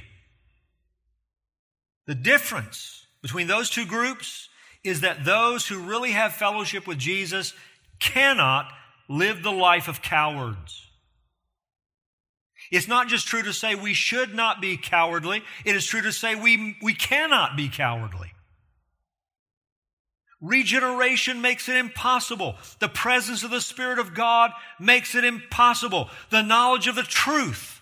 The 2.07 2.15
difference 2.15 3.05
between 3.21 3.47
those 3.47 3.69
two 3.69 3.85
groups 3.85 4.49
is 4.83 5.01
that 5.01 5.23
those 5.23 5.67
who 5.67 5.79
really 5.79 6.11
have 6.11 6.33
fellowship 6.33 6.87
with 6.87 6.97
Jesus 6.97 7.53
cannot 7.99 8.71
live 9.11 9.43
the 9.43 9.51
life 9.51 9.87
of 9.87 10.01
cowards. 10.01 10.87
It's 12.71 12.87
not 12.87 13.09
just 13.09 13.27
true 13.27 13.43
to 13.43 13.51
say 13.51 13.75
we 13.75 13.93
should 13.93 14.33
not 14.33 14.61
be 14.61 14.77
cowardly, 14.77 15.43
it 15.65 15.75
is 15.75 15.85
true 15.85 16.01
to 16.01 16.11
say 16.13 16.35
we, 16.35 16.77
we 16.81 16.93
cannot 16.93 17.57
be 17.57 17.67
cowardly. 17.67 18.31
Regeneration 20.39 21.41
makes 21.41 21.69
it 21.69 21.75
impossible. 21.75 22.55
The 22.79 22.89
presence 22.89 23.43
of 23.43 23.51
the 23.51 23.61
Spirit 23.61 23.99
of 23.99 24.15
God 24.15 24.51
makes 24.79 25.13
it 25.13 25.23
impossible. 25.23 26.09
The 26.31 26.41
knowledge 26.41 26.87
of 26.87 26.95
the 26.95 27.03
truth. 27.03 27.79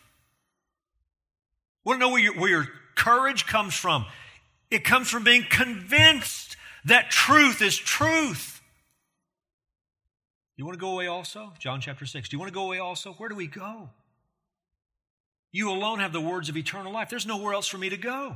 Want 1.85 2.01
to 2.01 2.05
know 2.05 2.11
where 2.11 2.21
your, 2.21 2.37
where 2.37 2.49
your 2.49 2.67
courage 2.95 3.45
comes 3.45 3.75
from? 3.75 4.05
It 4.69 4.83
comes 4.83 5.09
from 5.09 5.23
being 5.23 5.45
convinced 5.49 6.57
that 6.83 7.11
truth 7.11 7.61
is 7.61 7.77
truth. 7.77 8.58
You 10.59 10.65
want 10.65 10.77
to 10.77 10.81
go 10.81 10.91
away 10.91 11.07
also? 11.07 11.53
John 11.57 11.79
chapter 11.79 12.05
6. 12.05 12.27
Do 12.27 12.35
you 12.35 12.39
want 12.39 12.51
to 12.51 12.53
go 12.53 12.65
away 12.65 12.79
also? 12.79 13.13
Where 13.13 13.29
do 13.29 13.35
we 13.35 13.47
go? 13.47 13.91
You 15.53 15.71
alone 15.71 15.99
have 15.99 16.11
the 16.11 16.19
words 16.19 16.49
of 16.49 16.57
eternal 16.57 16.91
life. 16.91 17.09
There's 17.09 17.25
nowhere 17.25 17.53
else 17.53 17.65
for 17.65 17.77
me 17.77 17.87
to 17.87 17.95
go. 17.95 18.35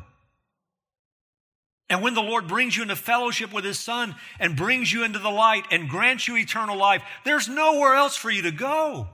And 1.89 2.01
when 2.01 2.13
the 2.13 2.21
Lord 2.21 2.47
brings 2.47 2.77
you 2.77 2.83
into 2.83 2.95
fellowship 2.95 3.51
with 3.51 3.65
His 3.65 3.77
Son 3.77 4.15
and 4.39 4.55
brings 4.55 4.93
you 4.93 5.03
into 5.03 5.19
the 5.19 5.29
light 5.29 5.65
and 5.69 5.89
grants 5.89 6.25
you 6.25 6.37
eternal 6.37 6.77
life, 6.77 7.03
there's 7.25 7.49
nowhere 7.49 7.95
else 7.95 8.15
for 8.15 8.31
you 8.31 8.43
to 8.43 8.51
go. 8.51 9.09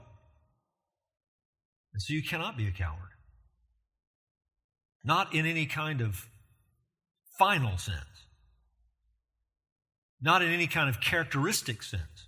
And 1.92 2.00
so 2.00 2.12
you 2.12 2.22
cannot 2.22 2.56
be 2.56 2.68
a 2.68 2.70
coward. 2.70 3.10
Not 5.02 5.34
in 5.34 5.46
any 5.46 5.66
kind 5.66 6.00
of 6.00 6.28
final 7.40 7.76
sense, 7.76 8.28
not 10.22 10.42
in 10.42 10.52
any 10.52 10.68
kind 10.68 10.88
of 10.88 11.00
characteristic 11.00 11.82
sense. 11.82 12.19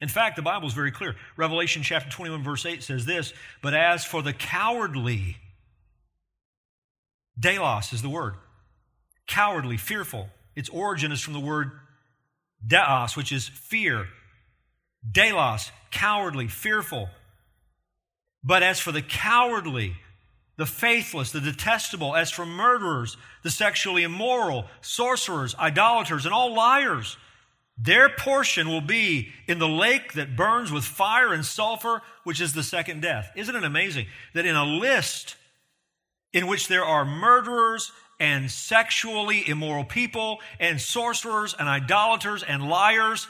In 0.00 0.08
fact, 0.08 0.36
the 0.36 0.42
Bible 0.42 0.66
is 0.66 0.74
very 0.74 0.90
clear. 0.90 1.16
Revelation 1.36 1.82
chapter 1.82 2.10
21, 2.10 2.42
verse 2.42 2.66
8 2.66 2.82
says 2.82 3.06
this 3.06 3.32
But 3.62 3.74
as 3.74 4.04
for 4.04 4.22
the 4.22 4.32
cowardly, 4.32 5.36
Deilos 7.38 7.92
is 7.92 8.02
the 8.02 8.08
word. 8.08 8.34
Cowardly, 9.26 9.76
fearful. 9.76 10.28
Its 10.54 10.68
origin 10.68 11.12
is 11.12 11.20
from 11.20 11.32
the 11.32 11.40
word 11.40 11.72
deos, 12.64 13.16
which 13.16 13.32
is 13.32 13.48
fear. 13.48 14.08
Deilos, 15.10 15.70
cowardly, 15.90 16.48
fearful. 16.48 17.08
But 18.42 18.62
as 18.62 18.78
for 18.80 18.92
the 18.92 19.02
cowardly, 19.02 19.96
the 20.56 20.66
faithless, 20.66 21.32
the 21.32 21.40
detestable, 21.40 22.14
as 22.14 22.30
for 22.30 22.46
murderers, 22.46 23.16
the 23.42 23.50
sexually 23.50 24.02
immoral, 24.02 24.66
sorcerers, 24.80 25.54
idolaters, 25.56 26.24
and 26.24 26.34
all 26.34 26.54
liars, 26.54 27.16
their 27.76 28.08
portion 28.08 28.68
will 28.68 28.80
be 28.80 29.30
in 29.48 29.58
the 29.58 29.68
lake 29.68 30.12
that 30.12 30.36
burns 30.36 30.70
with 30.70 30.84
fire 30.84 31.32
and 31.32 31.44
sulfur, 31.44 32.02
which 32.22 32.40
is 32.40 32.52
the 32.52 32.62
second 32.62 33.02
death. 33.02 33.30
Isn't 33.34 33.56
it 33.56 33.64
amazing 33.64 34.06
that 34.34 34.46
in 34.46 34.54
a 34.54 34.64
list 34.64 35.36
in 36.32 36.46
which 36.46 36.68
there 36.68 36.84
are 36.84 37.04
murderers 37.04 37.92
and 38.20 38.50
sexually 38.50 39.48
immoral 39.48 39.84
people 39.84 40.40
and 40.60 40.80
sorcerers 40.80 41.54
and 41.58 41.68
idolaters 41.68 42.42
and 42.42 42.68
liars. 42.68 43.26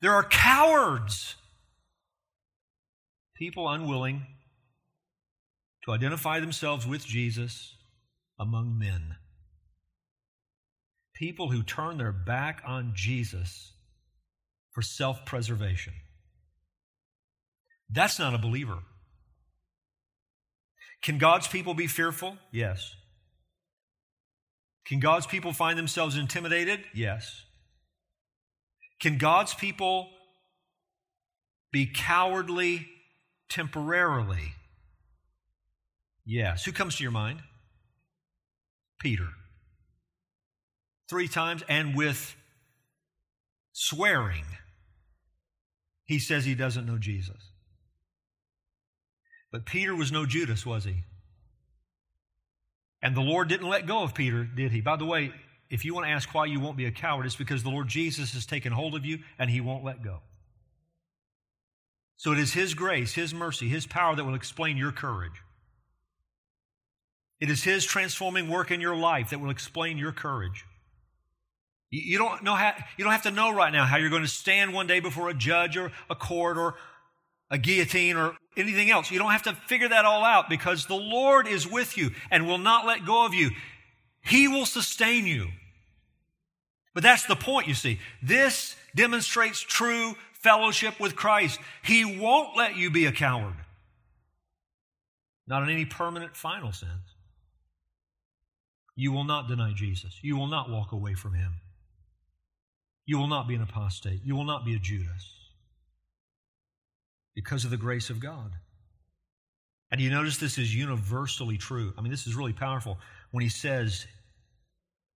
There 0.00 0.12
are 0.12 0.24
cowards, 0.24 1.36
people 3.36 3.68
unwilling 3.68 4.26
to 5.84 5.92
identify 5.92 6.40
themselves 6.40 6.86
with 6.86 7.04
Jesus 7.04 7.74
among 8.38 8.78
men. 8.78 9.16
People 11.18 11.50
who 11.50 11.64
turn 11.64 11.98
their 11.98 12.12
back 12.12 12.62
on 12.64 12.92
Jesus 12.94 13.72
for 14.70 14.82
self 14.82 15.26
preservation. 15.26 15.92
That's 17.90 18.20
not 18.20 18.34
a 18.34 18.38
believer. 18.38 18.78
Can 21.02 21.18
God's 21.18 21.48
people 21.48 21.74
be 21.74 21.88
fearful? 21.88 22.36
Yes. 22.52 22.94
Can 24.86 25.00
God's 25.00 25.26
people 25.26 25.52
find 25.52 25.76
themselves 25.76 26.16
intimidated? 26.16 26.80
Yes. 26.94 27.42
Can 29.00 29.18
God's 29.18 29.54
people 29.54 30.08
be 31.72 31.86
cowardly 31.92 32.86
temporarily? 33.48 34.52
Yes. 36.24 36.64
Who 36.64 36.70
comes 36.70 36.96
to 36.96 37.02
your 37.02 37.12
mind? 37.12 37.40
Peter. 39.00 39.28
Three 41.08 41.28
times 41.28 41.62
and 41.68 41.96
with 41.96 42.36
swearing, 43.72 44.44
he 46.04 46.18
says 46.18 46.44
he 46.44 46.54
doesn't 46.54 46.86
know 46.86 46.98
Jesus. 46.98 47.52
But 49.50 49.64
Peter 49.64 49.94
was 49.94 50.12
no 50.12 50.26
Judas, 50.26 50.66
was 50.66 50.84
he? 50.84 51.04
And 53.00 53.16
the 53.16 53.22
Lord 53.22 53.48
didn't 53.48 53.68
let 53.68 53.86
go 53.86 54.02
of 54.02 54.14
Peter, 54.14 54.44
did 54.44 54.72
he? 54.72 54.80
By 54.80 54.96
the 54.96 55.06
way, 55.06 55.32
if 55.70 55.84
you 55.84 55.94
want 55.94 56.06
to 56.06 56.12
ask 56.12 56.34
why 56.34 56.46
you 56.46 56.60
won't 56.60 56.76
be 56.76 56.86
a 56.86 56.90
coward, 56.90 57.26
it's 57.26 57.36
because 57.36 57.62
the 57.62 57.70
Lord 57.70 57.88
Jesus 57.88 58.32
has 58.34 58.44
taken 58.44 58.72
hold 58.72 58.94
of 58.94 59.04
you 59.04 59.20
and 59.38 59.50
he 59.50 59.60
won't 59.60 59.84
let 59.84 60.02
go. 60.02 60.20
So 62.18 62.32
it 62.32 62.38
is 62.38 62.52
His 62.52 62.74
grace, 62.74 63.14
His 63.14 63.32
mercy, 63.32 63.68
His 63.68 63.86
power 63.86 64.14
that 64.16 64.24
will 64.24 64.34
explain 64.34 64.76
your 64.76 64.92
courage. 64.92 65.40
It 67.40 67.48
is 67.48 67.62
His 67.62 67.84
transforming 67.84 68.48
work 68.48 68.72
in 68.72 68.80
your 68.80 68.96
life 68.96 69.30
that 69.30 69.40
will 69.40 69.50
explain 69.50 69.98
your 69.98 70.12
courage. 70.12 70.66
You 71.90 72.18
don't, 72.18 72.42
know 72.42 72.54
how, 72.54 72.74
you 72.98 73.04
don't 73.04 73.12
have 73.12 73.22
to 73.22 73.30
know 73.30 73.50
right 73.50 73.72
now 73.72 73.84
how 73.84 73.96
you're 73.96 74.10
going 74.10 74.22
to 74.22 74.28
stand 74.28 74.74
one 74.74 74.86
day 74.86 75.00
before 75.00 75.30
a 75.30 75.34
judge 75.34 75.76
or 75.76 75.90
a 76.10 76.14
court 76.14 76.58
or 76.58 76.74
a 77.50 77.56
guillotine 77.56 78.16
or 78.16 78.36
anything 78.58 78.90
else. 78.90 79.10
You 79.10 79.18
don't 79.18 79.30
have 79.30 79.44
to 79.44 79.54
figure 79.54 79.88
that 79.88 80.04
all 80.04 80.22
out 80.22 80.50
because 80.50 80.86
the 80.86 80.96
Lord 80.96 81.48
is 81.48 81.66
with 81.66 81.96
you 81.96 82.10
and 82.30 82.46
will 82.46 82.58
not 82.58 82.86
let 82.86 83.06
go 83.06 83.24
of 83.24 83.32
you. 83.32 83.50
He 84.20 84.48
will 84.48 84.66
sustain 84.66 85.26
you. 85.26 85.48
But 86.92 87.02
that's 87.02 87.24
the 87.24 87.36
point, 87.36 87.68
you 87.68 87.74
see. 87.74 88.00
This 88.22 88.76
demonstrates 88.94 89.60
true 89.60 90.14
fellowship 90.32 91.00
with 91.00 91.16
Christ. 91.16 91.58
He 91.82 92.04
won't 92.04 92.56
let 92.56 92.76
you 92.76 92.90
be 92.90 93.06
a 93.06 93.12
coward. 93.12 93.54
Not 95.46 95.62
in 95.62 95.70
any 95.70 95.86
permanent, 95.86 96.36
final 96.36 96.72
sense. 96.72 97.14
You 98.94 99.12
will 99.12 99.24
not 99.24 99.48
deny 99.48 99.72
Jesus. 99.74 100.18
You 100.20 100.36
will 100.36 100.48
not 100.48 100.68
walk 100.68 100.92
away 100.92 101.14
from 101.14 101.32
him. 101.32 101.54
You 103.08 103.16
will 103.16 103.26
not 103.26 103.48
be 103.48 103.54
an 103.54 103.62
apostate. 103.62 104.20
You 104.22 104.36
will 104.36 104.44
not 104.44 104.66
be 104.66 104.74
a 104.74 104.78
Judas 104.78 105.34
because 107.34 107.64
of 107.64 107.70
the 107.70 107.78
grace 107.78 108.10
of 108.10 108.20
God. 108.20 108.52
And 109.90 109.98
you 109.98 110.10
notice 110.10 110.36
this 110.36 110.58
is 110.58 110.74
universally 110.74 111.56
true. 111.56 111.94
I 111.96 112.02
mean, 112.02 112.10
this 112.10 112.26
is 112.26 112.36
really 112.36 112.52
powerful 112.52 112.98
when 113.30 113.40
he 113.42 113.48
says, 113.48 114.06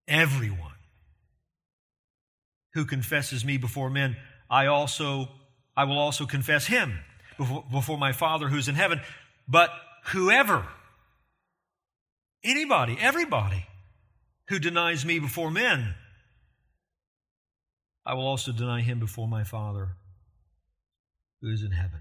Everyone 0.09 0.72
who 2.72 2.86
confesses 2.86 3.45
me 3.45 3.59
before 3.59 3.90
men, 3.90 4.16
I 4.51 4.66
also 4.66 5.28
I 5.76 5.84
will 5.84 5.99
also 5.99 6.24
confess 6.24 6.64
him 6.64 6.99
before, 7.36 7.62
before 7.70 7.99
my 7.99 8.12
Father 8.12 8.49
who's 8.49 8.68
in 8.68 8.74
heaven. 8.74 9.03
But 9.47 9.68
whoever, 10.07 10.66
anybody, 12.43 12.97
everybody 12.99 13.66
who 14.49 14.59
denies 14.59 15.05
me 15.05 15.18
before 15.18 15.51
men, 15.51 15.95
I 18.05 18.14
will 18.14 18.26
also 18.26 18.53
deny 18.53 18.80
him 18.80 18.98
before 18.98 19.28
my 19.28 19.44
Father 19.44 19.96
who 21.40 21.53
is 21.53 21.62
in 21.62 21.70
heaven. 21.70 22.00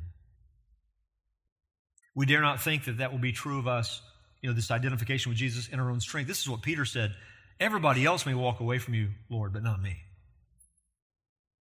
We 2.15 2.25
dare 2.25 2.41
not 2.41 2.61
think 2.61 2.85
that 2.85 2.97
that 2.97 3.11
will 3.11 3.19
be 3.19 3.31
true 3.31 3.59
of 3.59 3.67
us, 3.67 4.01
you 4.41 4.49
know, 4.49 4.55
this 4.55 4.71
identification 4.71 5.29
with 5.29 5.37
Jesus 5.37 5.67
in 5.67 5.79
our 5.79 5.89
own 5.89 5.99
strength. 5.99 6.27
This 6.27 6.41
is 6.41 6.49
what 6.49 6.61
Peter 6.61 6.85
said 6.85 7.15
Everybody 7.59 8.05
else 8.05 8.25
may 8.25 8.33
walk 8.33 8.59
away 8.59 8.79
from 8.79 8.95
you, 8.95 9.09
Lord, 9.29 9.53
but 9.53 9.61
not 9.61 9.79
me. 9.79 9.97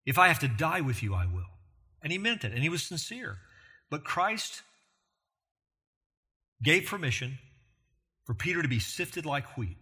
If 0.07 0.17
I 0.19 0.29
have 0.29 0.39
to 0.39 0.49
die 0.49 0.81
with 0.81 1.03
you, 1.03 1.15
I 1.15 1.27
will. 1.27 1.45
And 2.03 2.11
he 2.11 2.17
meant 2.17 2.43
it, 2.43 2.53
and 2.53 2.63
he 2.63 2.71
was 2.71 2.83
sincere. 2.83 3.37
But 3.91 4.03
Christ 4.03 4.63
gave 6.63 6.87
permission 6.87 7.39
for 8.25 8.33
Peter 8.33 8.63
to 8.63 8.69
be 8.69 8.79
sifted 8.79 9.27
like 9.27 9.59
wheat, 9.59 9.77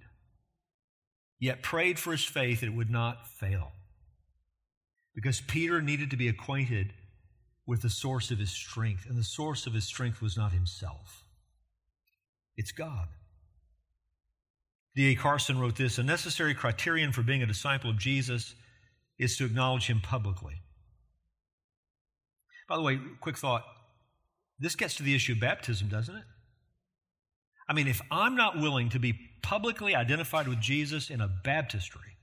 yet 1.39 1.63
prayed 1.63 2.01
for 2.01 2.11
his 2.11 2.25
faith 2.25 2.61
that 2.61 2.67
it 2.67 2.75
would 2.75 2.91
not 2.91 3.29
fail. 3.29 3.71
Because 5.19 5.41
Peter 5.41 5.83
needed 5.83 6.13
to 6.13 6.17
be 6.17 6.29
acquainted 6.29 6.93
with 7.67 7.83
the 7.83 7.91
source 7.91 8.31
of 8.31 8.39
his 8.39 8.53
strength, 8.53 9.05
and 9.09 9.19
the 9.19 9.25
source 9.25 9.67
of 9.67 9.75
his 9.75 9.85
strength 9.85 10.23
was 10.23 10.37
not 10.37 10.53
himself, 10.53 11.25
it's 12.57 12.71
God. 12.71 13.09
D.A. 14.95 15.17
Carson 15.17 15.59
wrote 15.59 15.75
this 15.75 15.99
A 15.99 16.05
necessary 16.05 16.55
criterion 16.55 17.11
for 17.11 17.23
being 17.23 17.43
a 17.43 17.47
disciple 17.47 17.91
of 17.91 17.99
Jesus 17.99 18.55
is 19.19 19.37
to 19.39 19.45
acknowledge 19.45 19.89
him 19.89 20.01
publicly. 20.01 20.63
By 22.69 22.77
the 22.77 22.83
way, 22.83 23.01
quick 23.21 23.39
thought 23.39 23.65
this 24.61 24.77
gets 24.77 24.95
to 24.99 25.03
the 25.03 25.17
issue 25.17 25.33
of 25.33 25.41
baptism, 25.41 25.89
doesn't 25.89 26.15
it? 26.15 26.25
I 27.69 27.73
mean, 27.73 27.89
if 27.89 28.01
I'm 28.13 28.37
not 28.37 28.61
willing 28.61 28.89
to 28.91 29.01
be 29.01 29.19
publicly 29.43 29.97
identified 29.97 30.47
with 30.47 30.61
Jesus 30.61 31.11
in 31.11 31.21
a 31.21 31.27
baptistry, 31.27 32.18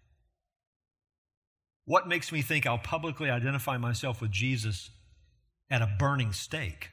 what 1.86 2.08
makes 2.08 2.32
me 2.32 2.42
think 2.42 2.66
I'll 2.66 2.78
publicly 2.78 3.30
identify 3.30 3.78
myself 3.78 4.22
with 4.22 4.32
Jesus 4.32 4.90
at 5.70 5.82
a 5.82 5.96
burning 6.00 6.34
stake? 6.34 6.90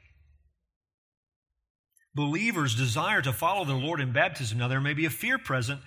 Believers 2.15 2.75
desire 2.75 3.21
to 3.23 3.33
follow 3.33 3.65
their 3.65 3.75
Lord 3.75 3.99
in 3.99 4.13
baptism. 4.13 4.59
Now, 4.59 4.67
there 4.67 4.79
may 4.79 4.93
be 4.93 5.05
a 5.05 5.09
fear 5.09 5.39
present, 5.39 5.81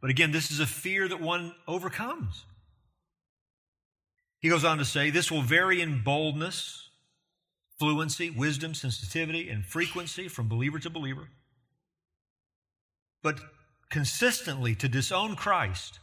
but 0.00 0.10
again, 0.10 0.30
this 0.30 0.52
is 0.52 0.60
a 0.60 0.66
fear 0.66 1.08
that 1.08 1.20
one 1.20 1.54
overcomes. 1.66 2.44
He 4.38 4.48
goes 4.48 4.64
on 4.64 4.78
to 4.78 4.84
say, 4.84 5.10
This 5.10 5.30
will 5.30 5.42
vary 5.42 5.80
in 5.80 6.02
boldness, 6.04 6.88
fluency, 7.80 8.30
wisdom, 8.30 8.74
sensitivity, 8.74 9.48
and 9.48 9.64
frequency 9.64 10.28
from 10.28 10.48
believer 10.48 10.78
to 10.78 10.90
believer. 10.90 11.28
But 13.22 13.40
consistently 13.90 14.74
to 14.76 14.88
disown 14.88 15.34
Christ 15.34 15.98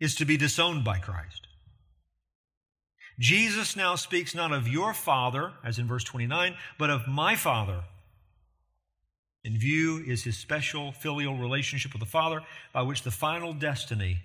is 0.00 0.14
to 0.16 0.24
be 0.24 0.36
disowned 0.36 0.84
by 0.84 0.98
Christ. 0.98 1.46
Jesus 3.18 3.76
now 3.76 3.96
speaks 3.96 4.34
not 4.34 4.52
of 4.52 4.66
your 4.66 4.94
Father, 4.94 5.52
as 5.62 5.78
in 5.78 5.86
verse 5.86 6.04
29, 6.04 6.54
but 6.78 6.88
of 6.88 7.06
my 7.06 7.36
Father. 7.36 7.82
In 9.44 9.58
view 9.58 10.02
is 10.06 10.24
his 10.24 10.38
special 10.38 10.92
filial 10.92 11.36
relationship 11.36 11.92
with 11.92 12.00
the 12.00 12.06
Father, 12.06 12.40
by 12.72 12.82
which 12.82 13.02
the 13.02 13.10
final 13.10 13.52
destiny 13.52 14.22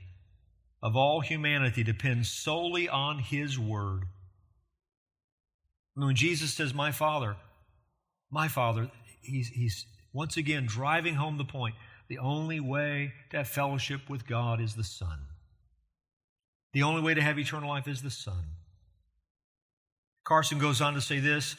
of 0.81 0.95
all 0.95 1.21
humanity 1.21 1.83
depends 1.83 2.29
solely 2.29 2.87
on 2.87 3.17
His 3.19 3.57
Word. 3.57 4.03
When 5.95 6.15
Jesus 6.15 6.53
says, 6.53 6.73
My 6.73 6.91
Father, 6.91 7.37
my 8.29 8.47
Father, 8.47 8.91
he's, 9.21 9.47
he's 9.47 9.85
once 10.13 10.37
again 10.37 10.65
driving 10.67 11.15
home 11.15 11.37
the 11.37 11.45
point. 11.45 11.75
The 12.07 12.19
only 12.19 12.59
way 12.59 13.13
to 13.31 13.37
have 13.37 13.47
fellowship 13.47 14.09
with 14.09 14.27
God 14.27 14.61
is 14.61 14.75
the 14.75 14.83
Son. 14.83 15.17
The 16.75 16.83
only 16.83 17.01
way 17.01 17.13
to 17.13 17.21
have 17.21 17.39
eternal 17.39 17.69
life 17.69 17.87
is 17.87 18.01
the 18.01 18.11
Son. 18.11 18.43
Carson 20.25 20.59
goes 20.59 20.81
on 20.81 20.93
to 20.95 20.99
say 20.99 21.19
this 21.19 21.55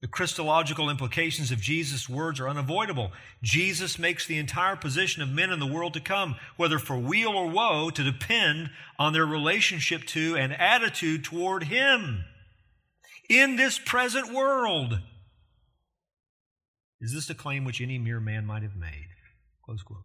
the 0.00 0.08
Christological 0.08 0.88
implications 0.88 1.52
of 1.52 1.60
Jesus' 1.60 2.08
words 2.08 2.40
are 2.40 2.48
unavoidable. 2.48 3.12
Jesus 3.42 3.98
makes 3.98 4.26
the 4.26 4.38
entire 4.38 4.74
position 4.74 5.22
of 5.22 5.28
men 5.28 5.50
in 5.50 5.58
the 5.58 5.66
world 5.66 5.92
to 5.94 6.00
come, 6.00 6.36
whether 6.56 6.78
for 6.78 6.96
weal 6.96 7.28
or 7.28 7.50
woe, 7.50 7.90
to 7.90 8.02
depend 8.02 8.70
on 8.98 9.12
their 9.12 9.26
relationship 9.26 10.04
to 10.06 10.34
and 10.34 10.54
attitude 10.54 11.22
toward 11.22 11.64
Him 11.64 12.24
in 13.28 13.56
this 13.56 13.78
present 13.78 14.32
world. 14.32 15.00
Is 17.02 17.12
this 17.12 17.28
a 17.28 17.34
claim 17.34 17.66
which 17.66 17.82
any 17.82 17.98
mere 17.98 18.20
man 18.20 18.46
might 18.46 18.62
have 18.62 18.76
made? 18.76 19.08
Close 19.62 19.82
quote. 19.82 20.04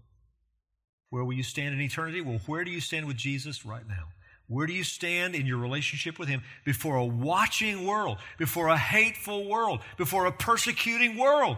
Where 1.11 1.25
will 1.25 1.33
you 1.33 1.43
stand 1.43 1.75
in 1.75 1.81
eternity? 1.81 2.21
Well, 2.21 2.39
where 2.47 2.63
do 2.63 2.71
you 2.71 2.79
stand 2.79 3.05
with 3.05 3.17
Jesus 3.17 3.65
right 3.65 3.87
now? 3.87 4.07
Where 4.47 4.65
do 4.65 4.73
you 4.73 4.83
stand 4.83 5.35
in 5.35 5.45
your 5.45 5.57
relationship 5.57 6.17
with 6.17 6.29
Him 6.29 6.41
before 6.65 6.95
a 6.95 7.05
watching 7.05 7.85
world, 7.85 8.17
before 8.37 8.69
a 8.69 8.77
hateful 8.77 9.45
world, 9.45 9.81
before 9.97 10.25
a 10.25 10.31
persecuting 10.31 11.17
world? 11.17 11.57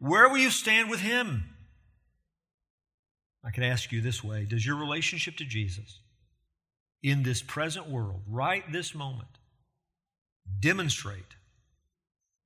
Where 0.00 0.28
will 0.28 0.38
you 0.38 0.50
stand 0.50 0.90
with 0.90 1.00
Him? 1.00 1.44
I 3.44 3.50
can 3.50 3.62
ask 3.62 3.92
you 3.92 4.00
this 4.00 4.22
way 4.22 4.44
Does 4.44 4.66
your 4.66 4.76
relationship 4.76 5.36
to 5.36 5.44
Jesus 5.44 6.00
in 7.00 7.22
this 7.22 7.40
present 7.40 7.88
world, 7.88 8.22
right 8.28 8.64
this 8.72 8.96
moment, 8.96 9.38
demonstrate 10.58 11.36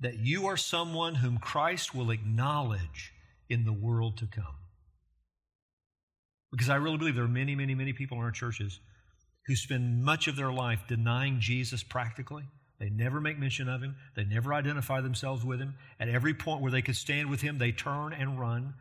that 0.01 0.19
you 0.19 0.47
are 0.47 0.59
someone 0.59 1.15
whom 1.15 1.39
Christ 1.39 1.95
will 1.95 2.11
acknowledge 2.11 3.15
in 3.49 3.65
the 3.65 3.73
world 3.73 4.19
to 4.19 4.27
come? 4.27 4.57
Because 6.53 6.69
I 6.69 6.77
really 6.77 6.99
believe 6.99 7.15
there 7.15 7.25
are 7.25 7.29
many, 7.29 7.55
many, 7.55 7.75
many 7.75 7.93
people 7.93 8.19
in 8.19 8.25
our 8.25 8.31
churches 8.31 8.79
who 9.47 9.57
spend 9.57 10.05
much 10.05 10.29
of 10.29 10.37
their 10.37 10.53
life 10.53 10.81
denying 10.87 11.41
Jesus 11.41 11.83
practically. 11.83 12.45
They 12.79 12.91
never 12.91 13.21
make 13.21 13.39
mention 13.39 13.69
of 13.69 13.83
him. 13.83 13.97
They 14.17 14.25
never 14.25 14.53
identify 14.53 15.01
themselves 15.01 15.45
with 15.45 15.61
him. 15.61 15.75
At 15.99 16.09
every 16.09 16.35
point 16.35 16.61
where 16.61 16.71
they 16.71 16.83
could 16.83 16.97
stand 16.97 17.31
with 17.31 17.41
him, 17.41 17.59
they 17.59 17.73
turn 17.73 18.13
and 18.13 18.39
run. 18.39 18.75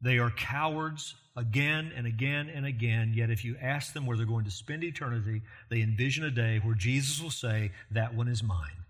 They 0.00 0.18
are 0.18 0.30
cowards 0.30 1.14
again 1.36 1.92
and 1.96 2.06
again 2.06 2.50
and 2.54 2.64
again. 2.64 3.12
Yet, 3.14 3.30
if 3.30 3.44
you 3.44 3.56
ask 3.60 3.92
them 3.92 4.06
where 4.06 4.16
they're 4.16 4.26
going 4.26 4.44
to 4.44 4.50
spend 4.50 4.84
eternity, 4.84 5.42
they 5.70 5.80
envision 5.80 6.24
a 6.24 6.30
day 6.30 6.60
where 6.62 6.74
Jesus 6.74 7.20
will 7.20 7.30
say, 7.30 7.72
That 7.90 8.14
one 8.14 8.28
is 8.28 8.42
mine. 8.42 8.84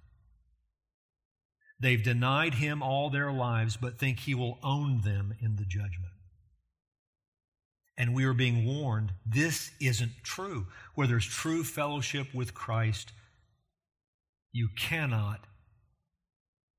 They've 1.78 2.02
denied 2.02 2.54
him 2.54 2.82
all 2.82 3.10
their 3.10 3.32
lives, 3.32 3.76
but 3.76 3.98
think 3.98 4.20
he 4.20 4.34
will 4.34 4.58
own 4.62 5.02
them 5.02 5.34
in 5.40 5.56
the 5.56 5.64
judgment 5.64 6.15
and 7.98 8.14
we 8.14 8.24
are 8.24 8.34
being 8.34 8.66
warned 8.66 9.12
this 9.24 9.70
isn't 9.80 10.12
true. 10.22 10.66
Where 10.94 11.06
there's 11.06 11.26
true 11.26 11.64
fellowship 11.64 12.34
with 12.34 12.54
Christ, 12.54 13.12
you 14.52 14.68
cannot 14.76 15.46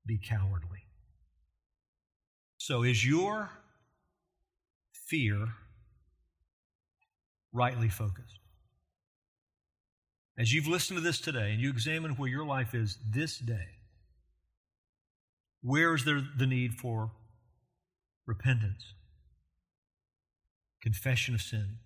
be 0.06 0.18
cowardly. 0.18 0.84
So, 2.56 2.82
is 2.82 3.06
your 3.06 3.50
fear 4.92 5.54
rightly 7.52 7.88
focused? 7.88 8.38
As 10.38 10.52
you've 10.52 10.68
listened 10.68 10.98
to 10.98 11.02
this 11.02 11.20
today 11.20 11.52
and 11.52 11.60
you 11.60 11.68
examine 11.68 12.12
where 12.12 12.28
your 12.28 12.46
life 12.46 12.74
is 12.74 12.98
this 13.08 13.38
day, 13.38 13.78
where 15.62 15.94
is 15.94 16.04
there 16.04 16.22
the 16.36 16.46
need 16.46 16.74
for 16.74 17.10
repentance, 18.26 18.94
confession 20.82 21.34
of 21.34 21.42
sin, 21.42 21.78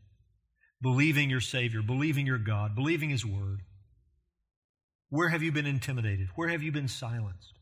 believing 0.81 1.31
your 1.31 1.41
Savior, 1.41 1.83
believing 1.83 2.27
your 2.27 2.39
God, 2.39 2.75
believing 2.75 3.11
His 3.11 3.25
Word? 3.25 3.61
Where 5.09 5.29
have 5.29 5.43
you 5.43 5.53
been 5.53 5.67
intimidated? 5.67 6.29
Where 6.35 6.49
have 6.49 6.63
you 6.63 6.73
been 6.73 6.89
silenced? 6.89 7.59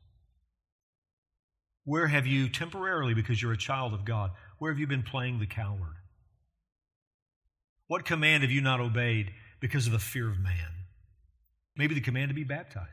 Where 1.84 2.06
have 2.06 2.26
you 2.26 2.48
temporarily, 2.48 3.14
because 3.14 3.42
you're 3.42 3.52
a 3.52 3.58
child 3.58 3.94
of 3.94 4.04
God, 4.04 4.30
where 4.58 4.70
have 4.70 4.78
you 4.78 4.86
been 4.86 5.02
playing 5.02 5.38
the 5.38 5.46
coward? 5.46 5.96
What 7.88 8.04
command 8.04 8.44
have 8.44 8.52
you 8.52 8.60
not 8.60 8.80
obeyed 8.80 9.32
because 9.58 9.86
of 9.86 9.92
the 9.92 9.98
fear 9.98 10.30
of 10.30 10.38
man? 10.38 10.70
Maybe 11.76 11.94
the 11.94 12.00
command 12.00 12.28
to 12.28 12.34
be 12.34 12.44
baptized. 12.44 12.86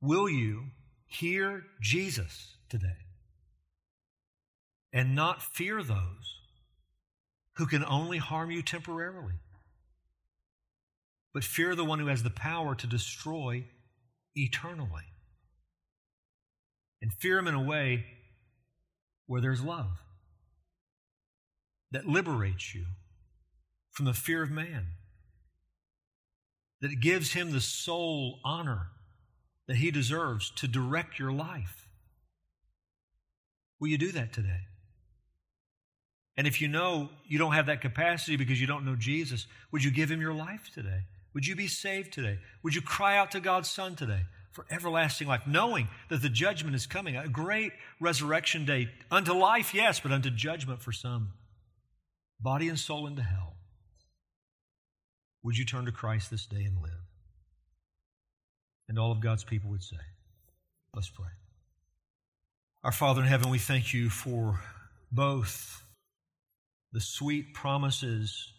Will 0.00 0.28
you 0.28 0.64
hear 1.06 1.64
Jesus 1.80 2.56
today 2.68 3.05
and 4.96 5.14
not 5.14 5.42
fear 5.42 5.82
those 5.82 6.40
who 7.56 7.66
can 7.66 7.84
only 7.84 8.16
harm 8.16 8.50
you 8.50 8.62
temporarily? 8.62 9.34
But 11.34 11.44
fear 11.44 11.74
the 11.74 11.84
one 11.84 11.98
who 11.98 12.06
has 12.06 12.22
the 12.22 12.30
power 12.30 12.74
to 12.74 12.86
destroy 12.86 13.66
eternally. 14.34 15.02
And 17.02 17.12
fear 17.12 17.38
him 17.38 17.46
in 17.46 17.54
a 17.54 17.62
way 17.62 18.06
where 19.26 19.42
there's 19.42 19.62
love 19.62 19.98
that 21.90 22.08
liberates 22.08 22.74
you 22.74 22.86
from 23.90 24.06
the 24.06 24.14
fear 24.14 24.42
of 24.42 24.50
man, 24.50 24.86
that 26.80 27.00
gives 27.02 27.34
him 27.34 27.52
the 27.52 27.60
sole 27.60 28.40
honor 28.46 28.86
that 29.68 29.76
he 29.76 29.90
deserves 29.90 30.50
to 30.52 30.66
direct 30.66 31.18
your 31.18 31.32
life. 31.32 31.86
Will 33.78 33.88
you 33.88 33.98
do 33.98 34.10
that 34.12 34.32
today? 34.32 34.60
And 36.36 36.46
if 36.46 36.60
you 36.60 36.68
know 36.68 37.08
you 37.26 37.38
don't 37.38 37.52
have 37.52 37.66
that 37.66 37.80
capacity 37.80 38.36
because 38.36 38.60
you 38.60 38.66
don't 38.66 38.84
know 38.84 38.96
Jesus, 38.96 39.46
would 39.72 39.82
you 39.82 39.90
give 39.90 40.10
him 40.10 40.20
your 40.20 40.34
life 40.34 40.70
today? 40.74 41.04
Would 41.34 41.46
you 41.46 41.56
be 41.56 41.66
saved 41.66 42.12
today? 42.12 42.38
Would 42.62 42.74
you 42.74 42.82
cry 42.82 43.16
out 43.16 43.30
to 43.32 43.40
God's 43.40 43.70
Son 43.70 43.94
today 43.94 44.22
for 44.52 44.64
everlasting 44.70 45.28
life, 45.28 45.42
knowing 45.46 45.88
that 46.08 46.22
the 46.22 46.28
judgment 46.28 46.74
is 46.74 46.86
coming, 46.86 47.16
a 47.16 47.28
great 47.28 47.72
resurrection 48.00 48.64
day 48.64 48.88
unto 49.10 49.32
life, 49.32 49.74
yes, 49.74 50.00
but 50.00 50.12
unto 50.12 50.30
judgment 50.30 50.82
for 50.82 50.92
some, 50.92 51.32
body 52.40 52.68
and 52.68 52.78
soul 52.78 53.06
into 53.06 53.22
hell? 53.22 53.54
Would 55.42 55.58
you 55.58 55.64
turn 55.64 55.84
to 55.84 55.92
Christ 55.92 56.30
this 56.30 56.46
day 56.46 56.64
and 56.64 56.82
live? 56.82 56.92
And 58.88 58.98
all 58.98 59.12
of 59.12 59.20
God's 59.20 59.44
people 59.44 59.70
would 59.70 59.82
say, 59.82 59.96
Let's 60.94 61.10
pray. 61.10 61.26
Our 62.82 62.92
Father 62.92 63.20
in 63.20 63.28
heaven, 63.28 63.50
we 63.50 63.58
thank 63.58 63.92
you 63.92 64.08
for 64.08 64.60
both 65.12 65.82
the 66.92 67.00
sweet 67.00 67.54
promises 67.54 68.52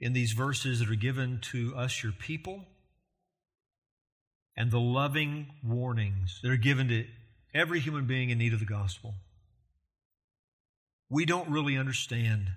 in 0.00 0.12
these 0.12 0.32
verses 0.32 0.80
that 0.80 0.90
are 0.90 0.94
given 0.94 1.40
to 1.40 1.74
us, 1.76 2.02
your 2.02 2.12
people, 2.12 2.64
and 4.56 4.70
the 4.70 4.80
loving 4.80 5.48
warnings 5.64 6.40
that 6.42 6.50
are 6.50 6.56
given 6.56 6.88
to 6.88 7.06
every 7.54 7.80
human 7.80 8.06
being 8.06 8.30
in 8.30 8.38
need 8.38 8.52
of 8.52 8.60
the 8.60 8.66
gospel. 8.66 9.14
We 11.08 11.24
don't 11.24 11.50
really 11.50 11.76
understand 11.76 12.48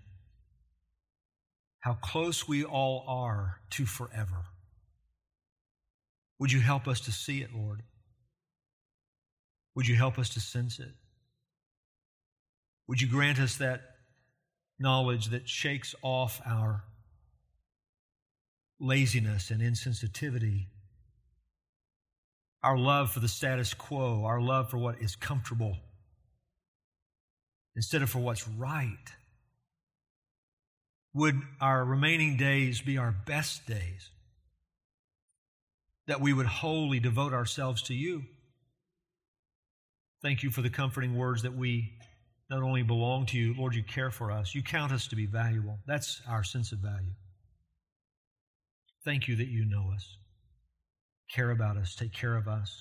how 1.81 1.93
close 1.93 2.47
we 2.47 2.63
all 2.63 3.05
are 3.07 3.61
to 3.71 3.85
forever. 3.85 4.45
Would 6.39 6.51
you 6.51 6.59
help 6.59 6.87
us 6.87 7.01
to 7.01 7.11
see 7.11 7.41
it, 7.41 7.53
Lord? 7.53 7.83
Would 9.75 9.87
you 9.87 9.95
help 9.95 10.17
us 10.17 10.29
to 10.31 10.39
sense 10.39 10.79
it? 10.79 10.93
Would 12.87 13.01
you 13.01 13.07
grant 13.07 13.39
us 13.39 13.57
that 13.57 13.81
knowledge 14.79 15.27
that 15.27 15.47
shakes 15.47 15.93
off 16.01 16.41
our 16.45 16.83
laziness 18.79 19.51
and 19.51 19.61
insensitivity, 19.61 20.67
our 22.63 22.77
love 22.77 23.11
for 23.11 23.19
the 23.19 23.27
status 23.27 23.73
quo, 23.73 24.23
our 24.25 24.41
love 24.41 24.69
for 24.69 24.77
what 24.77 25.01
is 25.01 25.15
comfortable, 25.15 25.77
instead 27.75 28.01
of 28.01 28.09
for 28.09 28.19
what's 28.19 28.47
right? 28.47 28.97
Would 31.13 31.41
our 31.59 31.83
remaining 31.83 32.37
days 32.37 32.81
be 32.81 32.97
our 32.97 33.11
best 33.25 33.65
days? 33.65 34.11
That 36.07 36.21
we 36.21 36.33
would 36.33 36.45
wholly 36.45 36.99
devote 36.99 37.33
ourselves 37.33 37.81
to 37.83 37.93
you. 37.93 38.23
Thank 40.21 40.43
you 40.43 40.51
for 40.51 40.61
the 40.61 40.69
comforting 40.69 41.15
words 41.15 41.43
that 41.43 41.55
we 41.55 41.93
not 42.49 42.63
only 42.63 42.81
belong 42.81 43.25
to 43.27 43.37
you, 43.37 43.53
Lord, 43.57 43.75
you 43.75 43.83
care 43.83 44.09
for 44.09 44.31
us. 44.31 44.55
You 44.55 44.63
count 44.63 44.91
us 44.91 45.07
to 45.07 45.15
be 45.15 45.27
valuable. 45.27 45.77
That's 45.85 46.21
our 46.27 46.43
sense 46.43 46.71
of 46.71 46.79
value. 46.79 47.13
Thank 49.05 49.27
you 49.27 49.35
that 49.37 49.47
you 49.47 49.65
know 49.65 49.91
us, 49.93 50.17
care 51.31 51.51
about 51.51 51.77
us, 51.77 51.95
take 51.95 52.11
care 52.11 52.35
of 52.35 52.47
us. 52.47 52.75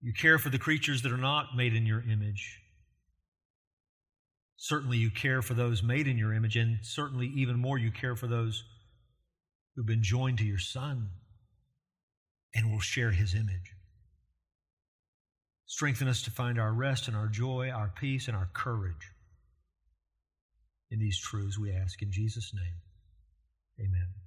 You 0.00 0.12
care 0.12 0.38
for 0.38 0.50
the 0.50 0.58
creatures 0.58 1.02
that 1.02 1.12
are 1.12 1.16
not 1.16 1.56
made 1.56 1.74
in 1.74 1.86
your 1.86 2.00
image. 2.00 2.58
Certainly, 4.56 4.98
you 4.98 5.10
care 5.10 5.42
for 5.42 5.54
those 5.54 5.82
made 5.82 6.06
in 6.06 6.16
your 6.16 6.32
image, 6.32 6.56
and 6.56 6.78
certainly, 6.82 7.26
even 7.34 7.58
more, 7.58 7.78
you 7.78 7.90
care 7.90 8.14
for 8.14 8.28
those 8.28 8.64
who've 9.74 9.86
been 9.86 10.02
joined 10.02 10.38
to 10.38 10.44
your 10.44 10.58
Son 10.58 11.08
and 12.54 12.70
will 12.70 12.80
share 12.80 13.10
his 13.10 13.34
image. 13.34 13.74
Strengthen 15.72 16.06
us 16.06 16.20
to 16.20 16.30
find 16.30 16.60
our 16.60 16.70
rest 16.70 17.08
and 17.08 17.16
our 17.16 17.28
joy, 17.28 17.70
our 17.70 17.90
peace, 17.98 18.28
and 18.28 18.36
our 18.36 18.50
courage 18.52 19.10
in 20.90 20.98
these 20.98 21.18
truths, 21.18 21.58
we 21.58 21.72
ask 21.72 22.02
in 22.02 22.12
Jesus' 22.12 22.52
name. 22.52 22.74
Amen. 23.80 24.22